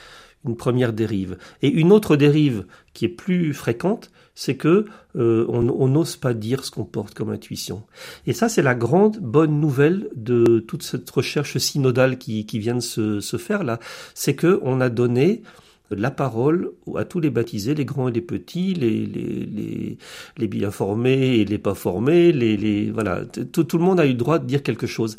une 0.45 0.55
première 0.55 0.93
dérive. 0.93 1.37
Et 1.63 1.69
une 1.69 1.91
autre 1.91 2.15
dérive 2.15 2.65
qui 2.93 3.05
est 3.05 3.09
plus 3.09 3.53
fréquente, 3.53 4.11
c'est 4.35 4.55
que 4.55 4.85
euh, 5.17 5.45
on 5.49 5.87
n'ose 5.87 6.17
pas 6.17 6.35
dire 6.35 6.63
ce 6.63 6.69
qu'on 6.71 6.85
porte 6.85 7.15
comme 7.15 7.31
intuition. 7.31 7.83
Et 8.27 8.33
ça, 8.33 8.47
c'est 8.47 8.61
la 8.61 8.75
grande 8.75 9.17
bonne 9.17 9.59
nouvelle 9.59 10.07
de 10.15 10.59
toute 10.59 10.83
cette 10.83 11.09
recherche 11.09 11.57
synodale 11.57 12.19
qui, 12.19 12.45
qui 12.45 12.59
vient 12.59 12.75
de 12.75 12.79
se, 12.79 13.19
se 13.21 13.37
faire 13.37 13.63
là, 13.63 13.79
c'est 14.13 14.35
que 14.35 14.59
on 14.61 14.81
a 14.81 14.89
donné 14.89 15.41
la 15.89 16.11
parole 16.11 16.71
à 16.95 17.05
tous 17.05 17.19
les 17.19 17.31
baptisés, 17.31 17.73
les 17.73 17.85
grands 17.85 18.07
et 18.07 18.11
les 18.11 18.21
petits, 18.21 18.75
les, 18.75 19.07
les, 19.07 19.45
les, 19.45 19.97
les 20.37 20.47
bien 20.47 20.69
formés 20.69 21.37
et 21.37 21.45
les 21.45 21.57
pas 21.57 21.73
formés, 21.73 22.31
les, 22.31 22.55
les 22.55 22.91
voilà, 22.91 23.25
tout, 23.25 23.63
tout 23.63 23.77
le 23.79 23.83
monde 23.83 23.99
a 23.99 24.05
eu 24.05 24.09
le 24.09 24.13
droit 24.13 24.37
de 24.37 24.45
dire 24.45 24.61
quelque 24.61 24.85
chose. 24.85 25.15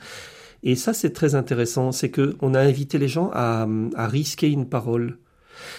Et 0.63 0.77
ça, 0.77 0.93
c'est 0.93 1.11
très 1.11 1.35
intéressant, 1.35 1.93
c'est 1.93 2.11
que 2.11 2.37
on 2.41 2.55
a 2.55 2.61
invité 2.61 2.99
les 2.99 3.09
gens 3.09 3.31
à, 3.33 3.67
à, 3.95 4.07
risquer 4.07 4.51
une 4.51 4.69
parole. 4.69 5.19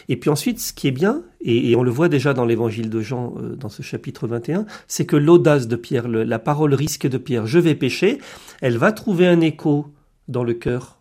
Et 0.10 0.18
puis 0.18 0.30
ensuite, 0.30 0.60
ce 0.60 0.74
qui 0.74 0.88
est 0.88 0.92
bien, 0.92 1.24
et, 1.42 1.76
on 1.76 1.84
le 1.84 1.92
voit 1.92 2.10
déjà 2.10 2.34
dans 2.34 2.46
l'évangile 2.46 2.90
de 2.90 3.02
Jean, 3.02 3.36
euh, 3.38 3.56
dans 3.56 3.70
ce 3.70 3.82
chapitre 3.82 4.28
21, 4.28 4.66
c'est 4.88 5.06
que 5.06 5.16
l'audace 5.16 5.68
de 5.68 5.76
Pierre, 5.76 6.08
la 6.08 6.40
parole 6.40 6.74
risque 6.74 7.08
de 7.08 7.18
Pierre, 7.18 7.48
je 7.48 7.60
vais 7.60 7.76
pécher, 7.76 8.20
elle 8.62 8.78
va 8.78 8.92
trouver 8.92 9.28
un 9.28 9.42
écho 9.42 9.88
dans 10.28 10.44
le 10.44 10.54
cœur 10.54 11.00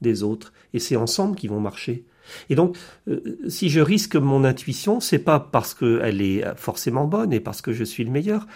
des 0.00 0.22
autres, 0.22 0.52
et 0.72 0.78
c'est 0.78 0.96
ensemble 0.96 1.36
qu'ils 1.36 1.50
vont 1.50 1.60
marcher. 1.60 2.04
Et 2.50 2.54
donc, 2.54 2.76
euh, 3.08 3.38
si 3.48 3.70
je 3.70 3.80
risque 3.80 4.16
mon 4.16 4.44
intuition, 4.44 5.00
c'est 5.00 5.18
pas 5.18 5.40
parce 5.40 5.74
qu'elle 5.74 6.20
est 6.20 6.44
forcément 6.56 7.06
bonne 7.06 7.32
et 7.32 7.40
parce 7.40 7.62
que 7.62 7.72
je 7.72 7.84
suis 7.84 8.04
le 8.04 8.10
meilleur. 8.10 8.46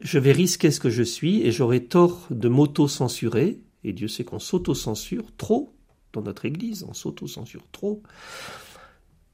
Je 0.00 0.18
vais 0.18 0.32
risquer 0.32 0.70
ce 0.70 0.80
que 0.80 0.90
je 0.90 1.02
suis 1.02 1.46
et 1.46 1.52
j'aurai 1.52 1.84
tort 1.84 2.26
de 2.30 2.48
m'auto-censurer 2.48 3.60
et 3.84 3.92
Dieu 3.92 4.08
sait 4.08 4.24
qu'on 4.24 4.38
s'auto-censure 4.38 5.24
trop 5.36 5.74
dans 6.12 6.22
notre 6.22 6.44
Église, 6.44 6.84
on 6.88 6.92
s'auto-censure 6.92 7.66
trop. 7.72 8.02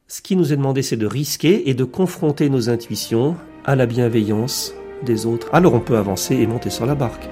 Ce 0.07 0.23
qui 0.23 0.37
nous 0.37 0.53
est 0.53 0.57
demandé, 0.57 0.83
c'est 0.83 0.97
de 0.97 1.07
risquer 1.07 1.69
et 1.69 1.75
de 1.75 1.85
confronter 1.85 2.49
nos 2.49 2.71
intuitions 2.71 3.37
à 3.65 3.77
la 3.77 3.87
bienveillance 3.87 4.73
des 5.05 5.27
autres. 5.27 5.49
Alors 5.53 5.75
on 5.75 5.81
peut 5.81 5.97
avancer 5.97 6.37
et 6.37 6.47
monter 6.47 6.71
sur 6.71 6.87
la 6.87 6.95
barque. 6.95 7.29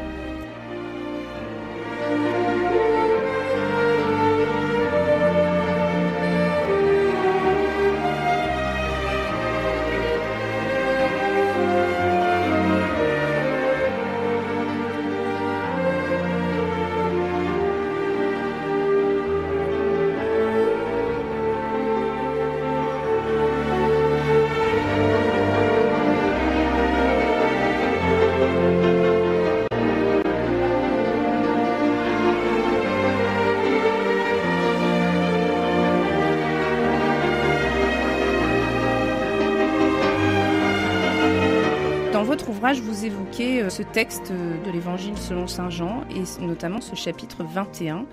Ouvrage, 42.66 42.80
vous 42.80 43.04
évoquez 43.04 43.62
euh, 43.62 43.70
ce 43.70 43.82
texte 43.84 44.32
de 44.32 44.70
l'Évangile 44.72 45.16
selon 45.16 45.46
Saint 45.46 45.70
Jean, 45.70 46.02
et 46.10 46.24
notamment 46.42 46.80
ce 46.80 46.96
chapitre 46.96 47.44
21. 47.44 48.06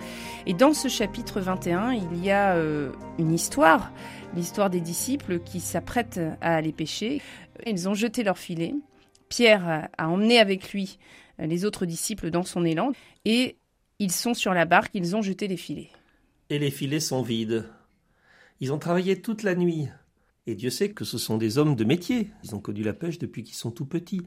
Et 0.45 0.53
dans 0.53 0.73
ce 0.73 0.89
chapitre 0.89 1.41
21, 1.41 1.93
il 1.93 2.23
y 2.23 2.29
a 2.29 2.55
euh, 2.55 2.91
une 3.17 3.33
histoire, 3.33 3.91
l'histoire 4.35 4.69
des 4.69 4.79
disciples 4.79 5.39
qui 5.39 5.59
s'apprêtent 5.59 6.21
à 6.41 6.55
aller 6.55 6.71
pêcher. 6.71 7.19
Ils 7.65 7.89
ont 7.89 7.95
jeté 7.95 8.21
leur 8.21 8.37
filet. 8.37 8.75
Pierre 9.27 9.89
a 9.97 10.07
emmené 10.07 10.37
avec 10.37 10.71
lui 10.71 10.99
les 11.39 11.65
autres 11.65 11.87
disciples 11.87 12.29
dans 12.29 12.43
son 12.43 12.63
élan, 12.63 12.91
et 13.25 13.57
ils 13.97 14.11
sont 14.11 14.35
sur 14.35 14.53
la 14.53 14.65
barque, 14.65 14.91
ils 14.93 15.15
ont 15.15 15.23
jeté 15.23 15.47
les 15.47 15.57
filets. 15.57 15.89
Et 16.51 16.59
les 16.59 16.69
filets 16.69 16.99
sont 16.99 17.23
vides. 17.23 17.67
Ils 18.59 18.71
ont 18.71 18.77
travaillé 18.77 19.19
toute 19.19 19.41
la 19.41 19.55
nuit. 19.55 19.87
Et 20.45 20.55
Dieu 20.55 20.69
sait 20.69 20.91
que 20.91 21.05
ce 21.05 21.17
sont 21.17 21.37
des 21.37 21.57
hommes 21.57 21.75
de 21.75 21.83
métier. 21.83 22.29
Ils 22.43 22.53
ont 22.53 22.59
connu 22.59 22.83
la 22.83 22.93
pêche 22.93 23.17
depuis 23.17 23.43
qu'ils 23.43 23.55
sont 23.55 23.71
tout 23.71 23.85
petits. 23.85 24.21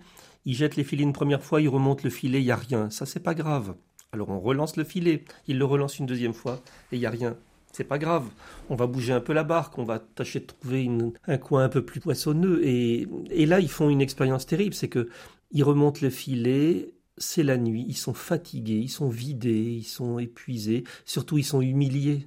Ils 0.47 0.55
jettent 0.55 0.77
les 0.77 0.85
filets 0.85 1.03
une 1.03 1.13
première 1.13 1.43
fois, 1.43 1.61
ils 1.61 1.69
remontent 1.69 2.03
le 2.05 2.11
filet, 2.11 2.41
il 2.41 2.45
n'y 2.45 2.51
a 2.51 2.57
rien. 2.57 2.89
Ça, 2.91 3.05
c'est 3.05 3.21
pas 3.21 3.35
grave. 3.35 3.75
Alors 4.13 4.31
on 4.31 4.41
relance 4.41 4.77
le 4.77 4.85
filet, 4.85 5.25
ils 5.47 5.59
le 5.59 5.65
relancent 5.65 5.99
une 5.99 6.07
deuxième 6.07 6.33
fois, 6.33 6.63
et 6.91 6.97
il 6.97 7.01
n'y 7.01 7.07
a 7.07 7.11
rien. 7.11 7.37
C'est 7.73 7.85
pas 7.85 7.99
grave. 7.99 8.25
On 8.71 8.77
va 8.77 8.87
bouger 8.87 9.13
un 9.13 9.21
peu 9.21 9.35
la 9.35 9.45
barque, 9.45 9.77
on 9.77 9.85
va 9.85 9.99
tâcher 9.99 10.41
de 10.41 10.47
trouver 10.47 10.89
un 11.27 11.37
coin 11.37 11.65
un 11.65 11.69
peu 11.69 11.85
plus 11.85 12.01
poissonneux. 12.01 12.67
Et, 12.67 13.07
là, 13.45 13.61
ils 13.61 13.69
font 13.69 13.91
une 13.91 14.01
expérience 14.01 14.47
terrible. 14.47 14.73
C'est 14.73 14.89
que 14.89 15.11
ils 15.51 15.63
remontent 15.63 16.01
le 16.01 16.09
filet, 16.09 16.95
c'est 17.19 17.43
la 17.43 17.59
nuit, 17.59 17.85
ils 17.87 17.97
sont 17.97 18.15
fatigués, 18.15 18.79
ils 18.79 18.89
sont 18.89 19.09
vidés, 19.09 19.77
ils 19.79 19.85
sont 19.85 20.19
épuisés, 20.19 20.85
surtout 21.05 21.37
ils 21.37 21.45
sont 21.45 21.61
humiliés 21.61 22.27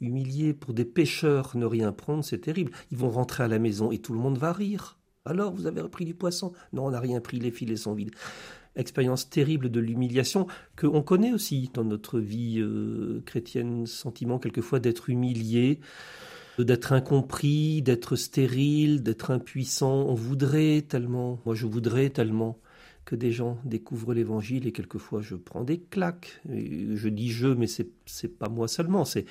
humiliés 0.00 0.54
pour 0.54 0.74
des 0.74 0.84
pêcheurs, 0.84 1.56
ne 1.56 1.66
rien 1.66 1.92
prendre, 1.92 2.24
c'est 2.24 2.38
terrible. 2.38 2.72
Ils 2.90 2.98
vont 2.98 3.10
rentrer 3.10 3.44
à 3.44 3.48
la 3.48 3.58
maison 3.58 3.90
et 3.90 3.98
tout 3.98 4.12
le 4.12 4.20
monde 4.20 4.38
va 4.38 4.52
rire. 4.52 4.98
Alors, 5.24 5.52
vous 5.52 5.66
avez 5.66 5.80
repris 5.80 6.04
du 6.04 6.14
poisson? 6.14 6.52
Non, 6.72 6.86
on 6.86 6.90
n'a 6.90 7.00
rien 7.00 7.20
pris, 7.20 7.38
les 7.38 7.50
filets 7.50 7.76
sont 7.76 7.94
vides. 7.94 8.14
Expérience 8.76 9.28
terrible 9.28 9.70
de 9.70 9.80
l'humiliation 9.80 10.46
que 10.76 10.86
on 10.86 11.02
connaît 11.02 11.32
aussi 11.32 11.70
dans 11.74 11.84
notre 11.84 12.20
vie 12.20 12.60
euh, 12.60 13.22
chrétienne, 13.26 13.86
sentiment 13.86 14.38
quelquefois 14.38 14.78
d'être 14.78 15.10
humilié, 15.10 15.80
d'être 16.58 16.92
incompris, 16.92 17.82
d'être 17.82 18.16
stérile, 18.16 19.02
d'être 19.02 19.30
impuissant. 19.30 20.06
On 20.06 20.14
voudrait 20.14 20.82
tellement, 20.82 21.40
moi 21.44 21.54
je 21.54 21.66
voudrais 21.66 22.10
tellement 22.10 22.60
que 23.04 23.16
des 23.16 23.32
gens 23.32 23.58
découvrent 23.64 24.14
l'évangile 24.14 24.66
et 24.66 24.72
quelquefois 24.72 25.22
je 25.22 25.34
prends 25.34 25.64
des 25.64 25.80
claques. 25.80 26.40
je 26.46 27.08
dis 27.08 27.30
je, 27.30 27.48
mais 27.48 27.66
c'est 27.66 28.38
pas 28.38 28.48
moi 28.48 28.68
seulement, 28.68 29.04
c'est 29.04 29.24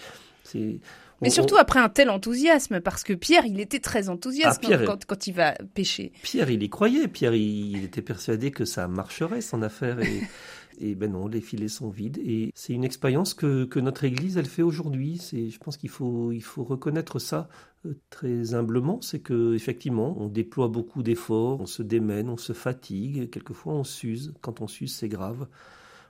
mais 1.22 1.30
surtout 1.30 1.58
après 1.58 1.80
un 1.80 1.90
tel 1.90 2.10
enthousiasme, 2.10 2.80
parce 2.80 3.04
que 3.04 3.14
Pierre, 3.14 3.46
il 3.46 3.60
était 3.60 3.80
très 3.80 4.10
enthousiaste 4.10 4.64
ah, 4.72 4.96
quand, 5.08 5.28
il 5.28 5.34
va 5.34 5.54
pêcher. 5.74 6.12
Pierre, 6.22 6.50
il 6.50 6.62
y 6.62 6.70
croyait. 6.70 7.08
Pierre, 7.08 7.34
il, 7.34 7.84
était 7.84 8.02
persuadé 8.02 8.52
que 8.52 8.66
ça 8.66 8.88
marcherait, 8.88 9.42
son 9.42 9.62
affaire. 9.64 10.00
Et, 10.00 10.22
et 10.80 10.96
ben 10.96 11.12
non, 11.12 11.28
les 11.28 11.42
filets 11.42 11.70
sont 11.70 11.90
vides. 11.90 12.20
Et 12.20 12.52
c'est 12.54 12.74
une 12.74 12.84
expérience 12.84 13.34
que, 13.34 13.66
que, 13.66 13.80
notre 13.80 14.04
Église, 14.04 14.38
elle 14.38 14.46
fait 14.46 14.62
aujourd'hui. 14.62 15.18
C'est, 15.18 15.50
je 15.50 15.58
pense 15.58 15.78
qu'il 15.78 15.90
faut, 15.90 16.32
il 16.32 16.44
faut 16.44 16.64
reconnaître 16.64 17.18
ça 17.18 17.50
euh, 17.86 17.94
très 18.12 18.54
humblement. 18.54 19.02
C'est 19.02 19.20
que 19.20 19.56
effectivement, 19.56 20.16
on 20.20 20.28
déploie 20.28 20.68
beaucoup 20.68 21.02
d'efforts, 21.02 21.62
on 21.62 21.66
se 21.66 21.82
démène, 21.82 22.30
on 22.30 22.38
se 22.38 22.54
fatigue. 22.54 23.32
Quelquefois, 23.32 23.74
on 23.74 23.84
s'use. 23.84 24.34
Quand 24.42 24.62
on 24.62 24.68
s'use, 24.68 24.94
c'est 24.94 25.10
grave 25.10 25.48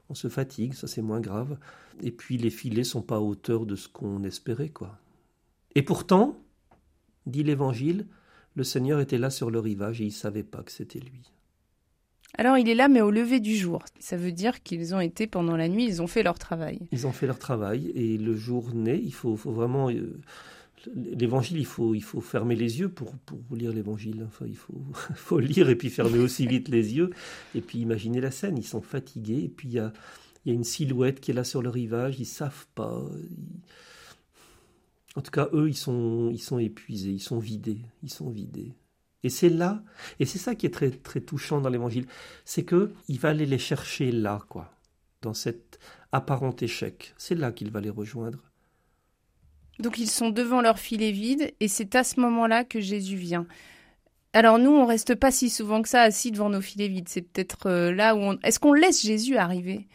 on 0.10 0.16
se 0.16 0.30
fatigue, 0.30 0.74
ça 0.74 0.88
c'est 0.88 1.01
moins 1.01 1.20
grave. 1.20 1.58
Et 2.01 2.12
puis 2.12 2.38
les 2.38 2.49
filets 2.49 2.84
sont 2.84 3.01
pas 3.01 3.18
à 3.18 3.20
hauteur 3.20 3.66
de 3.66 3.76
ce 3.76 3.88
qu'on 3.88 4.24
espérait, 4.24 4.70
quoi. 4.70 4.99
Et 5.76 5.82
pourtant, 5.82 6.38
dit 7.26 7.43
l'Évangile, 7.43 8.08
le 8.55 8.64
Seigneur 8.64 8.99
était 8.99 9.18
là 9.18 9.30
sur 9.30 9.51
le 9.51 9.60
rivage 9.60 10.01
et 10.01 10.05
il 10.05 10.12
savait 10.12 10.43
pas 10.43 10.64
que 10.64 10.72
c'était 10.72 10.99
lui. 10.99 11.32
Alors 12.38 12.58
il 12.58 12.70
est 12.70 12.76
là, 12.76 12.88
mais 12.88 13.01
au 13.01 13.12
lever 13.12 13.39
du 13.39 13.55
jour. 13.55 13.84
Ça 13.99 14.18
veut 14.18 14.32
dire 14.32 14.62
qu'ils 14.64 14.93
ont 14.93 14.99
été 14.99 15.28
pendant 15.28 15.55
la 15.55 15.68
nuit, 15.68 15.86
ils 15.86 16.01
ont 16.01 16.08
fait 16.08 16.24
leur 16.24 16.38
travail. 16.38 16.80
Ils 16.91 17.08
ont 17.08 17.12
fait 17.12 17.28
leur 17.28 17.39
travail 17.39 17.91
et 17.95 18.18
le 18.18 18.36
jour 18.36 18.74
naît. 18.74 19.01
Il 19.01 19.14
faut, 19.14 19.36
vraiment. 19.36 19.89
Euh, 19.89 20.20
l'évangile, 20.96 21.58
il 21.58 21.66
faut, 21.66 21.96
il 21.96 22.04
faut 22.04 22.22
fermer 22.22 22.56
les 22.56 22.80
yeux 22.80 22.90
pour, 22.90 23.14
pour 23.18 23.56
lire 23.56 23.72
l'évangile. 23.72 24.24
Enfin, 24.28 24.46
il 24.48 24.56
faut, 24.56 24.82
faut 25.16 25.40
lire 25.40 25.70
et 25.70 25.76
puis 25.76 25.90
fermer 25.90 26.20
aussi 26.20 26.48
vite 26.48 26.70
les 26.70 26.96
yeux. 26.96 27.12
Et 27.56 27.62
puis 27.62 27.80
imaginer 27.80 28.22
la 28.22 28.32
scène. 28.32 28.58
Ils 28.58 28.66
sont 28.66 28.82
fatigués. 28.82 29.44
Et 29.44 29.50
puis 29.50 29.68
il 29.70 29.74
y 29.76 29.80
a, 29.80 29.94
y 30.46 30.52
a, 30.52 30.54
une 30.54 30.64
silhouette 30.64 31.20
qui 31.20 31.32
est 31.32 31.34
là 31.34 31.44
sur 31.44 31.62
le 31.62 31.70
rivage. 31.70 32.20
Ils 32.20 32.26
savent 32.26 32.68
pas. 32.76 33.04
En 35.16 35.22
tout 35.22 35.32
cas, 35.32 35.50
eux, 35.54 35.70
ils 35.70 35.78
sont, 35.78 36.30
ils 36.32 36.42
sont 36.42 36.60
épuisés. 36.60 37.12
Ils 37.12 37.20
sont 37.20 37.40
vidés. 37.40 37.82
Ils 38.04 38.12
sont 38.12 38.30
vidés. 38.30 38.74
Et 39.24 39.30
c'est 39.30 39.50
là, 39.50 39.84
et 40.20 40.26
c'est 40.26 40.38
ça 40.38 40.56
qui 40.56 40.66
est 40.68 40.74
très, 40.74 40.92
très 40.92 41.22
touchant 41.22 41.60
dans 41.60 41.70
l'évangile, 41.70 42.06
c'est 42.46 42.64
que 42.64 42.94
il 43.08 43.20
va 43.20 43.30
aller 43.30 43.46
les 43.46 43.58
chercher 43.58 44.12
là, 44.12 44.40
quoi, 44.48 44.74
dans 45.22 45.34
cet 45.34 45.80
apparent 46.12 46.56
échec. 46.62 47.14
C'est 47.18 47.36
là 47.36 47.52
qu'il 47.52 47.72
va 47.72 47.82
les 47.82 47.90
rejoindre. 47.90 48.47
Donc 49.80 49.99
ils 49.99 50.09
sont 50.09 50.30
devant 50.30 50.61
leur 50.61 50.80
filet 50.80 51.11
vide 51.11 51.53
et 51.59 51.67
c'est 51.67 51.95
à 51.95 52.03
ce 52.03 52.19
moment-là 52.19 52.63
que 52.63 52.80
Jésus 52.80 53.15
vient. 53.15 53.45
Alors 54.34 54.59
nous, 54.59 54.71
on 54.71 54.86
reste 54.86 55.15
pas 55.15 55.32
si 55.32 55.49
souvent 55.49 55.82
que 55.82 55.89
ça 55.89 56.01
assis 56.01 56.32
devant 56.32 56.49
nos 56.49 56.61
filets 56.61 56.88
vides. 56.88 57.09
C'est 57.09 57.21
peut-être 57.21 57.67
euh, 57.67 57.91
là 57.93 58.15
où 58.15 58.19
on... 58.19 58.38
Est-ce 58.43 58.59
qu'on 58.59 58.73
laisse 58.73 59.01
Jésus 59.01 59.38
arriver? 59.38 59.88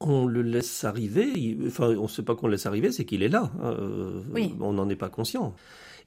On 0.00 0.26
le 0.26 0.42
laisse 0.42 0.84
arriver, 0.84 1.56
enfin 1.66 1.88
on 1.96 2.02
ne 2.02 2.08
sait 2.08 2.22
pas 2.22 2.34
qu'on 2.34 2.48
le 2.48 2.52
laisse 2.52 2.66
arriver, 2.66 2.92
c'est 2.92 3.04
qu'il 3.04 3.22
est 3.22 3.28
là. 3.28 3.50
Euh, 3.62 4.22
oui. 4.32 4.54
On 4.60 4.74
n'en 4.74 4.88
est 4.88 4.96
pas 4.96 5.08
conscient. 5.08 5.54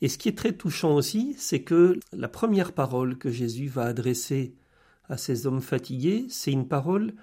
Et 0.01 0.07
ce 0.07 0.17
qui 0.17 0.29
est 0.29 0.37
très 0.37 0.53
touchant 0.53 0.95
aussi, 0.95 1.35
c'est 1.37 1.61
que 1.61 1.99
la 2.13 2.27
première 2.27 2.71
parole 2.71 3.17
que 3.17 3.31
Jésus 3.31 3.67
va 3.67 3.85
adresser 3.85 4.53
à 5.09 5.17
ces 5.17 5.47
hommes 5.47 5.61
fatigués, 5.61 6.25
c'est 6.29 6.51
une 6.51 6.67
parole 6.67 7.13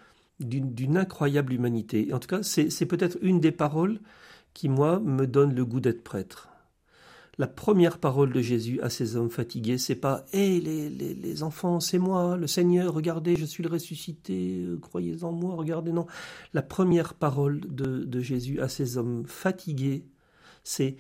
d'une 0.41 0.97
incroyable 0.97 1.53
humanité. 1.53 2.13
En 2.13 2.19
tout 2.19 2.29
cas, 2.29 2.43
c'est 2.43 2.87
peut-être 2.87 3.17
une 3.23 3.41
des 3.41 3.53
paroles 3.53 4.01
qui, 4.57 4.71
moi, 4.71 5.01
me 5.01 5.27
donne 5.27 5.55
le 5.55 5.67
goût 5.67 5.81
d'être 5.81 6.03
prêtre. 6.03 6.49
La 7.37 7.47
première 7.47 7.99
parole 7.99 8.33
de 8.33 8.41
Jésus 8.41 8.81
à 8.81 8.89
ces 8.89 9.15
hommes 9.15 9.29
fatigués, 9.29 9.77
c'est 9.77 9.95
pas 9.95 10.25
Hé 10.33 10.59
les, 10.63 10.89
les, 10.89 11.43
enfants, 11.43 11.79
c'est 11.79 11.99
moi, 11.99 12.39
le 12.39 12.47
Seigneur, 12.47 12.95
regardez, 12.95 13.37
je 13.37 13.45
suis 13.45 13.63
le 13.63 13.69
ressuscité, 13.69 14.65
euh, 14.65 14.79
croyez 14.79 15.23
en 15.23 15.33
moi, 15.33 15.55
regardez, 15.57 15.93
non. 15.93 16.07
La 16.55 16.63
première 16.63 17.13
parole 17.13 17.61
de, 17.69 18.05
de 18.05 18.21
Jésus 18.21 18.59
à 18.63 18.71
ces 18.71 18.97
hommes 18.97 19.27
fatigués, 19.27 20.07
c'est 20.65 20.97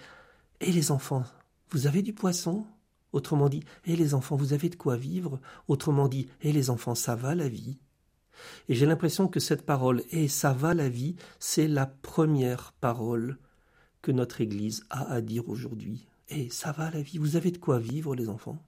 Hé 0.60 0.70
les 0.70 0.90
enfants, 0.90 1.24
vous 1.70 1.86
avez 1.86 2.02
du 2.02 2.12
poisson? 2.12 2.66
Autrement 3.12 3.48
dit, 3.48 3.62
Hé 3.86 3.96
les 3.96 4.12
enfants, 4.12 4.36
vous 4.36 4.52
avez 4.52 4.68
de 4.68 4.76
quoi 4.76 4.98
vivre? 4.98 5.40
Autrement 5.66 6.08
dit, 6.08 6.28
Hé 6.42 6.52
les 6.52 6.68
enfants, 6.68 6.94
ça 6.94 7.14
va 7.14 7.34
la 7.34 7.48
vie? 7.48 7.78
Et 8.68 8.74
j'ai 8.74 8.84
l'impression 8.84 9.28
que 9.28 9.40
cette 9.40 9.64
parole 9.64 10.02
Hé, 10.10 10.28
ça 10.28 10.52
va 10.52 10.74
la 10.74 10.90
vie, 10.90 11.16
c'est 11.38 11.68
la 11.68 11.86
première 11.86 12.74
parole 12.82 13.38
que 14.06 14.12
notre 14.12 14.40
Église 14.40 14.84
a 14.88 15.12
à 15.12 15.20
dire 15.20 15.48
aujourd'hui. 15.48 16.06
Et 16.28 16.42
eh, 16.42 16.50
ça 16.50 16.70
va 16.70 16.92
la 16.92 17.02
vie, 17.02 17.18
vous 17.18 17.34
avez 17.34 17.50
de 17.50 17.58
quoi 17.58 17.80
vivre 17.80 18.14
les 18.14 18.28
enfants 18.28 18.62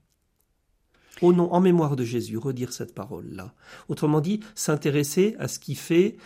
Au 1.21 1.31
nom, 1.31 1.53
en 1.53 1.61
mémoire 1.61 1.95
de 1.95 2.03
Jésus, 2.03 2.37
redire 2.37 2.73
cette 2.73 2.93
parole-là. 2.93 3.53
Autrement 3.87 4.19
dit, 4.19 4.41
s'intéresser 4.53 5.37
à 5.39 5.47
ce 5.47 5.57
qui 5.57 5.75
fait 5.75 6.17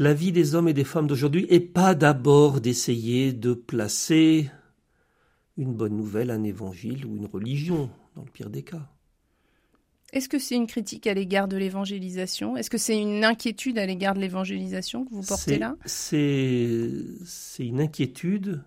la 0.00 0.14
vie 0.14 0.32
des 0.32 0.56
hommes 0.56 0.66
et 0.66 0.72
des 0.74 0.82
femmes 0.82 1.06
d'aujourd'hui 1.06 1.46
et 1.48 1.60
pas 1.60 1.94
d'abord 1.94 2.60
d'essayer 2.60 3.32
de 3.32 3.54
placer 3.54 4.50
une 5.56 5.72
bonne 5.72 5.96
nouvelle, 5.96 6.32
un 6.32 6.42
évangile 6.42 7.06
ou 7.06 7.16
une 7.16 7.26
religion, 7.26 7.88
dans 8.16 8.24
le 8.24 8.30
pire 8.32 8.50
des 8.50 8.64
cas. 8.64 8.91
Est-ce 10.12 10.28
que 10.28 10.38
c'est 10.38 10.56
une 10.56 10.66
critique 10.66 11.06
à 11.06 11.14
l'égard 11.14 11.48
de 11.48 11.56
l'évangélisation? 11.56 12.56
Est-ce 12.56 12.68
que 12.68 12.76
c'est 12.76 13.00
une 13.00 13.24
inquiétude 13.24 13.78
à 13.78 13.86
l'égard 13.86 14.14
de 14.14 14.20
l'évangélisation 14.20 15.06
que 15.06 15.10
vous 15.14 15.22
portez 15.22 15.58
là? 15.58 15.74
C'est 15.86 16.84
une 17.58 17.80
inquiétude 17.80 18.62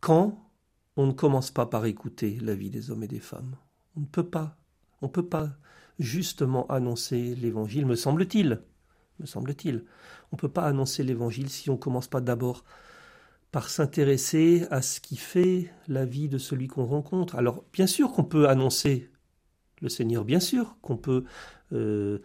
quand 0.00 0.50
on 0.96 1.06
ne 1.06 1.12
commence 1.12 1.50
pas 1.50 1.64
par 1.64 1.86
écouter 1.86 2.38
la 2.42 2.54
vie 2.54 2.68
des 2.68 2.90
hommes 2.90 3.04
et 3.04 3.08
des 3.08 3.20
femmes. 3.20 3.56
On 3.96 4.00
ne 4.00 4.06
peut 4.06 4.28
pas. 4.28 4.58
On 5.00 5.06
ne 5.06 5.12
peut 5.12 5.26
pas 5.26 5.50
justement 5.98 6.66
annoncer 6.66 7.34
l'évangile, 7.34 7.86
me 7.86 7.96
semble-t-il. 7.96 8.60
Me 9.20 9.26
semble-t-il. 9.26 9.84
On 10.30 10.36
ne 10.36 10.40
peut 10.40 10.50
pas 10.50 10.66
annoncer 10.66 11.04
l'évangile 11.04 11.48
si 11.48 11.70
on 11.70 11.74
ne 11.74 11.78
commence 11.78 12.06
pas 12.06 12.20
d'abord 12.20 12.64
par 13.50 13.70
s'intéresser 13.70 14.66
à 14.70 14.82
ce 14.82 15.00
qui 15.00 15.16
fait 15.16 15.72
la 15.88 16.04
vie 16.04 16.28
de 16.28 16.36
celui 16.36 16.66
qu'on 16.66 16.84
rencontre. 16.84 17.36
Alors, 17.36 17.64
bien 17.72 17.86
sûr 17.86 18.12
qu'on 18.12 18.24
peut 18.24 18.48
annoncer 18.48 19.10
le 19.80 19.88
Seigneur, 19.88 20.24
bien 20.24 20.40
sûr 20.40 20.76
qu'on 20.82 20.96
peut 20.96 21.24
euh, 21.72 22.18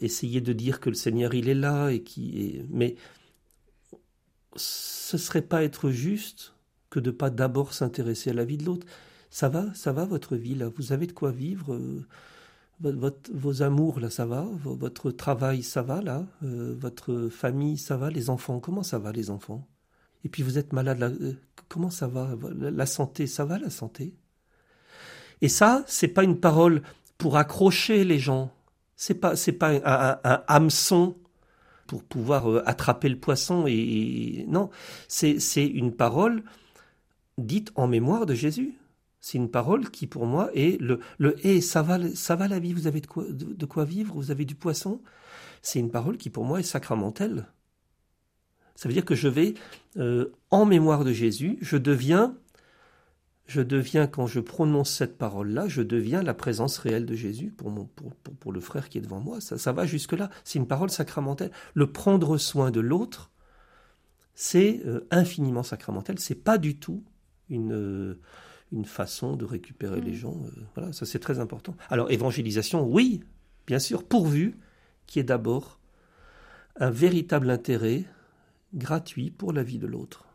essayer 0.00 0.40
de 0.40 0.52
dire 0.52 0.80
que 0.80 0.88
le 0.88 0.94
Seigneur 0.94 1.34
il 1.34 1.48
est 1.48 1.54
là 1.54 1.90
et 1.90 2.02
qui 2.02 2.62
mais 2.70 2.96
ce 4.56 5.18
serait 5.18 5.42
pas 5.42 5.62
être 5.64 5.90
juste 5.90 6.54
que 6.90 7.00
de 7.00 7.10
pas 7.10 7.30
d'abord 7.30 7.74
s'intéresser 7.74 8.30
à 8.30 8.34
la 8.34 8.44
vie 8.44 8.56
de 8.56 8.64
l'autre. 8.64 8.86
Ça 9.30 9.48
va, 9.48 9.72
ça 9.74 9.92
va 9.92 10.04
votre 10.04 10.36
vie 10.36 10.54
là, 10.54 10.70
vous 10.76 10.92
avez 10.92 11.06
de 11.06 11.12
quoi 11.12 11.30
vivre. 11.32 11.74
Euh, 11.74 12.04
vos 12.80 13.62
amours 13.62 14.00
là, 14.00 14.08
ça 14.08 14.24
va. 14.24 14.46
Votre 14.62 15.10
travail, 15.10 15.62
ça 15.62 15.82
va 15.82 16.00
là. 16.00 16.26
Euh, 16.44 16.76
votre 16.78 17.28
famille, 17.28 17.76
ça 17.76 17.96
va. 17.96 18.08
Les 18.08 18.30
enfants, 18.30 18.60
comment 18.60 18.84
ça 18.84 18.98
va 18.98 19.10
les 19.12 19.30
enfants? 19.30 19.66
Et 20.24 20.28
puis 20.28 20.42
vous 20.42 20.58
êtes 20.58 20.72
malade 20.72 21.36
comment 21.68 21.90
ça 21.90 22.08
va? 22.08 22.34
La 22.58 22.86
santé, 22.86 23.26
ça 23.26 23.44
va 23.44 23.58
la 23.58 23.70
santé? 23.70 24.14
Et 25.40 25.48
ça, 25.48 25.84
c'est 25.86 26.08
pas 26.08 26.24
une 26.24 26.40
parole 26.40 26.82
pour 27.16 27.36
accrocher 27.36 28.04
les 28.04 28.18
gens. 28.18 28.52
C'est 28.96 29.14
pas, 29.14 29.36
c'est 29.36 29.52
pas 29.52 29.70
un, 29.70 30.18
un, 30.24 30.42
hameçon 30.48 31.16
pour 31.86 32.02
pouvoir 32.02 32.50
euh, 32.50 32.62
attraper 32.66 33.08
le 33.08 33.18
poisson 33.18 33.64
et, 33.66 34.44
non, 34.48 34.70
c'est, 35.06 35.38
c'est 35.40 35.66
une 35.66 35.92
parole 35.92 36.42
dite 37.38 37.72
en 37.76 37.86
mémoire 37.86 38.26
de 38.26 38.34
Jésus. 38.34 38.74
C'est 39.20 39.38
une 39.38 39.50
parole 39.50 39.90
qui, 39.90 40.06
pour 40.06 40.26
moi, 40.26 40.50
est 40.54 40.80
le, 40.80 41.00
le 41.18 41.44
hey, 41.44 41.60
ça 41.60 41.82
va, 41.82 41.98
ça 42.14 42.36
va 42.36 42.48
la 42.48 42.58
vie, 42.58 42.72
vous 42.72 42.86
avez 42.86 43.00
de 43.00 43.06
quoi, 43.06 43.24
de, 43.28 43.66
quoi 43.66 43.84
vivre, 43.84 44.14
vous 44.14 44.30
avez 44.30 44.44
du 44.44 44.54
poisson. 44.54 45.00
C'est 45.62 45.80
une 45.80 45.90
parole 45.90 46.16
qui, 46.16 46.30
pour 46.30 46.44
moi, 46.44 46.60
est 46.60 46.64
sacramentelle. 46.64 47.46
Ça 48.76 48.88
veut 48.88 48.94
dire 48.94 49.04
que 49.04 49.16
je 49.16 49.26
vais, 49.26 49.54
euh, 49.96 50.32
en 50.50 50.66
mémoire 50.66 51.04
de 51.04 51.12
Jésus, 51.12 51.58
je 51.60 51.76
deviens 51.76 52.36
je 53.48 53.62
deviens, 53.62 54.06
quand 54.06 54.26
je 54.26 54.40
prononce 54.40 54.90
cette 54.90 55.16
parole-là, 55.16 55.68
je 55.68 55.80
deviens 55.80 56.22
la 56.22 56.34
présence 56.34 56.76
réelle 56.76 57.06
de 57.06 57.14
Jésus 57.14 57.50
pour, 57.50 57.70
mon, 57.70 57.86
pour, 57.86 58.12
pour, 58.14 58.52
le 58.52 58.60
frère 58.60 58.90
qui 58.90 58.98
est 58.98 59.00
devant 59.00 59.20
moi. 59.20 59.40
Ça, 59.40 59.56
ça 59.56 59.72
va 59.72 59.86
jusque-là. 59.86 60.28
C'est 60.44 60.58
une 60.58 60.68
parole 60.68 60.90
sacramentelle. 60.90 61.50
Le 61.72 61.90
prendre 61.90 62.36
soin 62.36 62.70
de 62.70 62.80
l'autre, 62.80 63.30
c'est 64.34 64.82
euh, 64.84 65.06
infiniment 65.10 65.62
sacramentel. 65.62 66.18
C'est 66.18 66.34
pas 66.34 66.58
du 66.58 66.78
tout 66.78 67.02
une, 67.48 67.72
euh, 67.72 68.20
une 68.70 68.84
façon 68.84 69.34
de 69.34 69.46
récupérer 69.46 70.02
les 70.02 70.12
mm. 70.12 70.16
gens. 70.16 70.42
Euh, 70.44 70.60
voilà, 70.74 70.92
ça 70.92 71.06
c'est 71.06 71.18
très 71.18 71.40
important. 71.40 71.74
Alors, 71.88 72.10
évangélisation, 72.10 72.86
oui, 72.86 73.24
bien 73.66 73.78
sûr, 73.78 74.04
pourvu 74.04 74.58
qu'il 75.06 75.20
y 75.20 75.22
ait 75.22 75.24
d'abord 75.24 75.80
un 76.76 76.90
véritable 76.90 77.48
intérêt 77.48 78.04
gratuit 78.74 79.30
pour 79.30 79.54
la 79.54 79.62
vie 79.62 79.78
de 79.78 79.86
l'autre. 79.86 80.27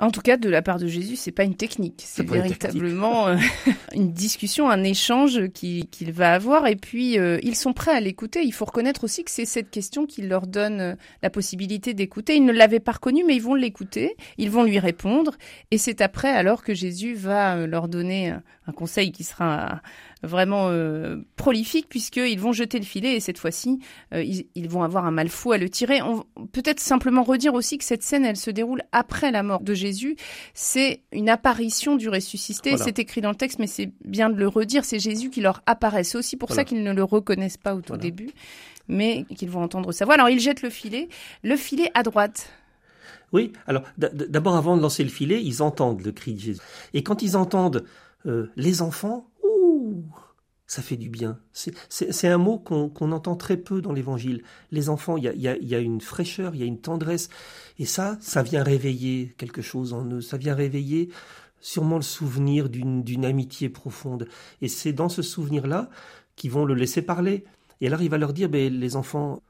En 0.00 0.10
tout 0.10 0.22
cas, 0.22 0.38
de 0.38 0.48
la 0.48 0.62
part 0.62 0.78
de 0.78 0.86
Jésus, 0.86 1.16
c'est 1.16 1.30
pas 1.30 1.44
une 1.44 1.56
technique, 1.56 2.02
c'est 2.06 2.26
véritablement 2.26 3.28
euh, 3.28 3.36
une 3.94 4.12
discussion, 4.12 4.70
un 4.70 4.82
échange 4.82 5.48
qu'il 5.52 6.12
va 6.12 6.32
avoir. 6.32 6.66
Et 6.66 6.76
puis, 6.76 7.18
euh, 7.18 7.38
ils 7.42 7.54
sont 7.54 7.74
prêts 7.74 7.92
à 7.92 8.00
l'écouter. 8.00 8.42
Il 8.42 8.52
faut 8.52 8.64
reconnaître 8.64 9.04
aussi 9.04 9.24
que 9.24 9.30
c'est 9.30 9.44
cette 9.44 9.70
question 9.70 10.06
qui 10.06 10.22
leur 10.22 10.46
donne 10.46 10.80
euh, 10.80 10.94
la 11.22 11.28
possibilité 11.28 11.92
d'écouter. 11.92 12.36
Ils 12.36 12.46
ne 12.46 12.52
l'avaient 12.52 12.80
pas 12.80 12.92
reconnu, 12.92 13.24
mais 13.26 13.36
ils 13.36 13.42
vont 13.42 13.54
l'écouter, 13.54 14.16
ils 14.38 14.50
vont 14.50 14.64
lui 14.64 14.78
répondre. 14.78 15.36
Et 15.70 15.76
c'est 15.76 16.00
après, 16.00 16.30
alors 16.30 16.62
que 16.62 16.72
Jésus 16.72 17.12
va 17.12 17.66
leur 17.66 17.88
donner 17.88 18.30
un 18.66 18.72
conseil 18.72 19.12
qui 19.12 19.24
sera 19.24 19.82
vraiment 20.22 20.68
euh, 20.68 21.16
prolifique 21.36 21.88
puisqu'ils 21.88 22.38
vont 22.38 22.52
jeter 22.52 22.78
le 22.78 22.84
filet 22.84 23.16
et 23.16 23.20
cette 23.20 23.38
fois-ci, 23.38 23.80
euh, 24.12 24.22
ils, 24.22 24.68
vont 24.68 24.82
avoir 24.82 25.06
un 25.06 25.10
mal 25.10 25.28
fou 25.28 25.52
à 25.52 25.58
le 25.58 25.68
tirer. 25.68 26.02
On 26.02 26.24
peut-être 26.52 26.80
simplement 26.80 27.22
redire 27.22 27.54
aussi 27.54 27.78
que 27.78 27.84
cette 27.84 28.02
scène, 28.02 28.24
elle 28.24 28.36
se 28.36 28.50
déroule 28.50 28.82
après 28.92 29.30
la 29.30 29.42
mort 29.42 29.60
de 29.60 29.74
Jésus. 29.74 30.16
C'est 30.54 31.02
une 31.12 31.28
apparition 31.28 31.96
du 31.96 32.08
ressuscité. 32.08 32.76
C'est 32.76 32.98
écrit 32.98 33.20
dans 33.20 33.30
le 33.30 33.36
texte, 33.36 33.58
mais 33.58 33.66
c'est 33.66 33.92
bien 34.04 34.30
de 34.30 34.36
le 34.36 34.48
redire. 34.48 34.84
C'est 34.84 34.98
Jésus 34.98 35.30
qui 35.30 35.40
leur 35.40 35.62
apparaît. 35.66 36.04
C'est 36.04 36.18
aussi 36.18 36.36
pour 36.36 36.52
ça 36.52 36.64
qu'ils 36.64 36.82
ne 36.82 36.92
le 36.92 37.04
reconnaissent 37.04 37.56
pas 37.56 37.74
au 37.74 37.80
tout 37.80 37.96
début, 37.96 38.30
mais 38.88 39.24
qu'ils 39.36 39.50
vont 39.50 39.62
entendre 39.62 39.92
sa 39.92 40.04
voix. 40.04 40.14
Alors 40.14 40.28
ils 40.28 40.40
jettent 40.40 40.62
le 40.62 40.70
filet, 40.70 41.08
le 41.42 41.56
filet 41.56 41.90
à 41.94 42.02
droite. 42.02 42.50
Oui, 43.32 43.52
alors 43.66 43.84
d'abord 43.96 44.56
avant 44.56 44.76
de 44.76 44.82
lancer 44.82 45.04
le 45.04 45.10
filet, 45.10 45.40
ils 45.42 45.62
entendent 45.62 46.04
le 46.04 46.12
cri 46.12 46.34
de 46.34 46.40
Jésus. 46.40 46.60
Et 46.94 47.02
quand 47.02 47.22
ils 47.22 47.36
entendent 47.36 47.84
euh, 48.26 48.50
les 48.56 48.82
enfants, 48.82 49.26
ça 50.66 50.82
fait 50.82 50.96
du 50.96 51.10
bien. 51.10 51.40
C'est 51.52 52.28
un 52.28 52.38
mot 52.38 52.58
qu'on 52.58 53.12
entend 53.12 53.34
très 53.34 53.56
peu 53.56 53.82
dans 53.82 53.92
l'Évangile. 53.92 54.44
Les 54.70 54.88
enfants, 54.88 55.16
il 55.16 55.24
y 55.24 55.74
a, 55.74 55.78
une 55.80 56.00
fraîcheur, 56.00 56.54
il 56.54 56.60
y 56.60 56.62
a 56.62 56.66
une 56.66 56.80
tendresse, 56.80 57.28
et 57.80 57.84
ça, 57.84 58.16
ça 58.20 58.44
vient 58.44 58.62
réveiller 58.62 59.34
quelque 59.36 59.62
chose 59.62 59.92
en 59.92 60.04
eux. 60.06 60.20
Ça 60.20 60.36
vient 60.36 60.54
réveiller 60.54 61.10
sûrement 61.60 61.96
le 61.96 62.02
souvenir 62.02 62.68
d'une 62.68 63.24
amitié 63.24 63.68
profonde. 63.68 64.28
Et 64.62 64.68
c'est 64.68 64.92
dans 64.92 65.08
ce 65.08 65.22
souvenir-là 65.22 65.90
qu'ils 66.36 66.52
vont 66.52 66.64
le 66.64 66.74
laisser 66.74 67.02
parler. 67.02 67.44
Et 67.80 67.88
alors 67.88 68.02
il 68.02 68.08
va 68.08 68.18
leur 68.18 68.32
dire, 68.32 68.48
ben, 68.48 68.72
les 68.72 68.94
enfants, 68.94 69.42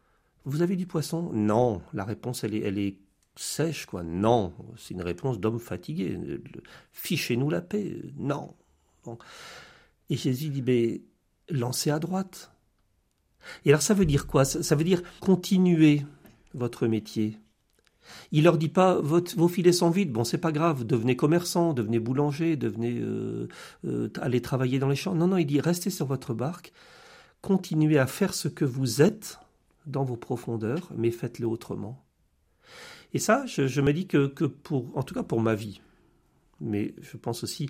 vous 0.46 0.62
avez 0.62 0.76
du 0.76 0.86
poisson? 0.86 1.30
Non. 1.34 1.82
La 1.92 2.04
réponse, 2.04 2.44
elle 2.44 2.54
est, 2.54 2.60
elle 2.60 2.94
sèche, 3.36 3.84
quoi. 3.84 4.02
Non. 4.02 4.54
C'est 4.78 4.94
une 4.94 5.02
réponse 5.02 5.38
d'homme 5.38 5.60
fatigué. 5.60 6.18
Fichez-nous 6.92 7.50
la 7.50 7.60
paix. 7.60 7.94
Non. 8.16 8.54
Et 10.10 10.16
Jésus 10.16 10.50
dit, 10.50 10.60
ben, 10.60 11.00
lancez 11.48 11.90
à 11.90 11.98
droite. 11.98 12.52
Et 13.64 13.70
alors 13.70 13.82
ça 13.82 13.94
veut 13.94 14.04
dire 14.04 14.26
quoi? 14.26 14.44
Ça, 14.44 14.74
veut 14.74 14.84
dire 14.84 15.02
continuer 15.20 16.04
votre 16.54 16.86
métier. 16.86 17.38
Il 18.32 18.44
leur 18.44 18.58
dit 18.58 18.68
pas 18.68 19.00
vos 19.00 19.48
filets 19.48 19.72
sont 19.72 19.90
vides, 19.90 20.12
bon 20.12 20.24
c'est 20.24 20.38
pas 20.38 20.52
grave, 20.52 20.84
devenez 20.84 21.16
commerçant, 21.16 21.72
devenez 21.72 22.00
boulanger, 22.00 22.56
devenez 22.56 22.98
euh, 23.00 23.48
euh, 23.84 24.10
allez 24.20 24.42
travailler 24.42 24.78
dans 24.78 24.88
les 24.88 24.96
champs. 24.96 25.14
Non 25.14 25.28
non, 25.28 25.36
il 25.36 25.46
dit 25.46 25.60
restez 25.60 25.90
sur 25.90 26.06
votre 26.06 26.34
barque, 26.34 26.72
continuez 27.40 27.98
à 27.98 28.06
faire 28.06 28.34
ce 28.34 28.48
que 28.48 28.64
vous 28.64 29.00
êtes 29.00 29.38
dans 29.86 30.04
vos 30.04 30.16
profondeurs, 30.16 30.90
mais 30.96 31.10
faites-le 31.10 31.46
autrement. 31.46 32.04
Et 33.12 33.18
ça, 33.18 33.44
je, 33.46 33.80
me 33.80 33.92
dis 33.92 34.06
que, 34.06 34.26
que, 34.28 34.44
pour, 34.44 34.96
en 34.96 35.02
tout 35.02 35.14
cas 35.14 35.24
pour 35.24 35.40
ma 35.40 35.54
vie, 35.54 35.80
mais 36.60 36.94
je 37.00 37.16
pense 37.16 37.42
aussi 37.42 37.68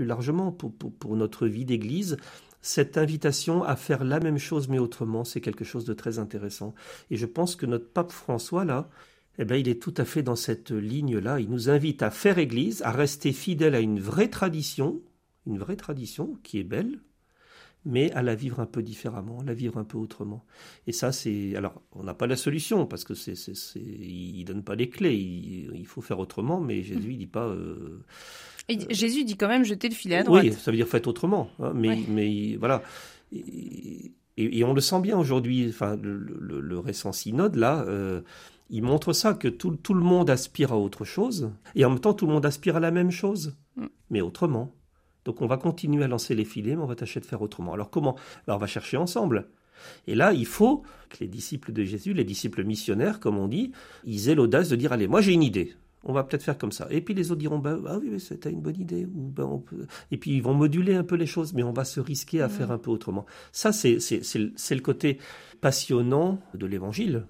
plus 0.00 0.06
largement 0.06 0.50
pour, 0.50 0.72
pour 0.72 1.14
notre 1.14 1.46
vie 1.46 1.66
d'Église, 1.66 2.16
cette 2.62 2.96
invitation 2.96 3.62
à 3.64 3.76
faire 3.76 4.02
la 4.02 4.18
même 4.18 4.38
chose 4.38 4.66
mais 4.66 4.78
autrement, 4.78 5.24
c'est 5.24 5.42
quelque 5.42 5.62
chose 5.62 5.84
de 5.84 5.92
très 5.92 6.18
intéressant. 6.18 6.74
Et 7.10 7.18
je 7.18 7.26
pense 7.26 7.54
que 7.54 7.66
notre 7.66 7.90
pape 7.90 8.10
François, 8.10 8.64
là, 8.64 8.88
eh 9.38 9.44
bien, 9.44 9.58
il 9.58 9.68
est 9.68 9.82
tout 9.82 9.92
à 9.98 10.06
fait 10.06 10.22
dans 10.22 10.36
cette 10.36 10.70
ligne-là. 10.70 11.38
Il 11.38 11.50
nous 11.50 11.68
invite 11.68 12.02
à 12.02 12.10
faire 12.10 12.38
Église, 12.38 12.80
à 12.80 12.92
rester 12.92 13.34
fidèle 13.34 13.74
à 13.74 13.80
une 13.80 14.00
vraie 14.00 14.28
tradition, 14.28 15.02
une 15.46 15.58
vraie 15.58 15.76
tradition 15.76 16.38
qui 16.44 16.58
est 16.58 16.64
belle, 16.64 17.00
mais 17.84 18.10
à 18.12 18.22
la 18.22 18.34
vivre 18.34 18.58
un 18.58 18.66
peu 18.66 18.82
différemment, 18.82 19.40
à 19.40 19.44
la 19.44 19.52
vivre 19.52 19.76
un 19.76 19.84
peu 19.84 19.98
autrement. 19.98 20.46
Et 20.86 20.92
ça, 20.92 21.12
c'est 21.12 21.54
alors 21.56 21.82
on 21.92 22.04
n'a 22.04 22.14
pas 22.14 22.26
la 22.26 22.36
solution 22.36 22.86
parce 22.86 23.04
que 23.04 23.12
c'est, 23.12 23.34
c'est, 23.34 23.54
c'est, 23.54 23.80
il 23.80 24.44
donne 24.46 24.64
pas 24.64 24.76
les 24.76 24.88
clés. 24.88 25.14
Il, 25.16 25.86
faut 25.86 26.00
faire 26.00 26.20
autrement, 26.20 26.58
mais 26.58 26.82
Jésus 26.82 27.12
il 27.12 27.18
dit 27.18 27.26
pas. 27.26 27.48
Euh, 27.48 28.02
Jésus 28.90 29.24
dit 29.24 29.36
quand 29.36 29.48
même 29.48 29.64
jeter 29.64 29.88
le 29.88 29.94
filet 29.94 30.16
à 30.16 30.22
droite. 30.22 30.44
Oui, 30.44 30.52
ça 30.52 30.70
veut 30.70 30.76
dire 30.76 30.88
faites 30.88 31.06
autrement. 31.06 31.50
Hein, 31.60 31.72
mais, 31.74 31.98
mais 32.08 32.56
voilà. 32.56 32.82
Et, 33.32 34.12
et, 34.36 34.64
on 34.64 34.72
le 34.72 34.80
sent 34.80 35.00
bien 35.00 35.18
aujourd'hui. 35.18 35.66
Enfin, 35.68 35.96
le, 35.96 36.16
le, 36.16 36.78
récent 36.78 37.12
synode 37.12 37.56
là. 37.56 37.84
Euh, 37.86 38.22
il 38.72 38.82
montre 38.82 39.12
ça, 39.12 39.34
que 39.34 39.48
tout, 39.48 39.72
tout, 39.76 39.94
le 39.94 40.00
monde 40.00 40.30
aspire 40.30 40.72
à 40.72 40.78
autre 40.78 41.04
chose, 41.04 41.50
et 41.74 41.84
en 41.84 41.90
même 41.90 41.98
temps 41.98 42.14
tout 42.14 42.26
le 42.26 42.32
monde 42.32 42.46
aspire 42.46 42.76
à 42.76 42.80
la 42.80 42.92
même 42.92 43.10
chose, 43.10 43.56
mm. 43.74 43.86
mais 44.10 44.20
autrement. 44.20 44.72
Donc 45.24 45.42
on 45.42 45.46
va 45.46 45.56
continuer 45.56 46.04
à 46.04 46.08
lancer 46.08 46.34
les 46.34 46.44
filets, 46.44 46.76
mais 46.76 46.82
on 46.82 46.86
va 46.86 46.94
tâcher 46.94 47.20
de 47.20 47.26
faire 47.26 47.42
autrement. 47.42 47.72
Alors 47.72 47.90
comment? 47.90 48.16
Alors 48.46 48.58
on 48.58 48.60
va 48.60 48.66
chercher 48.66 48.96
ensemble. 48.96 49.48
Et 50.06 50.14
là, 50.14 50.32
il 50.32 50.46
faut 50.46 50.82
que 51.08 51.18
les 51.20 51.26
disciples 51.26 51.72
de 51.72 51.84
Jésus, 51.84 52.12
les 52.12 52.24
disciples 52.24 52.64
missionnaires, 52.64 53.18
comme 53.18 53.38
on 53.38 53.48
dit, 53.48 53.72
ils 54.04 54.28
aient 54.28 54.34
l'audace 54.34 54.68
de 54.68 54.76
dire, 54.76 54.92
allez, 54.92 55.08
moi 55.08 55.20
j'ai 55.20 55.32
une 55.32 55.42
idée 55.42 55.74
on 56.04 56.12
va 56.12 56.24
peut-être 56.24 56.42
faire 56.42 56.58
comme 56.58 56.72
ça. 56.72 56.86
Et 56.90 57.00
puis 57.00 57.14
les 57.14 57.30
autres 57.30 57.40
diront, 57.40 57.58
bah, 57.58 57.78
ah 57.86 57.98
oui, 57.98 58.18
c'était 58.18 58.50
une 58.50 58.60
bonne 58.60 58.80
idée. 58.80 59.04
Ou, 59.04 59.28
ben, 59.28 59.62
Et 60.10 60.16
puis 60.16 60.32
ils 60.32 60.42
vont 60.42 60.54
moduler 60.54 60.94
un 60.94 61.04
peu 61.04 61.16
les 61.16 61.26
choses, 61.26 61.52
mais 61.52 61.62
on 61.62 61.72
va 61.72 61.84
se 61.84 62.00
risquer 62.00 62.40
à 62.40 62.48
faire 62.48 62.70
un 62.70 62.78
peu 62.78 62.90
autrement. 62.90 63.26
Ça, 63.52 63.72
c'est, 63.72 63.98
le 63.98 64.80
côté 64.80 65.18
passionnant 65.60 66.38
de 66.54 66.66
l'évangile, 66.66 67.26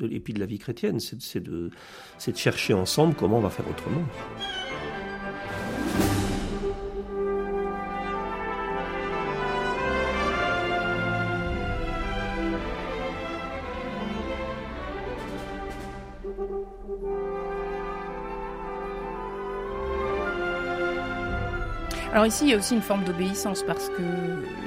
et 0.00 0.20
puis 0.20 0.32
de 0.32 0.40
la 0.40 0.46
vie 0.46 0.58
chrétienne, 0.58 1.00
c'est, 1.00 1.40
de, 1.40 1.70
c'est 2.18 2.32
de 2.32 2.36
chercher 2.36 2.74
ensemble 2.74 3.14
comment 3.14 3.38
on 3.38 3.42
va 3.42 3.50
faire 3.50 3.68
autrement. 3.68 4.02
Alors 22.18 22.26
ici, 22.26 22.46
il 22.46 22.50
y 22.50 22.54
a 22.54 22.56
aussi 22.56 22.74
une 22.74 22.82
forme 22.82 23.04
d'obéissance 23.04 23.62
parce 23.62 23.90
que 23.90 24.02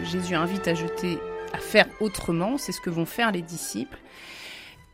Jésus 0.06 0.36
invite 0.36 0.70
à 0.70 0.74
jeter, 0.74 1.18
à 1.52 1.58
faire 1.58 1.86
autrement. 2.00 2.58
C'est 2.58 2.72
ce 2.72 2.80
que 2.80 2.90
vont 2.90 3.06
faire 3.06 3.34
les 3.34 3.42
disciples. 3.42 4.00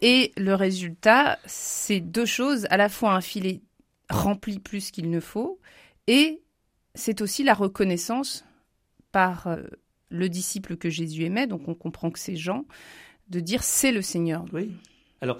Et 0.02 0.32
le 0.38 0.56
résultat, 0.56 1.38
c'est 1.46 2.00
deux 2.00 2.26
choses. 2.26 2.66
À 2.72 2.78
la 2.78 2.90
fois 2.90 3.14
un 3.14 3.22
filet 3.22 3.62
rempli 4.10 4.58
plus 4.58 4.90
qu'il 4.90 5.12
ne 5.12 5.20
faut, 5.20 5.60
et 6.08 6.42
c'est 6.96 7.22
aussi 7.22 7.44
la 7.44 7.54
reconnaissance 7.54 8.44
par 9.12 9.46
euh, 9.46 9.58
le 10.10 10.28
disciple 10.28 10.78
que 10.78 10.90
Jésus 10.90 11.26
aimait, 11.26 11.46
donc 11.46 11.68
on 11.68 11.76
comprend 11.76 12.10
que 12.10 12.18
c'est 12.18 12.38
Jean, 12.38 12.66
de 13.30 13.40
dire 13.40 13.62
c'est 13.62 13.92
le 13.92 14.02
Seigneur. 14.02 14.46
Oui. 14.52 14.72
Alors 15.22 15.38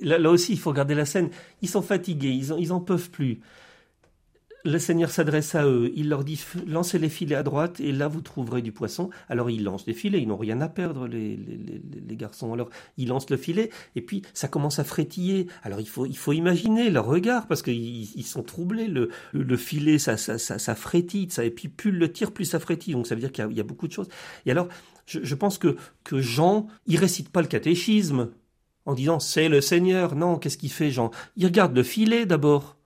là, 0.00 0.28
aussi, 0.28 0.54
il 0.54 0.58
faut 0.58 0.70
regarder 0.70 0.96
la 0.96 1.04
scène. 1.04 1.30
Ils 1.62 1.68
sont 1.68 1.82
fatigués, 1.82 2.32
ils, 2.32 2.52
en, 2.52 2.56
ils 2.56 2.72
en 2.72 2.80
peuvent 2.80 3.10
plus 3.10 3.38
le 4.64 4.78
Seigneur 4.78 5.10
s'adresse 5.10 5.54
à 5.54 5.66
eux, 5.66 5.92
il 5.94 6.08
leur 6.08 6.24
dit 6.24 6.40
lancez 6.66 6.98
les 6.98 7.08
filets 7.08 7.36
à 7.36 7.42
droite 7.42 7.80
et 7.80 7.92
là 7.92 8.08
vous 8.08 8.20
trouverez 8.20 8.62
du 8.62 8.72
poisson. 8.72 9.10
Alors 9.28 9.50
ils 9.50 9.62
lancent 9.62 9.86
les 9.86 9.94
filets, 9.94 10.20
ils 10.20 10.28
n'ont 10.28 10.36
rien 10.36 10.60
à 10.60 10.68
perdre 10.68 11.06
les, 11.06 11.36
les, 11.36 12.16
garçons. 12.16 12.52
Alors 12.52 12.68
ils 12.96 13.08
lancent 13.08 13.30
le 13.30 13.36
filet 13.36 13.70
et 13.94 14.00
puis 14.00 14.22
ça 14.34 14.48
commence 14.48 14.78
à 14.78 14.84
frétiller. 14.84 15.46
Alors 15.62 15.80
il 15.80 15.88
faut, 15.88 16.06
il 16.06 16.16
faut 16.16 16.32
imaginer 16.32 16.90
leur 16.90 17.06
regard 17.06 17.46
parce 17.46 17.62
qu'ils 17.62 18.16
ils 18.16 18.26
sont 18.26 18.42
troublés. 18.42 18.88
Le, 18.88 19.10
le, 19.32 19.56
filet 19.56 19.98
ça, 19.98 20.16
ça, 20.16 20.38
ça, 20.38 20.58
ça, 20.58 20.74
frétille 20.74 21.30
ça, 21.30 21.44
et 21.44 21.50
puis 21.50 21.68
plus 21.68 21.92
le 21.92 22.12
tire 22.12 22.32
plus 22.32 22.44
ça 22.44 22.58
frétille. 22.58 22.94
Donc 22.94 23.06
ça 23.06 23.14
veut 23.14 23.20
dire 23.20 23.32
qu'il 23.32 23.52
y, 23.52 23.60
a 23.60 23.64
beaucoup 23.64 23.86
de 23.86 23.92
choses. 23.92 24.08
Et 24.46 24.50
alors 24.50 24.68
je, 25.06 25.20
je 25.22 25.34
pense 25.34 25.58
que, 25.58 25.76
que 26.04 26.20
Jean, 26.20 26.66
il 26.86 26.98
récite 26.98 27.28
pas 27.28 27.42
le 27.42 27.48
catéchisme 27.48 28.30
en 28.86 28.94
disant 28.94 29.20
c'est 29.20 29.48
le 29.48 29.60
Seigneur. 29.60 30.16
Non, 30.16 30.38
qu'est-ce 30.38 30.58
qu'il 30.58 30.72
fait 30.72 30.90
Jean? 30.90 31.10
Il 31.36 31.46
regarde 31.46 31.76
le 31.76 31.82
filet 31.82 32.26
d'abord. 32.26 32.77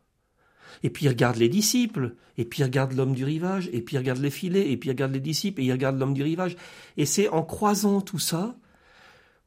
Et 0.83 0.91
puis 0.91 1.07
il 1.07 1.09
regarde 1.09 1.37
les 1.37 1.49
disciples, 1.49 2.15
et 2.39 2.45
puis 2.45 2.61
il 2.61 2.65
regarde 2.65 2.93
l'homme 2.93 3.15
du 3.15 3.25
rivage, 3.25 3.69
et 3.73 3.81
puis 3.83 3.97
il 3.97 3.99
regarde 3.99 4.19
les 4.19 4.31
filets, 4.31 4.71
et 4.71 4.77
puis 4.77 4.89
il 4.89 4.93
regarde 4.93 5.13
les 5.13 5.21
disciples, 5.21 5.61
et 5.61 5.65
il 5.65 5.73
regarde 5.73 5.99
l'homme 5.99 6.15
du 6.15 6.23
rivage. 6.23 6.57
Et 6.97 7.07
c'est 7.07 7.29
en 7.29 7.43
croisant 7.43 8.01
tout 8.01 8.19
ça 8.19 8.57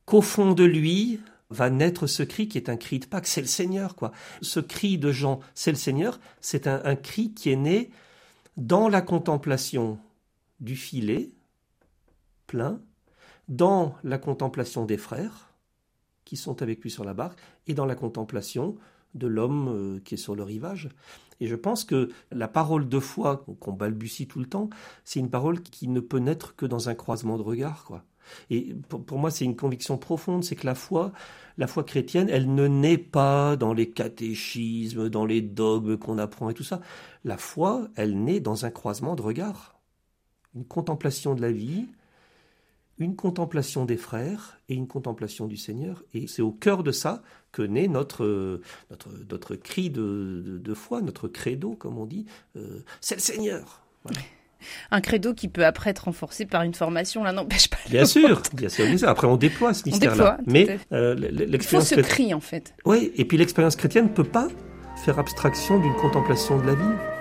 qu'au 0.06 0.22
fond 0.22 0.54
de 0.54 0.64
lui 0.64 1.20
va 1.50 1.70
naître 1.70 2.08
ce 2.08 2.24
cri 2.24 2.48
qui 2.48 2.58
est 2.58 2.70
un 2.70 2.78
cri 2.78 3.00
de 3.00 3.06
Pâques, 3.06 3.28
c'est 3.28 3.42
le 3.42 3.48
Seigneur, 3.48 3.96
quoi. 3.96 4.12
Ce 4.42 4.60
cri 4.60 4.98
de 4.98 5.12
Jean, 5.12 5.40
c'est 5.54 5.72
le 5.72 5.78
Seigneur, 5.78 6.20
c'est 6.42 6.68
un, 6.68 6.82
un 6.84 6.96
cri 6.96 7.34
qui 7.34 7.50
est 7.50 7.56
né 7.56 7.92
dans 8.58 8.88
la 8.88 9.02
contemplation 9.02 10.00
du 10.60 10.76
filet 10.76 11.32
plein, 12.48 12.80
dans 13.48 13.96
la 14.04 14.18
contemplation 14.18 14.86
des 14.86 14.98
frères 14.98 15.52
qui 16.24 16.38
sont 16.38 16.62
avec 16.62 16.82
lui 16.82 16.90
sur 16.90 17.04
la 17.04 17.14
barque, 17.14 17.40
et 17.68 17.74
dans 17.74 17.86
la 17.86 17.96
contemplation 17.96 18.78
de 19.16 19.28
l'homme 19.28 19.68
euh, 19.70 20.00
qui 20.04 20.16
est 20.16 20.18
sur 20.18 20.36
le 20.36 20.44
rivage. 20.44 20.90
Et 21.40 21.48
je 21.48 21.56
pense 21.56 21.84
que 21.84 22.10
la 22.32 22.48
parole 22.48 22.88
de 22.88 23.00
foi 23.00 23.46
qu'on 23.60 23.74
balbutie 23.74 24.28
tout 24.28 24.40
le 24.40 24.46
temps, 24.46 24.70
c'est 25.04 25.20
une 25.20 25.30
parole 25.30 25.62
qui 25.62 25.88
ne 25.88 26.00
peut 26.00 26.20
naître 26.20 26.56
que 26.56 26.66
dans 26.66 26.90
un 26.90 26.96
croisement 26.96 27.38
de 27.38 27.44
regards, 27.44 27.84
quoi. 27.84 28.04
Et 28.50 28.74
pour, 28.90 29.20
moi, 29.20 29.30
c'est 29.30 29.46
une 29.46 29.56
conviction 29.56 29.98
profonde, 29.98 30.44
c'est 30.44 30.56
que 30.56 30.66
la 30.66 30.76
foi, 30.76 31.12
la 31.58 31.68
foi 31.68 31.84
chrétienne, 31.84 32.28
elle 32.30 32.54
ne 32.54 32.68
naît 32.68 32.98
pas 32.98 33.56
dans 33.56 33.74
les 33.74 33.90
catéchismes, 33.90 35.10
dans 35.10 35.26
les 35.26 35.42
dogmes 35.42 35.98
qu'on 35.98 36.18
apprend 36.18 36.50
et 36.50 36.54
tout 36.54 36.64
ça. 36.64 36.82
La 37.24 37.38
foi, 37.38 37.88
elle 37.96 38.24
naît 38.24 38.40
dans 38.40 38.66
un 38.66 38.72
croisement 38.72 39.16
de 39.16 39.22
regards, 39.22 39.80
une 40.56 40.66
contemplation 40.66 41.36
de 41.36 41.42
la 41.42 41.52
vie, 41.52 41.88
une 42.98 43.16
contemplation 43.16 43.86
des 43.86 43.98
frères 43.98 44.60
et 44.70 44.76
une 44.76 44.88
contemplation 44.88 45.48
du 45.48 45.58
Seigneur. 45.58 46.04
Et 46.14 46.28
c'est 46.28 46.42
au 46.42 46.52
cœur 46.52 46.84
de 46.84 46.92
ça 46.92 47.22
que 47.52 47.62
naît 47.62 47.88
notre, 47.88 48.62
notre, 48.90 49.10
notre 49.30 49.56
cri 49.56 49.90
de, 49.90 50.60
de, 50.62 50.74
foi, 50.74 51.02
notre 51.02 51.28
credo, 51.28 51.76
comme 51.76 51.98
on 51.98 52.06
dit. 52.06 52.26
Euh, 52.56 52.84
c'est 53.02 53.16
le 53.16 53.22
Seigneur. 53.22 53.82
Un 54.92 55.02
credo 55.02 55.34
qui 55.34 55.48
peut 55.48 55.66
après 55.66 55.90
être 55.92 56.06
renforcé 56.06 56.46
par 56.46 56.64
une 56.64 56.74
formation, 56.74 57.24
là 57.24 57.32
n'empêche 57.32 57.68
pas. 57.68 57.78
Bien 57.90 58.06
sûr, 58.06 58.42
bien 58.54 58.70
sûr, 58.70 58.86
Après, 59.08 59.28
on 59.28 59.38
déploie 59.38 59.74
ce 59.74 59.84
mystère-là. 59.86 60.38
Mais 60.48 60.80
euh, 60.92 61.16
l'expérience. 61.16 61.92
Il 61.92 61.96
faut 61.96 62.02
ce 62.02 62.08
cri, 62.08 62.34
en 62.34 62.40
fait. 62.40 62.74
Oui, 62.86 63.12
et 63.16 63.26
puis 63.26 63.38
l'expérience 63.38 63.76
chrétienne 63.76 64.06
ne 64.06 64.10
peut 64.10 64.24
pas 64.24 64.48
faire 65.04 65.20
abstraction 65.20 65.80
d'une 65.80 65.96
contemplation 65.96 66.60
de 66.60 66.66
la 66.66 66.76
vie. 66.76 67.15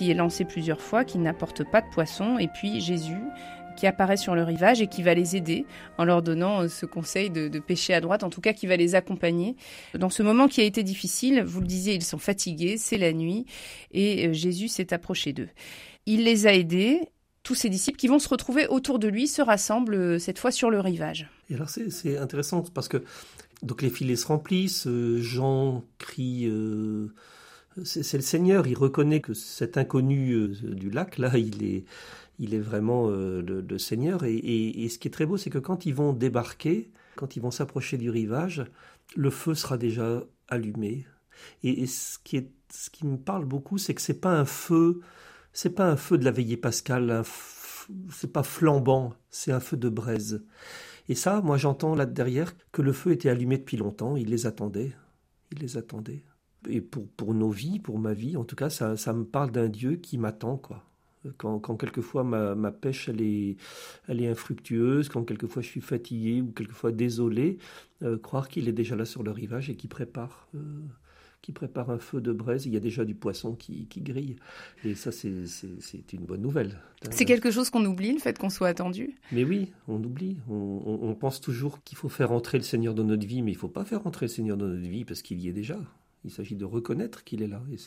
Qui 0.00 0.10
est 0.10 0.14
lancé 0.14 0.46
plusieurs 0.46 0.80
fois, 0.80 1.04
qui 1.04 1.18
n'apporte 1.18 1.62
pas 1.62 1.82
de 1.82 1.90
poisson, 1.90 2.38
et 2.38 2.48
puis 2.48 2.80
Jésus 2.80 3.20
qui 3.76 3.86
apparaît 3.86 4.16
sur 4.16 4.34
le 4.34 4.42
rivage 4.42 4.80
et 4.80 4.86
qui 4.86 5.02
va 5.02 5.12
les 5.12 5.36
aider 5.36 5.66
en 5.98 6.04
leur 6.04 6.22
donnant 6.22 6.62
euh, 6.62 6.68
ce 6.68 6.86
conseil 6.86 7.28
de, 7.28 7.58
pêcher 7.58 7.92
à 7.92 8.00
droite, 8.00 8.24
en 8.24 8.30
tout 8.30 8.40
cas 8.40 8.54
qui 8.54 8.66
va 8.66 8.76
les 8.76 8.94
accompagner. 8.94 9.56
Dans 9.92 10.08
ce 10.08 10.22
moment 10.22 10.48
qui 10.48 10.62
a 10.62 10.64
été 10.64 10.82
difficile, 10.82 11.42
vous 11.42 11.60
le 11.60 11.66
disiez, 11.66 11.94
ils 11.94 12.02
sont 12.02 12.16
fatigués, 12.16 12.78
c'est 12.78 12.96
la 12.96 13.12
nuit, 13.12 13.44
et 13.92 14.28
euh, 14.28 14.32
Jésus 14.32 14.68
s'est 14.68 14.94
approché 14.94 15.34
d'eux. 15.34 15.50
Il 16.06 16.24
les 16.24 16.46
a 16.46 16.54
aidés, 16.54 17.02
tous 17.42 17.54
ses 17.54 17.68
disciples 17.68 17.98
qui 17.98 18.08
vont 18.08 18.18
se 18.18 18.28
retrouver 18.30 18.68
autour 18.68 18.98
de 18.98 19.08
lui 19.08 19.28
se 19.28 19.42
rassemblent 19.42 19.94
euh, 19.94 20.18
cette 20.18 20.38
fois 20.38 20.50
sur 20.50 20.70
le 20.70 20.80
rivage. 20.80 21.28
Et 21.50 21.56
alors 21.56 21.68
c'est 21.68 22.16
intéressant 22.16 22.62
parce 22.72 22.88
que 22.88 23.04
donc 23.62 23.82
les 23.82 23.90
filets 23.90 24.16
se 24.16 24.26
remplissent, 24.26 24.88
Jean 25.18 25.84
crie 25.98 26.50
c'est 27.84 28.14
le 28.14 28.22
Seigneur. 28.22 28.66
Il 28.66 28.76
reconnaît 28.76 29.20
que 29.20 29.34
cet 29.34 29.76
inconnu 29.78 30.32
euh, 30.32 30.48
du 30.48 30.90
lac, 30.90 31.18
là, 31.18 31.36
il 31.38 31.62
est, 31.64 31.84
il 32.38 32.54
est 32.54 32.60
vraiment 32.60 33.08
euh, 33.08 33.42
le, 33.42 33.78
Seigneur. 33.78 34.24
Et, 34.24 34.88
ce 34.88 34.98
qui 34.98 35.08
est 35.08 35.12
très 35.12 35.26
beau, 35.26 35.36
c'est 35.36 35.50
que 35.50 35.58
quand 35.58 35.86
ils 35.86 35.94
vont 35.94 36.12
débarquer, 36.12 36.90
quand 37.16 37.36
ils 37.36 37.42
vont 37.42 37.50
s'approcher 37.50 37.96
du 37.98 38.10
rivage, 38.10 38.64
le 39.16 39.30
feu 39.30 39.54
sera 39.54 39.76
déjà 39.78 40.24
allumé. 40.48 41.06
Et, 41.62 41.86
ce, 41.86 42.18
qui 42.18 43.06
me 43.06 43.16
parle 43.16 43.44
beaucoup, 43.44 43.78
c'est 43.78 43.94
que 43.94 44.02
c'est 44.02 44.20
pas 44.20 44.32
un 44.32 44.44
feu, 44.44 45.00
c'est 45.52 45.74
pas 45.74 45.88
un 45.88 45.96
feu 45.96 46.18
de 46.18 46.24
la 46.24 46.32
veillée 46.32 46.56
pascale, 46.56 47.22
c'est 48.10 48.32
pas 48.32 48.42
flambant, 48.42 49.14
c'est 49.30 49.52
un 49.52 49.60
feu 49.60 49.76
de 49.76 49.88
braise. 49.88 50.44
Et 51.08 51.14
ça, 51.14 51.40
moi 51.40 51.56
j'entends 51.56 51.96
là 51.96 52.06
derrière 52.06 52.54
que 52.70 52.82
le 52.82 52.92
feu 52.92 53.12
était 53.12 53.30
allumé 53.30 53.58
depuis 53.58 53.76
longtemps, 53.76 54.16
il 54.16 54.28
les 54.28 54.46
attendait, 54.46 54.92
il 55.50 55.58
les 55.58 55.76
attendait 55.76 56.22
et 56.68 56.80
pour, 56.80 57.06
pour 57.08 57.34
nos 57.34 57.50
vies, 57.50 57.78
pour 57.78 57.98
ma 57.98 58.12
vie, 58.12 58.36
en 58.36 58.44
tout 58.44 58.56
cas, 58.56 58.70
ça, 58.70 58.96
ça 58.96 59.12
me 59.12 59.24
parle 59.24 59.50
d'un 59.50 59.68
Dieu 59.68 59.96
qui 59.96 60.18
m'attend, 60.18 60.56
quoi. 60.56 60.84
Quand, 61.36 61.58
quand, 61.58 61.76
quelquefois 61.76 62.24
ma, 62.24 62.54
ma, 62.54 62.72
pêche 62.72 63.10
elle 63.10 63.20
est, 63.20 63.56
elle 64.08 64.22
est 64.22 64.28
infructueuse, 64.28 65.10
quand 65.10 65.22
quelquefois 65.24 65.60
je 65.60 65.68
suis 65.68 65.82
fatigué 65.82 66.40
ou 66.40 66.50
quelquefois 66.50 66.92
désolé, 66.92 67.58
euh, 68.02 68.16
croire 68.16 68.48
qu'il 68.48 68.68
est 68.68 68.72
déjà 68.72 68.96
là 68.96 69.04
sur 69.04 69.22
le 69.22 69.30
rivage 69.30 69.68
et 69.68 69.76
qu'il 69.76 69.90
prépare, 69.90 70.48
euh, 70.54 70.80
qui 71.42 71.52
prépare 71.52 71.90
un 71.90 71.98
feu 71.98 72.22
de 72.22 72.32
braise, 72.32 72.64
il 72.64 72.72
y 72.72 72.76
a 72.78 72.80
déjà 72.80 73.04
du 73.04 73.14
poisson 73.14 73.54
qui, 73.54 73.86
qui 73.88 74.00
grille. 74.00 74.36
Et 74.82 74.94
ça, 74.94 75.12
c'est 75.12 76.12
une 76.14 76.24
bonne 76.24 76.40
nouvelle. 76.40 76.78
C'est 77.10 77.26
quelque 77.26 77.50
chose 77.50 77.68
qu'on 77.68 77.84
oublie, 77.84 78.12
le 78.12 78.18
fait 78.18 78.38
qu'on 78.38 78.48
soit 78.48 78.68
attendu? 78.68 79.14
Mais 79.30 79.44
oui, 79.44 79.72
on 79.88 80.02
oublie. 80.02 80.38
On, 80.48 80.54
on, 80.54 81.08
on 81.10 81.14
pense 81.14 81.42
toujours 81.42 81.82
qu'il 81.84 81.98
faut 81.98 82.08
faire 82.08 82.32
entrer 82.32 82.56
le 82.56 82.64
Seigneur 82.64 82.94
dans 82.94 83.04
notre 83.04 83.26
vie, 83.26 83.42
mais 83.42 83.52
il 83.52 83.56
ne 83.56 83.60
faut 83.60 83.68
pas 83.68 83.84
faire 83.84 84.06
entrer 84.06 84.24
le 84.24 84.30
Seigneur 84.30 84.56
dans 84.56 84.68
notre 84.68 84.88
vie 84.88 85.04
parce 85.04 85.20
qu'il 85.20 85.38
y 85.38 85.48
est 85.48 85.52
déjà. 85.52 85.78
Il 86.24 86.30
s'agit 86.30 86.56
de 86.56 86.64
reconnaître 86.64 87.24
qu'il 87.24 87.42
est 87.42 87.46
là. 87.46 87.62
Et 87.72 87.78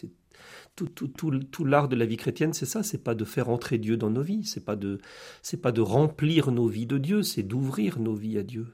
tout, 0.75 1.63
l'art 1.63 1.87
de 1.87 1.95
la 1.95 2.05
vie 2.05 2.17
chrétienne, 2.17 2.53
c'est 2.53 2.65
ça. 2.65 2.81
C'est 2.81 3.03
pas 3.03 3.15
de 3.15 3.25
faire 3.25 3.49
entrer 3.49 3.77
Dieu 3.77 3.95
dans 3.95 4.09
nos 4.09 4.23
vies. 4.23 4.43
C'est 4.43 4.65
pas 4.65 4.75
de, 4.75 4.99
pas 5.61 5.71
de 5.71 5.81
remplir 5.81 6.51
nos 6.51 6.67
vies 6.67 6.87
de 6.87 6.97
Dieu. 6.97 7.21
C'est 7.21 7.43
d'ouvrir 7.43 7.99
nos 7.99 8.15
vies 8.15 8.37
à 8.37 8.43
Dieu. 8.43 8.67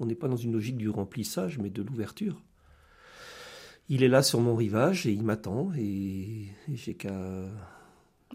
On 0.00 0.06
n'est 0.06 0.16
pas 0.16 0.28
dans 0.28 0.36
une 0.36 0.52
logique 0.52 0.76
du 0.76 0.88
remplissage, 0.88 1.58
mais 1.58 1.70
de 1.70 1.82
l'ouverture. 1.82 2.42
Il 3.88 4.02
est 4.02 4.08
là 4.08 4.22
sur 4.22 4.40
mon 4.40 4.56
rivage 4.56 5.06
et 5.06 5.12
il 5.12 5.22
m'attend 5.22 5.70
et 5.76 6.48
j'ai 6.72 6.94
qu'à 6.94 7.50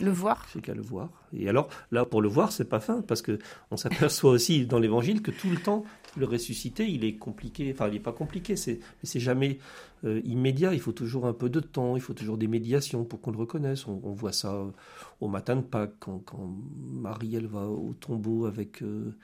le 0.01 0.11
voir. 0.11 0.45
Qu'à 0.61 0.73
le 0.73 0.81
voir. 0.81 1.09
Et 1.33 1.47
alors, 1.49 1.69
là, 1.91 2.05
pour 2.05 2.21
le 2.21 2.29
voir, 2.29 2.51
c'est 2.51 2.69
pas 2.69 2.79
fin, 2.79 3.01
parce 3.01 3.21
que 3.21 3.39
on 3.71 3.77
s'aperçoit 3.77 4.31
aussi 4.31 4.65
dans 4.65 4.79
l'évangile 4.79 5.21
que 5.21 5.31
tout 5.31 5.49
le 5.49 5.57
temps, 5.57 5.83
le 6.17 6.25
ressuscité, 6.25 6.89
il 6.89 7.03
est 7.03 7.15
compliqué. 7.15 7.71
Enfin, 7.73 7.87
il 7.87 7.93
n'est 7.93 7.99
pas 7.99 8.13
compliqué, 8.13 8.55
c'est, 8.55 8.79
mais 8.79 9.03
c'est 9.03 9.19
jamais 9.19 9.59
euh, 10.05 10.21
immédiat. 10.23 10.73
Il 10.73 10.79
faut 10.79 10.91
toujours 10.91 11.25
un 11.25 11.33
peu 11.33 11.49
de 11.49 11.59
temps, 11.59 11.95
il 11.95 12.01
faut 12.01 12.13
toujours 12.13 12.37
des 12.37 12.47
médiations 12.47 13.03
pour 13.03 13.21
qu'on 13.21 13.31
le 13.31 13.37
reconnaisse. 13.37 13.87
On, 13.87 14.13
voit 14.13 14.31
ça 14.31 14.65
au 15.21 15.27
matin 15.27 15.55
de 15.55 15.61
Pâques, 15.61 15.95
quand, 15.99 16.19
quand 16.19 16.49
Marie, 16.77 17.35
elle 17.35 17.47
va 17.47 17.67
au 17.67 17.93
tombeau 17.99 18.45
avec. 18.45 18.81
Euh, 18.81 19.15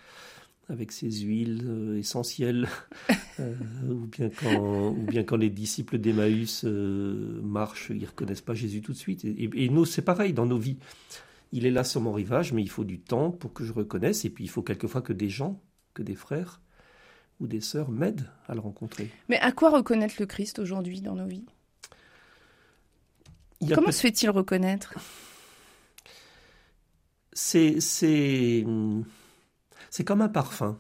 avec 0.69 0.91
ses 0.91 1.11
huiles 1.11 1.63
euh, 1.65 1.97
essentielles, 1.97 2.67
euh, 3.39 3.53
ou, 3.87 4.07
bien 4.07 4.29
quand, 4.29 4.89
ou 4.89 5.05
bien 5.05 5.23
quand 5.23 5.37
les 5.37 5.49
disciples 5.49 5.97
d'Emmaüs 5.97 6.63
euh, 6.65 7.41
marchent, 7.43 7.91
ils 7.93 8.05
reconnaissent 8.05 8.41
pas 8.41 8.53
Jésus 8.53 8.81
tout 8.81 8.93
de 8.93 8.97
suite. 8.97 9.25
Et, 9.25 9.69
nous, 9.69 9.85
c'est 9.85 10.01
pareil 10.01 10.33
dans 10.33 10.45
nos 10.45 10.57
vies. 10.57 10.77
Il 11.51 11.65
est 11.65 11.71
là 11.71 11.83
sur 11.83 12.01
mon 12.01 12.13
rivage, 12.13 12.53
mais 12.53 12.61
il 12.61 12.69
faut 12.69 12.83
du 12.83 12.99
temps 12.99 13.31
pour 13.31 13.53
que 13.53 13.63
je 13.63 13.73
reconnaisse, 13.73 14.25
et 14.25 14.29
puis 14.29 14.43
il 14.43 14.49
faut 14.49 14.63
quelquefois 14.63 15.01
que 15.01 15.13
des 15.13 15.29
gens, 15.29 15.61
que 15.93 16.01
des 16.01 16.15
frères 16.15 16.61
ou 17.39 17.47
des 17.47 17.61
sœurs 17.61 17.91
m'aident 17.91 18.29
à 18.47 18.55
le 18.55 18.61
rencontrer. 18.61 19.09
Mais 19.29 19.37
à 19.39 19.51
quoi 19.51 19.69
reconnaître 19.69 20.15
le 20.19 20.25
Christ 20.25 20.59
aujourd'hui 20.59 21.01
dans 21.01 21.15
nos 21.15 21.27
vies? 21.27 21.45
Comment 23.73 23.91
se 23.91 24.01
fait-il 24.01 24.29
reconnaître? 24.29 24.93
C'est 27.33 28.63
c'est 29.95 30.03
comme 30.03 30.21
un 30.21 30.27
parfum. 30.27 30.77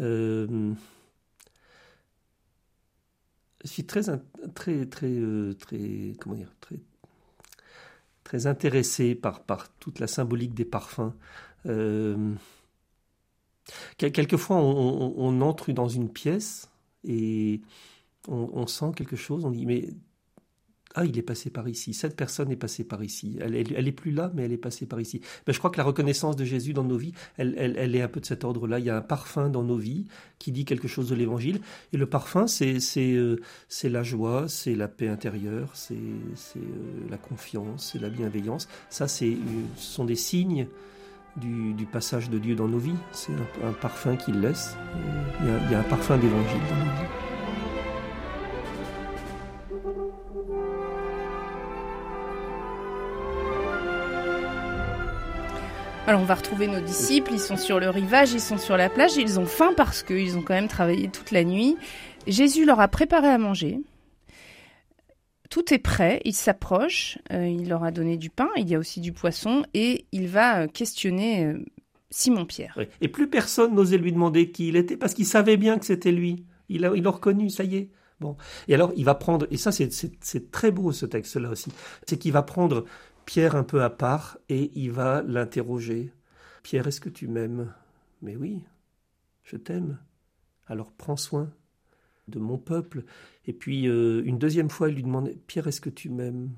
Euh, 0.00 0.74
je 3.64 3.68
suis 3.68 3.86
très, 3.86 4.10
euh, 4.10 5.54
comment 6.20 6.36
très, 8.22 8.46
intéressé 8.46 9.14
par, 9.14 9.44
par 9.44 9.70
toute 9.78 9.98
la 9.98 10.08
symbolique 10.08 10.52
des 10.52 10.66
parfums. 10.66 11.14
Euh, 11.64 12.34
Quelquefois, 13.96 14.58
on, 14.58 15.40
entre 15.40 15.72
dans 15.72 15.88
une 15.88 16.12
pièce 16.12 16.68
et 17.02 17.62
on, 18.28 18.66
sent 18.66 18.92
quelque 18.94 19.16
chose, 19.16 19.46
on 19.46 19.50
dit, 19.50 19.64
mais 19.64 19.88
ah, 20.98 21.04
il 21.04 21.18
est 21.18 21.22
passé 21.22 21.50
par 21.50 21.68
ici, 21.68 21.92
cette 21.92 22.16
personne 22.16 22.50
est 22.50 22.56
passée 22.56 22.82
par 22.82 23.04
ici, 23.04 23.36
elle, 23.42 23.54
elle, 23.54 23.86
est 23.86 23.92
plus 23.92 24.12
là, 24.12 24.32
mais 24.34 24.44
elle 24.44 24.52
est 24.52 24.56
passée 24.56 24.86
par 24.86 24.98
ici. 24.98 25.20
Ben, 25.46 25.52
je 25.52 25.58
crois 25.58 25.70
que 25.70 25.76
la 25.76 25.84
reconnaissance 25.84 26.36
de 26.36 26.44
Jésus 26.44 26.72
dans 26.72 26.84
nos 26.84 26.96
vies, 26.96 27.12
elle, 27.36 27.94
est 27.94 28.00
un 28.00 28.08
peu 28.08 28.18
de 28.18 28.24
cet 28.24 28.44
ordre-là. 28.44 28.78
Il 28.78 28.86
y 28.86 28.90
a 28.90 28.96
un 28.96 29.02
parfum 29.02 29.50
dans 29.50 29.62
nos 29.62 29.76
vies 29.76 30.06
qui 30.38 30.52
dit 30.52 30.64
quelque 30.64 30.88
chose 30.88 31.10
de 31.10 31.14
l'Évangile, 31.14 31.60
et 31.92 31.98
le 31.98 32.06
parfum, 32.06 32.46
c'est 32.46 32.80
euh, 32.98 33.36
la 33.84 34.02
joie, 34.02 34.48
c'est 34.48 34.74
la 34.74 34.88
paix 34.88 35.08
intérieure, 35.08 35.68
c'est 35.74 35.94
euh, 35.94 36.60
la 37.10 37.18
confiance, 37.18 37.90
c'est 37.92 38.00
la 38.00 38.08
bienveillance. 38.08 38.66
Ça, 38.88 39.06
c'est 39.06 39.32
euh, 39.32 39.62
ce 39.76 39.92
sont 39.92 40.06
des 40.06 40.16
signes 40.16 40.66
du, 41.36 41.74
du, 41.74 41.84
passage 41.84 42.30
de 42.30 42.38
Dieu 42.38 42.54
dans 42.54 42.68
nos 42.68 42.78
vies. 42.78 42.96
C'est 43.12 43.32
un, 43.62 43.72
parfum 43.72 44.16
qu'il 44.16 44.40
laisse. 44.40 44.74
Il 45.42 45.46
y, 45.46 45.50
a, 45.50 45.58
il 45.66 45.72
y 45.72 45.74
a 45.74 45.80
un 45.80 45.82
parfum 45.82 46.16
d'évangile 46.16 46.60
dans 46.70 46.76
nos 46.76 46.92
vies. 46.92 47.35
Alors 56.06 56.20
on 56.20 56.24
va 56.24 56.36
retrouver 56.36 56.68
nos 56.68 56.80
disciples, 56.80 57.32
ils 57.32 57.40
sont 57.40 57.56
sur 57.56 57.80
le 57.80 57.90
rivage, 57.90 58.32
ils 58.32 58.40
sont 58.40 58.58
sur 58.58 58.76
la 58.76 58.88
plage, 58.88 59.16
ils 59.16 59.40
ont 59.40 59.44
faim 59.44 59.72
parce 59.76 60.04
qu'ils 60.04 60.38
ont 60.38 60.42
quand 60.42 60.54
même 60.54 60.68
travaillé 60.68 61.08
toute 61.08 61.32
la 61.32 61.42
nuit. 61.42 61.76
Jésus 62.28 62.64
leur 62.64 62.78
a 62.78 62.86
préparé 62.86 63.26
à 63.26 63.38
manger. 63.38 63.80
Tout 65.50 65.74
est 65.74 65.78
prêt, 65.78 66.20
il 66.24 66.32
s'approche, 66.32 67.18
euh, 67.32 67.48
il 67.48 67.68
leur 67.68 67.82
a 67.82 67.90
donné 67.90 68.16
du 68.18 68.30
pain, 68.30 68.48
il 68.56 68.68
y 68.68 68.76
a 68.76 68.78
aussi 68.78 69.00
du 69.00 69.12
poisson 69.12 69.64
et 69.74 70.06
il 70.12 70.28
va 70.28 70.60
euh, 70.62 70.66
questionner 70.68 71.44
euh, 71.44 71.58
Simon-Pierre. 72.10 72.78
Et 73.00 73.08
plus 73.08 73.28
personne 73.28 73.74
n'osait 73.74 73.98
lui 73.98 74.12
demander 74.12 74.52
qui 74.52 74.68
il 74.68 74.76
était 74.76 74.96
parce 74.96 75.12
qu'il 75.12 75.26
savait 75.26 75.56
bien 75.56 75.76
que 75.76 75.86
c'était 75.86 76.12
lui. 76.12 76.44
Il 76.68 76.82
l'a 76.82 76.92
il 76.94 77.06
reconnu, 77.08 77.50
ça 77.50 77.64
y 77.64 77.76
est. 77.78 77.90
Bon. 78.20 78.36
Et 78.66 78.74
alors, 78.74 78.92
il 78.96 79.04
va 79.04 79.14
prendre, 79.14 79.46
et 79.50 79.58
ça 79.58 79.72
c'est 79.72 80.50
très 80.50 80.70
beau 80.70 80.90
ce 80.92 81.04
texte-là 81.04 81.50
aussi, 81.50 81.70
c'est 82.06 82.16
qu'il 82.16 82.32
va 82.32 82.42
prendre 82.42 82.84
Pierre 83.26 83.56
un 83.56 83.64
peu 83.64 83.82
à 83.82 83.90
part 83.90 84.38
et 84.48 84.70
il 84.74 84.92
va 84.92 85.22
l'interroger. 85.22 86.12
Pierre, 86.62 86.86
est-ce 86.86 87.00
que 87.00 87.10
tu 87.10 87.28
m'aimes? 87.28 87.74
Mais 88.22 88.36
oui, 88.36 88.62
je 89.42 89.56
t'aime. 89.56 89.98
Alors 90.66 90.92
prends 90.92 91.16
soin 91.16 91.52
de 92.28 92.38
mon 92.38 92.56
peuple. 92.56 93.04
Et 93.44 93.52
puis 93.52 93.88
euh, 93.88 94.22
une 94.24 94.38
deuxième 94.38 94.70
fois, 94.70 94.88
il 94.88 94.94
lui 94.94 95.02
demande 95.02 95.30
Pierre, 95.46 95.66
est-ce 95.66 95.80
que 95.80 95.90
tu 95.90 96.08
m'aimes? 96.08 96.52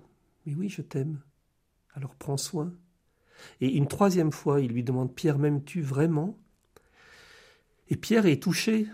Mais 0.47 0.55
oui, 0.55 0.69
je 0.69 0.83
t'aime. 0.83 1.21
Alors 1.95 2.15
prends 2.15 2.37
soin. 2.37 2.73
Et 3.61 3.75
une 3.77 3.89
troisième 3.89 4.33
fois, 4.33 4.61
il 4.61 4.73
lui 4.73 4.85
demande 4.85 5.15
Pierre, 5.15 5.39
m'aimes-tu 5.39 5.81
vraiment? 5.81 6.39
Et 7.89 7.97
Pierre 7.97 8.27
est 8.27 8.43
touché, 8.43 8.87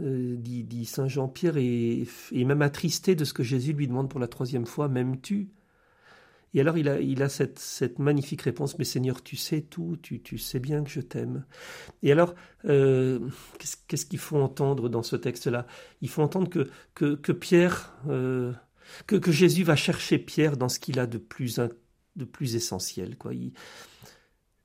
euh, 0.00 0.34
dit, 0.36 0.84
Saint 0.84 1.06
Jean. 1.06 1.28
Pierre 1.28 1.58
est, 1.58 2.06
est 2.32 2.44
même 2.44 2.62
attristé 2.62 3.14
de 3.14 3.24
ce 3.24 3.32
que 3.32 3.44
Jésus 3.44 3.72
lui 3.72 3.86
demande 3.86 4.10
pour 4.10 4.18
la 4.18 4.28
troisième 4.28 4.66
fois 4.66 4.88
M'aimes-tu? 4.88 5.50
Et 6.52 6.60
alors 6.60 6.78
il 6.78 6.88
a, 6.88 7.00
il 7.00 7.22
a 7.22 7.28
cette, 7.28 7.58
cette, 7.58 7.98
magnifique 7.98 8.42
réponse, 8.42 8.78
mais 8.78 8.84
Seigneur, 8.84 9.22
tu 9.22 9.36
sais 9.36 9.60
tout, 9.60 9.96
tu, 10.02 10.20
tu 10.20 10.38
sais 10.38 10.58
bien 10.58 10.82
que 10.82 10.90
je 10.90 11.00
t'aime. 11.00 11.44
Et 12.02 12.10
alors, 12.10 12.34
euh, 12.64 13.20
qu'est-ce 13.86 14.06
qu'il 14.06 14.18
faut 14.18 14.38
entendre 14.38 14.88
dans 14.88 15.02
ce 15.02 15.16
texte-là? 15.16 15.66
Il 16.00 16.08
faut 16.08 16.22
entendre 16.22 16.48
que, 16.48 16.68
que, 16.94 17.14
que 17.14 17.32
Pierre, 17.32 17.94
euh, 18.08 18.52
que, 19.06 19.16
que, 19.16 19.30
Jésus 19.30 19.62
va 19.62 19.76
chercher 19.76 20.18
Pierre 20.18 20.56
dans 20.56 20.68
ce 20.68 20.80
qu'il 20.80 20.98
a 20.98 21.06
de 21.06 21.18
plus, 21.18 21.60
de 22.16 22.24
plus 22.24 22.56
essentiel. 22.56 23.16
Quoi. 23.16 23.32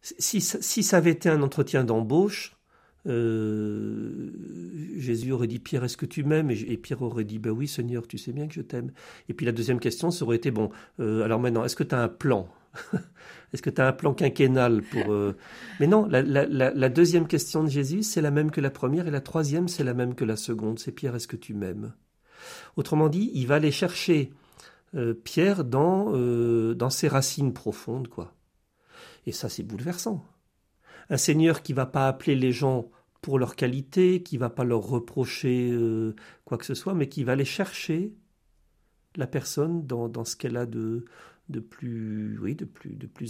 si, 0.02 0.42
si 0.42 0.84
ça 0.84 0.98
avait 0.98 1.12
été 1.12 1.30
un 1.30 1.44
entretien 1.44 1.84
d'embauche, 1.84 2.55
euh, 3.08 4.32
Jésus 4.98 5.32
aurait 5.32 5.48
dit 5.48 5.60
Pierre, 5.60 5.84
est-ce 5.84 5.98
que 5.98 6.06
tu 6.06 6.24
m'aimes? 6.24 6.52
Et, 6.52 6.78
Pierre 6.78 7.02
aurait 7.02 7.24
dit 7.24 7.40
Ben 7.40 7.52
oui, 7.52 7.68
Seigneur, 7.68 8.08
tu 8.08 8.18
sais 8.18 8.32
bien 8.32 8.48
que 8.48 8.54
je 8.54 8.62
t'aime. 8.62 8.92
Et 9.30 9.34
puis 9.34 9.46
la 9.46 9.52
deuxième 9.52 9.80
question, 9.80 10.12
ça 10.12 10.26
aurait 10.26 10.38
été 10.38 10.52
Bon, 10.52 10.70
euh, 11.00 11.24
alors 11.24 11.40
maintenant, 11.40 11.64
est-ce 11.66 11.76
que 11.76 11.84
tu 11.84 11.96
as 11.96 12.02
un 12.02 12.08
plan? 12.10 12.48
Est-ce 13.54 13.62
que 13.62 13.70
tu 13.70 13.80
as 13.80 13.88
un 13.88 13.94
plan 13.94 14.14
quinquennal 14.14 14.82
pour. 14.82 15.14
Euh, 15.14 15.38
Mais 15.80 15.88
non, 15.88 16.08
la, 16.10 16.90
deuxième 16.90 17.26
question 17.26 17.64
de 17.64 17.70
Jésus, 17.70 18.04
c'est 18.04 18.22
la 18.22 18.32
même 18.32 18.52
que 18.52 18.60
la 18.60 18.70
première, 18.70 19.08
et 19.08 19.12
la 19.12 19.22
troisième, 19.22 19.70
c'est 19.70 19.86
la 19.86 19.94
même 19.94 20.14
que 20.14 20.26
la 20.26 20.36
seconde. 20.36 20.78
C'est 20.78 20.92
Pierre, 20.92 21.16
est-ce 21.16 21.28
que 21.28 21.38
tu 21.38 21.54
m'aimes? 21.54 21.94
Autrement 22.76 23.08
dit, 23.08 23.32
il 23.34 23.48
va 23.48 23.56
aller 23.56 23.72
chercher 23.72 24.34
Pierre 25.24 25.64
dans, 25.64 26.12
dans 26.74 26.90
ses 26.90 27.08
racines 27.08 27.54
profondes, 27.54 28.10
quoi. 28.10 28.34
Et 29.26 29.32
ça, 29.32 29.48
c'est 29.48 29.64
bouleversant 29.64 30.26
un 31.10 31.18
Seigneur 31.18 31.62
qui 31.62 31.74
va 31.74 31.86
pas 31.86 32.08
appeler 32.08 32.36
les 32.36 32.52
gens 32.52 32.90
pour 33.26 33.40
leur 33.40 33.56
qualité, 33.56 34.22
qui 34.22 34.38
va 34.38 34.52
pas 34.52 34.64
leur 34.64 34.82
reprocher 34.82 35.72
euh, 35.72 36.16
quoi 36.46 36.60
que 36.60 36.66
ce 36.66 36.76
soit, 36.76 36.94
mais 36.94 37.10
qui 37.10 37.24
va 37.24 37.32
aller 37.32 37.44
chercher 37.44 38.14
la 39.16 39.26
personne 39.26 39.88
dans, 39.88 40.26
ce 40.26 40.36
qu'elle 40.36 40.58
a 40.58 40.68
de, 40.68 41.06
plus, 41.70 42.38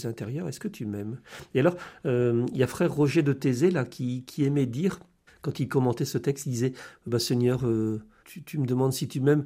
intérieur. 0.06 0.50
Est-ce 0.50 0.60
que 0.60 0.68
tu 0.68 0.86
m'aimes? 0.86 1.22
Et 1.54 1.62
alors, 1.62 1.78
euh, 2.06 2.46
il 2.52 2.58
y 2.58 2.64
a 2.64 2.68
frère 2.68 2.94
Roger 2.94 3.24
de 3.24 3.32
Thésée 3.32 3.72
là 3.72 3.86
qui, 3.86 4.26
aimait 4.40 4.66
dire, 4.66 5.00
quand 5.42 5.62
il 5.62 5.70
commentait 5.70 6.04
ce 6.04 6.18
texte, 6.18 6.46
il 6.46 6.52
disait 6.52 6.74
bah, 7.08 7.20
Seigneur, 7.20 7.66
euh, 7.66 8.02
tu, 8.46 8.58
me 8.58 8.66
demandes 8.66 8.92
si 8.92 9.08
tu 9.08 9.22
m'aimes. 9.22 9.46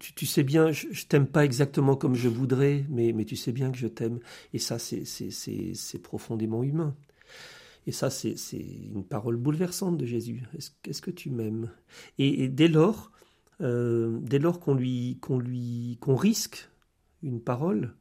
Tu, 0.00 0.26
sais 0.26 0.42
bien, 0.42 0.72
je, 0.72 1.06
t'aime 1.06 1.28
pas 1.28 1.44
exactement 1.44 1.94
comme 1.94 2.16
je 2.16 2.28
voudrais, 2.28 2.84
mais 2.88 3.24
tu 3.24 3.36
sais 3.36 3.52
bien 3.52 3.70
que 3.70 3.78
je 3.78 3.86
t'aime. 3.86 4.18
Et 4.52 4.58
ça, 4.58 4.80
c'est 4.80 6.02
profondément 6.02 6.64
humain. 6.64 6.96
Et 7.86 7.92
ça, 7.92 8.10
c'est 8.10 8.34
une 8.52 9.04
parole 9.04 9.36
bouleversante 9.36 9.96
de 9.96 10.04
Jésus. 10.04 10.42
Est-ce 10.84 11.00
que 11.00 11.10
tu 11.10 11.30
m'aimes? 11.30 11.70
Et, 12.18 12.48
dès 12.48 12.66
lors, 12.66 13.12
euh, 13.60 14.18
dès 14.22 14.40
lors 14.40 14.58
qu'on 14.58 14.74
lui, 14.74 15.18
qu'on 15.20 15.38
lui, 15.38 15.96
qu'on 16.00 16.16
risque 16.16 16.68
une 17.22 17.40
parole, 17.40 17.94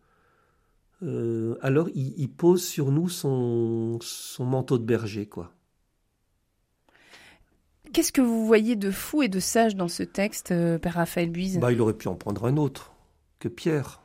euh, 1.03 1.55
alors 1.61 1.89
il, 1.93 2.27
pose 2.29 2.63
sur 2.63 2.91
nous 2.91 3.09
son, 3.09 3.99
son 4.01 4.45
manteau 4.45 4.79
de 4.79 4.85
berger, 4.85 5.27
quoi. 5.27 5.51
Qu'est-ce 7.93 8.11
que 8.11 8.21
vous 8.21 8.45
voyez 8.45 8.75
de 8.75 8.89
fou 8.89 9.21
et 9.21 9.29
de 9.29 9.39
sage 9.39 9.75
dans 9.75 9.87
ce 9.87 10.03
texte, 10.03 10.51
euh, 10.51 10.79
Père 10.79 10.95
Raphaël 10.95 11.29
Buise? 11.29 11.59
Bah, 11.59 11.71
Il 11.71 11.79
aurait 11.79 11.93
pu 11.93 12.07
en 12.07 12.15
prendre 12.15 12.45
un 12.45 12.57
autre 12.57 12.93
que 13.39 13.47
Pierre. 13.47 14.01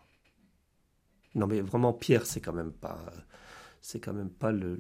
Non, 1.35 1.47
mais 1.47 1.61
vraiment, 1.61 1.93
Pierre, 1.93 2.27
c'est 2.27 2.41
quand 2.41 2.53
même 2.53 2.73
pas 2.73 2.99
c'est 3.81 4.01
quand 4.01 4.13
même 4.13 4.31
pas 4.31 4.53
le, 4.53 4.79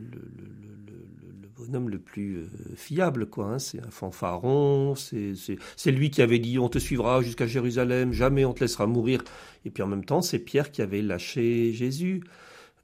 bonhomme 1.57 1.88
le 1.88 1.98
plus 1.98 2.38
euh, 2.38 2.48
fiable, 2.74 3.26
quoi. 3.26 3.46
Hein. 3.46 3.59
C'est 3.59 3.84
un 3.84 3.90
fanfaron, 3.90 4.94
c'est 4.94 5.90
lui 5.90 6.11
qui 6.11 6.22
avait 6.22 6.38
dit 6.38 6.59
on 6.59 6.68
te 6.68 6.78
suivra 6.78 7.22
jusqu'à 7.22 7.46
Jérusalem, 7.46 8.12
jamais 8.12 8.44
on 8.44 8.53
te 8.53 8.61
laissera 8.61 8.86
mourir. 8.86 9.22
Et 9.64 9.70
puis 9.70 9.82
en 9.82 9.86
même 9.86 10.05
temps, 10.05 10.22
c'est 10.22 10.38
Pierre 10.38 10.70
qui 10.70 10.82
avait 10.82 11.03
lâché 11.03 11.72
Jésus. 11.72 12.22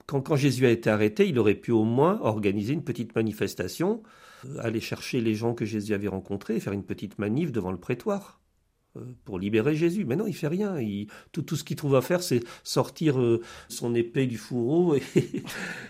Quand, 0.07 0.37
Jésus 0.37 0.67
a 0.67 0.71
été 0.71 0.89
arrêté, 0.89 1.29
il 1.29 1.39
aurait 1.39 1.57
pu 1.57 1.73
au 1.73 1.83
moins 1.83 2.21
organiser 2.23 2.73
une 2.73 2.85
petite 2.85 3.15
manifestation, 3.17 4.03
euh, 4.47 4.59
aller 4.61 4.81
chercher 4.81 5.21
les 5.21 5.35
gens 5.35 5.53
que 5.53 5.65
Jésus 5.65 5.95
avait 5.95 6.09
rencontrés, 6.09 6.61
faire 6.61 6.73
une 6.73 6.85
petite 6.85 7.19
manif 7.19 7.51
devant 7.51 7.73
le 7.73 7.79
prétoire. 7.79 8.41
Euh, 8.97 9.05
pour 9.25 9.39
libérer 9.39 9.75
Jésus. 9.75 10.05
Mais 10.05 10.17
non, 10.17 10.27
il 10.27 10.35
fait 10.35 10.49
rien. 10.49 10.79
Il, 10.81 11.09
tout, 11.33 11.43
tout 11.43 11.57
ce 11.57 11.65
qu'il 11.65 11.77
trouve 11.77 11.97
à 11.97 12.01
faire, 12.01 12.23
c'est 12.23 12.43
sortir 12.63 13.21
euh, 13.21 13.43
son 13.69 13.95
épée 13.95 14.27
du 14.27 14.39
fourreau 14.39 14.95
et, 14.95 15.03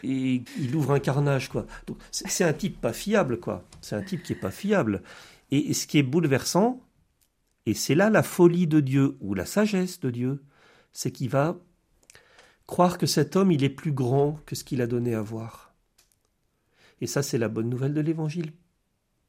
et, 0.05 0.43
il 0.59 0.75
ouvre 0.75 0.93
un 0.93 1.01
carnage, 1.01 1.49
quoi. 1.49 1.67
C'est 2.11 2.45
un 2.45 2.53
type 2.53 2.81
pas 2.81 2.93
fiable, 2.93 3.39
quoi. 3.39 3.65
C'est 3.81 3.97
un 3.97 4.03
type 4.03 4.23
qui 4.23 4.33
est 4.33 4.41
pas 4.41 4.51
fiable. 4.51 5.03
Et, 5.51 5.75
ce 5.75 5.87
qui 5.87 5.99
est 5.99 6.03
bouleversant, 6.03 6.81
et 7.67 7.75
c'est 7.75 7.95
là 7.95 8.11
la 8.11 8.23
folie 8.23 8.67
de 8.67 8.81
Dieu 8.81 9.17
ou 9.21 9.35
la 9.35 9.47
sagesse 9.47 10.01
de 10.01 10.11
Dieu, 10.11 10.43
c'est 10.93 11.11
qu'il 11.11 11.29
va 11.29 11.59
croire 12.67 12.99
que 12.99 13.07
cet 13.07 13.37
homme, 13.37 13.53
il 13.53 13.63
est 13.65 13.71
plus 13.71 13.93
grand 13.93 14.41
que 14.47 14.57
ce 14.57 14.65
qu'il 14.65 14.83
a 14.83 14.87
donné 14.87 15.15
à 15.15 15.23
voir. 15.23 15.75
Et 17.01 17.07
ça, 17.07 17.23
c'est 17.23 17.39
la 17.39 17.49
bonne 17.49 17.69
nouvelle 17.69 17.95
de 17.95 18.01
l'Évangile 18.01 18.53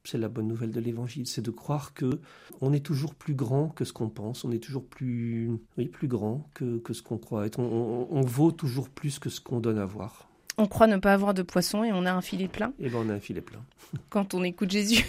c'est 0.08 0.18
la 0.18 0.28
bonne 0.28 0.48
nouvelle 0.48 0.70
de 0.70 0.80
l'évangile, 0.80 1.26
c'est 1.26 1.42
de 1.42 1.50
croire 1.50 1.92
que 1.92 2.20
on 2.62 2.72
est 2.72 2.80
toujours 2.80 3.14
plus 3.14 3.34
grand 3.34 3.68
que 3.68 3.84
ce 3.84 3.92
qu'on 3.92 4.08
pense, 4.08 4.44
on 4.44 4.50
est 4.52 4.62
toujours 4.62 4.84
plus, 4.84 5.50
oui, 5.76 5.86
plus 5.86 6.08
grand 6.08 6.48
que, 6.54 6.78
que 6.78 6.94
ce 6.94 7.02
qu'on 7.02 7.18
croit 7.18 7.46
être, 7.46 7.58
on, 7.58 8.20
vaut 8.22 8.50
toujours 8.50 8.88
plus 8.88 9.18
que 9.18 9.28
ce 9.28 9.40
qu'on 9.40 9.60
donne 9.60 9.78
à 9.78 9.84
voir. 9.84 10.28
On 10.56 10.66
croit 10.66 10.86
ne 10.86 10.96
pas 10.96 11.12
avoir 11.12 11.34
de 11.34 11.42
poisson 11.42 11.84
et 11.84 11.92
on 11.92 12.06
a 12.06 12.12
un 12.12 12.22
filet 12.22 12.48
plein. 12.48 12.68
Et 12.78 12.86
eh 12.86 12.88
ben 12.88 12.98
on 13.06 13.10
a 13.10 13.14
un 13.14 13.20
filet 13.20 13.42
plein. 13.42 13.62
Quand 14.08 14.34
on 14.34 14.42
écoute 14.42 14.70
Jésus. 14.70 15.04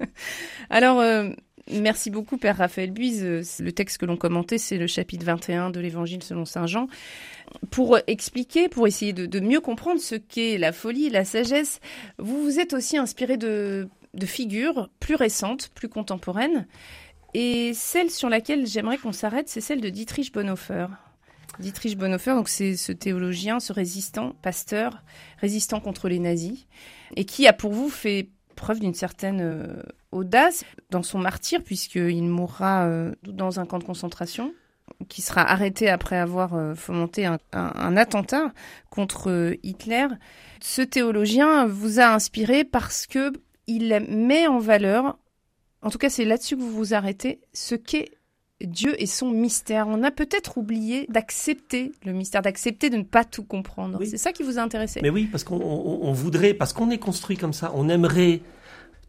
Alors, 0.70 1.00
euh, 1.00 1.28
merci 1.70 2.10
beaucoup, 2.10 2.38
Père 2.38 2.56
Raphaël 2.56 2.90
Buise. 2.90 3.22
Le 3.60 3.72
texte 3.72 3.98
que 3.98 4.06
l'on 4.06 4.16
commentait, 4.16 4.58
c'est 4.58 4.78
le 4.78 4.86
chapitre 4.86 5.24
21 5.26 5.70
de 5.70 5.80
l'Évangile 5.80 6.22
selon 6.22 6.44
Saint 6.46 6.66
Jean. 6.66 6.88
Pour 7.70 7.98
expliquer, 8.06 8.68
pour 8.68 8.86
essayer 8.86 9.12
de, 9.12 9.26
de 9.26 9.40
mieux 9.40 9.60
comprendre 9.60 10.00
ce 10.00 10.14
qu'est 10.14 10.56
la 10.56 10.72
folie, 10.72 11.10
la 11.10 11.24
sagesse, 11.24 11.80
vous 12.18 12.42
vous 12.42 12.58
êtes 12.58 12.72
aussi 12.72 12.96
inspiré 12.96 13.36
de 13.36 13.88
de 14.14 14.26
figures 14.26 14.90
plus 15.00 15.14
récentes, 15.14 15.70
plus 15.74 15.88
contemporaines. 15.88 16.66
Et 17.34 17.72
celle 17.74 18.10
sur 18.10 18.28
laquelle 18.28 18.66
j'aimerais 18.66 18.98
qu'on 18.98 19.12
s'arrête, 19.12 19.48
c'est 19.48 19.60
celle 19.60 19.80
de 19.80 19.88
Dietrich 19.88 20.32
Bonhoeffer. 20.32 20.86
Dietrich 21.58 21.96
Bonhoeffer, 21.96 22.34
donc 22.34 22.48
c'est 22.48 22.76
ce 22.76 22.92
théologien, 22.92 23.60
ce 23.60 23.72
résistant, 23.72 24.34
pasteur, 24.42 25.02
résistant 25.38 25.80
contre 25.80 26.08
les 26.08 26.18
nazis, 26.18 26.66
et 27.16 27.24
qui 27.24 27.46
a 27.46 27.52
pour 27.52 27.72
vous 27.72 27.90
fait 27.90 28.28
preuve 28.56 28.80
d'une 28.80 28.94
certaine 28.94 29.82
audace 30.10 30.64
dans 30.90 31.02
son 31.02 31.18
martyr, 31.18 31.62
puisqu'il 31.62 32.24
mourra 32.24 32.88
dans 33.22 33.60
un 33.60 33.66
camp 33.66 33.78
de 33.78 33.84
concentration 33.84 34.52
qui 35.08 35.22
sera 35.22 35.42
arrêté 35.42 35.88
après 35.88 36.16
avoir 36.16 36.76
fomenté 36.76 37.26
un, 37.26 37.96
attentat 37.96 38.52
contre 38.90 39.56
Hitler. 39.62 40.06
Ce 40.60 40.82
théologien 40.82 41.66
vous 41.66 42.00
a 42.00 42.12
inspiré 42.12 42.64
parce 42.64 43.06
que 43.06 43.32
il 43.70 44.06
met 44.08 44.46
en 44.46 44.58
valeur, 44.58 45.18
en 45.82 45.90
tout 45.90 45.98
cas 45.98 46.10
c'est 46.10 46.24
là-dessus 46.24 46.56
que 46.56 46.62
vous 46.62 46.72
vous 46.72 46.94
arrêtez, 46.94 47.40
ce 47.52 47.74
qu'est 47.74 48.10
Dieu 48.60 48.94
et 49.00 49.06
son 49.06 49.30
mystère. 49.30 49.88
On 49.88 50.02
a 50.02 50.10
peut-être 50.10 50.58
oublié 50.58 51.06
d'accepter 51.08 51.92
le 52.04 52.12
mystère, 52.12 52.42
d'accepter 52.42 52.90
de 52.90 52.96
ne 52.96 53.02
pas 53.04 53.24
tout 53.24 53.44
comprendre. 53.44 53.98
C'est 54.04 54.18
ça 54.18 54.32
qui 54.32 54.42
vous 54.42 54.58
a 54.58 54.62
intéressé? 54.62 55.00
Mais 55.02 55.08
oui, 55.08 55.24
parce 55.24 55.44
qu'on 55.44 56.12
voudrait, 56.12 56.52
parce 56.52 56.72
qu'on 56.72 56.90
est 56.90 56.98
construit 56.98 57.38
comme 57.38 57.54
ça, 57.54 57.72
on 57.74 57.88
aimerait 57.88 58.42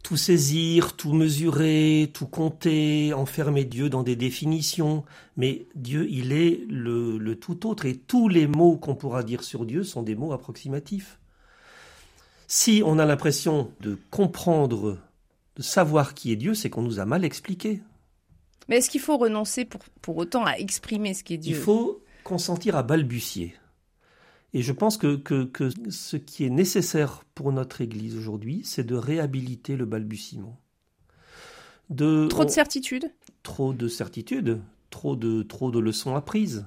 tout 0.02 0.16
saisir, 0.16 0.96
tout 0.96 1.12
mesurer, 1.12 2.10
tout 2.12 2.26
compter, 2.26 3.12
enfermer 3.12 3.64
Dieu 3.64 3.88
dans 3.88 4.02
des 4.02 4.16
définitions. 4.16 5.04
Mais 5.36 5.66
Dieu, 5.74 6.08
il 6.10 6.32
est 6.32 6.64
le, 6.68 7.18
le 7.18 7.36
tout 7.36 7.68
autre. 7.68 7.84
Et 7.86 7.94
tous 7.94 8.28
les 8.28 8.46
mots 8.46 8.76
qu'on 8.76 8.94
pourra 8.94 9.22
dire 9.22 9.44
sur 9.44 9.64
Dieu 9.64 9.84
sont 9.84 10.02
des 10.02 10.14
mots 10.14 10.32
approximatifs. 10.32 11.18
Si 12.54 12.82
on 12.84 12.98
a 12.98 13.06
l'impression 13.06 13.72
de 13.80 13.96
comprendre, 14.10 14.98
de 15.56 15.62
savoir 15.62 16.12
qui 16.12 16.32
est 16.32 16.36
Dieu, 16.36 16.52
c'est 16.52 16.68
qu'on 16.68 16.82
nous 16.82 17.00
a 17.00 17.06
mal 17.06 17.24
expliqué. 17.24 17.80
Mais 18.68 18.76
est-ce 18.76 18.90
qu'il 18.90 19.00
faut 19.00 19.16
renoncer 19.16 19.64
pour, 19.64 19.80
pour 20.02 20.18
autant 20.18 20.44
à 20.44 20.58
exprimer 20.58 21.14
ce 21.14 21.24
qu'est 21.24 21.38
Dieu? 21.38 21.56
Il 21.56 21.62
faut 21.62 22.04
consentir 22.24 22.76
à 22.76 22.82
balbutier. 22.82 23.54
Et 24.52 24.60
je 24.60 24.70
pense 24.70 24.98
que, 24.98 25.16
que, 25.16 25.44
que, 25.44 25.70
ce 25.88 26.18
qui 26.18 26.44
est 26.44 26.50
nécessaire 26.50 27.24
pour 27.34 27.52
notre 27.52 27.80
Église 27.80 28.18
aujourd'hui, 28.18 28.60
c'est 28.64 28.84
de 28.84 28.96
réhabiliter 28.96 29.74
le 29.74 29.86
balbutiement. 29.86 30.60
De, 31.88 32.26
trop 32.28 32.44
de 32.44 32.50
certitude 32.50 33.10
Trop 33.42 33.72
de 33.72 33.88
certitude, 33.88 34.60
trop 34.90 35.16
de, 35.16 35.42
trop 35.42 35.70
de 35.70 35.78
leçons 35.78 36.16
apprises. 36.16 36.66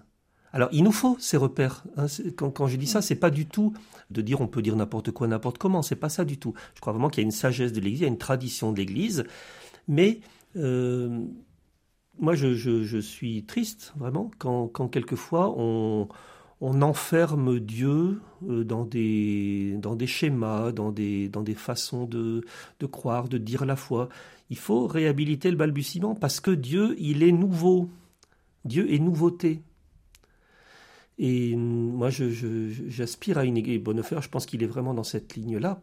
Alors, 0.55 0.69
il 0.71 0.85
nous 0.85 0.93
faut 0.93 1.17
ces 1.19 1.35
repères. 1.35 1.83
Hein. 1.97 2.05
Quand, 2.37 2.67
je 2.67 2.77
dis 2.77 2.87
ça, 2.87 3.01
c'est 3.01 3.17
pas 3.17 3.29
du 3.29 3.45
tout 3.45 3.73
de 4.09 4.21
dire 4.21 4.39
on 4.39 4.47
peut 4.47 4.61
dire 4.61 4.77
n'importe 4.77 5.11
quoi, 5.11 5.27
n'importe 5.27 5.57
comment. 5.57 5.81
C'est 5.81 5.97
pas 5.97 6.07
ça 6.07 6.23
du 6.23 6.37
tout. 6.37 6.53
Je 6.75 6.79
crois 6.79 6.93
vraiment 6.93 7.09
qu'il 7.09 7.23
y 7.23 7.25
a 7.25 7.27
une 7.27 7.31
sagesse 7.31 7.73
de 7.73 7.81
l'Église, 7.81 7.99
il 7.99 8.03
y 8.03 8.05
a 8.05 8.07
une 8.07 8.17
tradition 8.17 8.71
de 8.71 8.77
l'Église, 8.77 9.25
mais 9.89 10.21
euh, 10.55 11.25
moi, 12.17 12.35
je, 12.35 12.99
suis 13.01 13.43
triste, 13.43 13.91
vraiment, 13.97 14.31
quand, 14.37 14.69
quelquefois 14.87 15.53
on, 15.57 16.07
enferme 16.61 17.59
Dieu 17.59 18.21
euh, 18.47 18.63
dans 18.63 18.85
des, 18.85 19.75
dans 19.77 19.97
des 19.97 20.07
schémas, 20.07 20.71
dans 20.71 20.93
des, 20.93 21.27
dans 21.27 21.43
des 21.43 21.53
façons 21.53 22.05
de, 22.05 22.45
de 22.79 22.85
croire, 22.85 23.27
de 23.27 23.37
dire 23.37 23.65
la 23.65 23.75
foi. 23.75 24.07
Il 24.49 24.57
faut 24.57 24.87
réhabiliter 24.87 25.51
le 25.51 25.57
balbutiement 25.57 26.15
parce 26.15 26.39
que 26.39 26.51
Dieu, 26.51 26.95
il 26.97 27.23
est 27.23 27.33
nouveau. 27.33 27.89
Dieu 28.63 28.89
est 28.93 28.99
nouveauté. 28.99 29.61
Et 31.17 31.55
moi, 31.55 32.09
j'aspire 32.09 33.37
à 33.37 33.45
une 33.45 33.61
Bonhoeffer, 33.79 34.19
je 34.21 34.29
pense 34.29 34.45
qu'il 34.45 34.63
est 34.63 34.67
vraiment 34.67 34.93
dans 34.93 35.03
cette 35.03 35.35
ligne-là. 35.35 35.81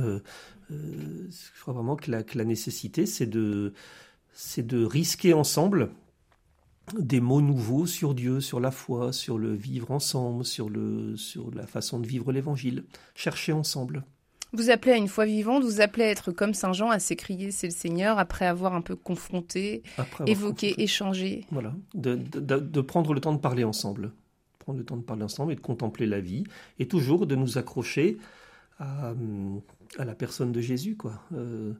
Euh, 0.00 0.20
euh, 0.70 1.28
je 1.30 1.60
crois 1.60 1.74
vraiment 1.74 1.96
que 1.96 2.10
la 2.10 2.44
nécessité, 2.44 3.06
c'est 3.06 3.26
de, 3.26 3.74
c'est 4.32 4.66
de 4.66 4.84
risquer 4.84 5.34
ensemble 5.34 5.90
des 6.98 7.20
mots 7.20 7.40
nouveaux 7.40 7.86
sur 7.86 8.14
Dieu, 8.14 8.40
sur 8.40 8.60
la 8.60 8.70
foi, 8.70 9.12
sur 9.12 9.38
le 9.38 9.54
vivre 9.54 9.90
ensemble, 9.90 10.44
sur, 10.44 10.68
le, 10.68 11.16
sur 11.16 11.50
la 11.54 11.66
façon 11.66 12.00
de 12.00 12.06
vivre 12.06 12.32
l'évangile. 12.32 12.84
Chercher 13.14 13.52
ensemble. 13.52 14.04
Vous 14.52 14.70
appelez 14.70 14.92
à 14.92 14.96
une 14.96 15.06
foi 15.06 15.26
vivante, 15.26 15.62
vous 15.62 15.80
appelez 15.80 16.04
à 16.04 16.08
être 16.08 16.32
comme 16.32 16.54
Saint 16.54 16.72
Jean, 16.72 16.90
à 16.90 16.98
s'écrier 16.98 17.52
c'est 17.52 17.68
le 17.68 17.72
Seigneur, 17.72 18.18
après 18.18 18.46
avoir 18.46 18.74
un 18.74 18.80
peu 18.80 18.96
confronté, 18.96 19.84
évoqué, 20.26 20.82
échangé. 20.82 21.44
Voilà, 21.52 21.72
de, 21.94 22.80
prendre 22.80 23.14
le 23.14 23.20
temps 23.20 23.32
de 23.32 23.38
parler 23.38 23.62
ensemble. 23.62 24.12
Prendre 24.70 24.78
le 24.78 24.84
temps 24.84 24.96
de 24.96 25.02
parler 25.02 25.24
ensemble 25.24 25.50
et 25.50 25.56
de 25.56 25.60
contempler 25.60 26.06
la 26.06 26.20
vie, 26.20 26.44
et 26.78 26.86
toujours 26.86 27.26
de 27.26 27.34
nous 27.34 27.58
accrocher 27.58 28.18
à, 28.78 29.14
la 29.98 30.14
personne 30.14 30.52
de 30.52 30.60
Jésus. 30.60 30.96
Quoi. 30.96 31.20
Euh, 31.34 31.72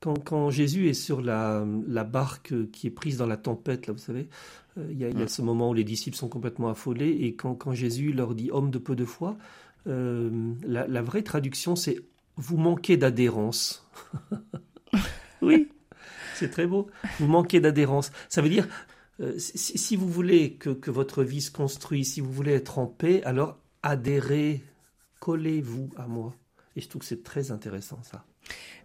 quand, 0.00 0.48
Jésus 0.48 0.88
est 0.88 0.94
sur 0.94 1.20
la, 1.20 1.62
barque 2.04 2.54
qui 2.70 2.86
est 2.86 2.90
prise 2.90 3.18
dans 3.18 3.26
la 3.26 3.36
tempête, 3.36 3.86
là, 3.86 3.92
vous 3.92 3.98
savez, 3.98 4.30
euh, 4.78 4.88
il 4.90 4.98
y, 4.98 5.04
a 5.04 5.28
ce 5.28 5.42
moment 5.42 5.68
où 5.68 5.74
les 5.74 5.84
disciples 5.84 6.16
sont 6.16 6.30
complètement 6.30 6.70
affolés, 6.70 7.10
et 7.10 7.34
quand, 7.34 7.74
Jésus 7.74 8.14
leur 8.14 8.34
dit 8.34 8.48
homme 8.50 8.70
de 8.70 8.78
peu 8.78 8.96
de 8.96 9.04
foi, 9.04 9.36
euh, 9.86 10.54
la, 10.66 11.02
vraie 11.02 11.22
traduction 11.22 11.76
c'est 11.76 12.00
vous 12.36 12.56
manquez 12.56 12.96
d'adhérence. 12.96 13.86
oui, 15.42 15.68
c'est 16.34 16.48
très 16.48 16.66
beau. 16.66 16.86
Vous 17.20 17.26
manquez 17.26 17.60
d'adhérence. 17.60 18.10
Ça 18.30 18.40
veut 18.40 18.48
dire, 18.48 18.66
euh, 19.20 19.38
si, 19.38 19.96
vous 19.96 20.08
voulez 20.08 20.54
que, 20.54 20.70
que 20.70 20.90
votre 20.90 21.22
vie 21.22 21.40
se 21.40 21.50
construise, 21.50 22.14
si 22.14 22.20
vous 22.20 22.32
voulez 22.32 22.52
être 22.52 22.78
en 22.78 22.86
paix, 22.86 23.22
alors 23.24 23.58
adhérez, 23.82 24.64
collez-vous 25.20 25.90
à 25.96 26.08
moi. 26.08 26.34
Et 26.76 26.80
je 26.80 26.88
trouve 26.88 27.02
que 27.02 27.06
c'est 27.06 27.22
très 27.22 27.50
intéressant 27.50 28.02
ça. 28.02 28.24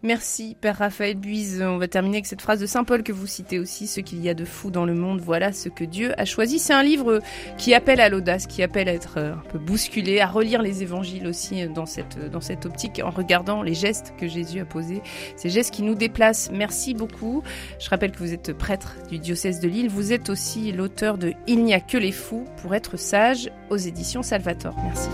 Merci, 0.02 0.56
Père 0.60 0.78
Raphaël 0.78 1.18
Buise. 1.18 1.62
On 1.62 1.78
va 1.78 1.90
terminer 1.90 2.18
avec 2.18 2.26
cette 2.26 2.42
phrase 2.42 2.62
de 2.62 2.66
Saint 2.66 2.86
Paul 2.86 3.04
que 3.04 3.12
vous 3.12 3.28
citez 3.28 3.60
aussi 3.60 3.86
Ce 3.86 4.00
qu'il 4.00 4.22
y 4.24 4.30
a 4.30 4.34
de 4.34 4.46
fou 4.46 4.72
dans 4.72 4.86
le 4.86 4.94
monde, 4.94 5.20
voilà 5.20 5.52
ce 5.52 5.68
que 5.68 5.84
Dieu 5.84 6.14
a 6.18 6.24
choisi. 6.24 6.58
C'est 6.58 6.74
un 6.74 6.84
livre 6.84 7.20
qui 7.58 7.74
appelle 7.74 8.00
à 8.00 8.08
l'audace, 8.08 8.48
qui 8.48 8.64
appelle 8.64 8.88
à 8.88 8.94
être 8.94 9.16
euh, 9.18 9.34
un 9.34 9.50
peu 9.50 9.60
bousculé, 9.60 10.22
à 10.22 10.28
relire 10.28 10.62
les 10.62 10.84
évangiles 10.84 11.28
aussi 11.28 11.64
euh, 11.64 11.68
dans 11.68 11.86
cette, 11.86 12.18
euh, 12.18 12.30
dans 12.30 12.40
cette 12.40 12.66
optique, 12.66 13.02
en 13.04 13.10
regardant 13.10 13.62
les 13.62 13.74
gestes 13.74 14.14
que 14.18 14.26
Jésus 14.26 14.62
a 14.62 14.66
posés, 14.66 15.02
ces 15.36 15.50
gestes 15.50 15.74
qui 15.74 15.84
nous 15.84 15.96
déplacent. 15.96 16.50
Merci 16.54 16.94
beaucoup. 16.94 17.44
Je 17.80 17.90
rappelle 17.90 18.12
que 18.12 18.20
vous 18.20 18.34
êtes 18.34 18.54
prêtre 18.54 18.96
du 19.10 19.20
diocèse 19.20 19.60
de 19.60 19.68
Lille. 19.68 19.90
Vous 19.90 20.14
êtes 20.14 20.30
aussi 20.30 20.72
l'auteur 20.72 21.18
de 21.18 21.34
Il 21.46 21.66
n'y 21.66 21.74
a 21.74 21.82
que 21.82 21.98
les 21.98 22.14
fous 22.14 22.46
pour 22.62 22.74
être 22.74 22.96
sage 22.96 23.52
aux 23.70 23.78
éditions 23.78 24.24
Salvator. 24.24 24.74
Merci. 24.82 25.10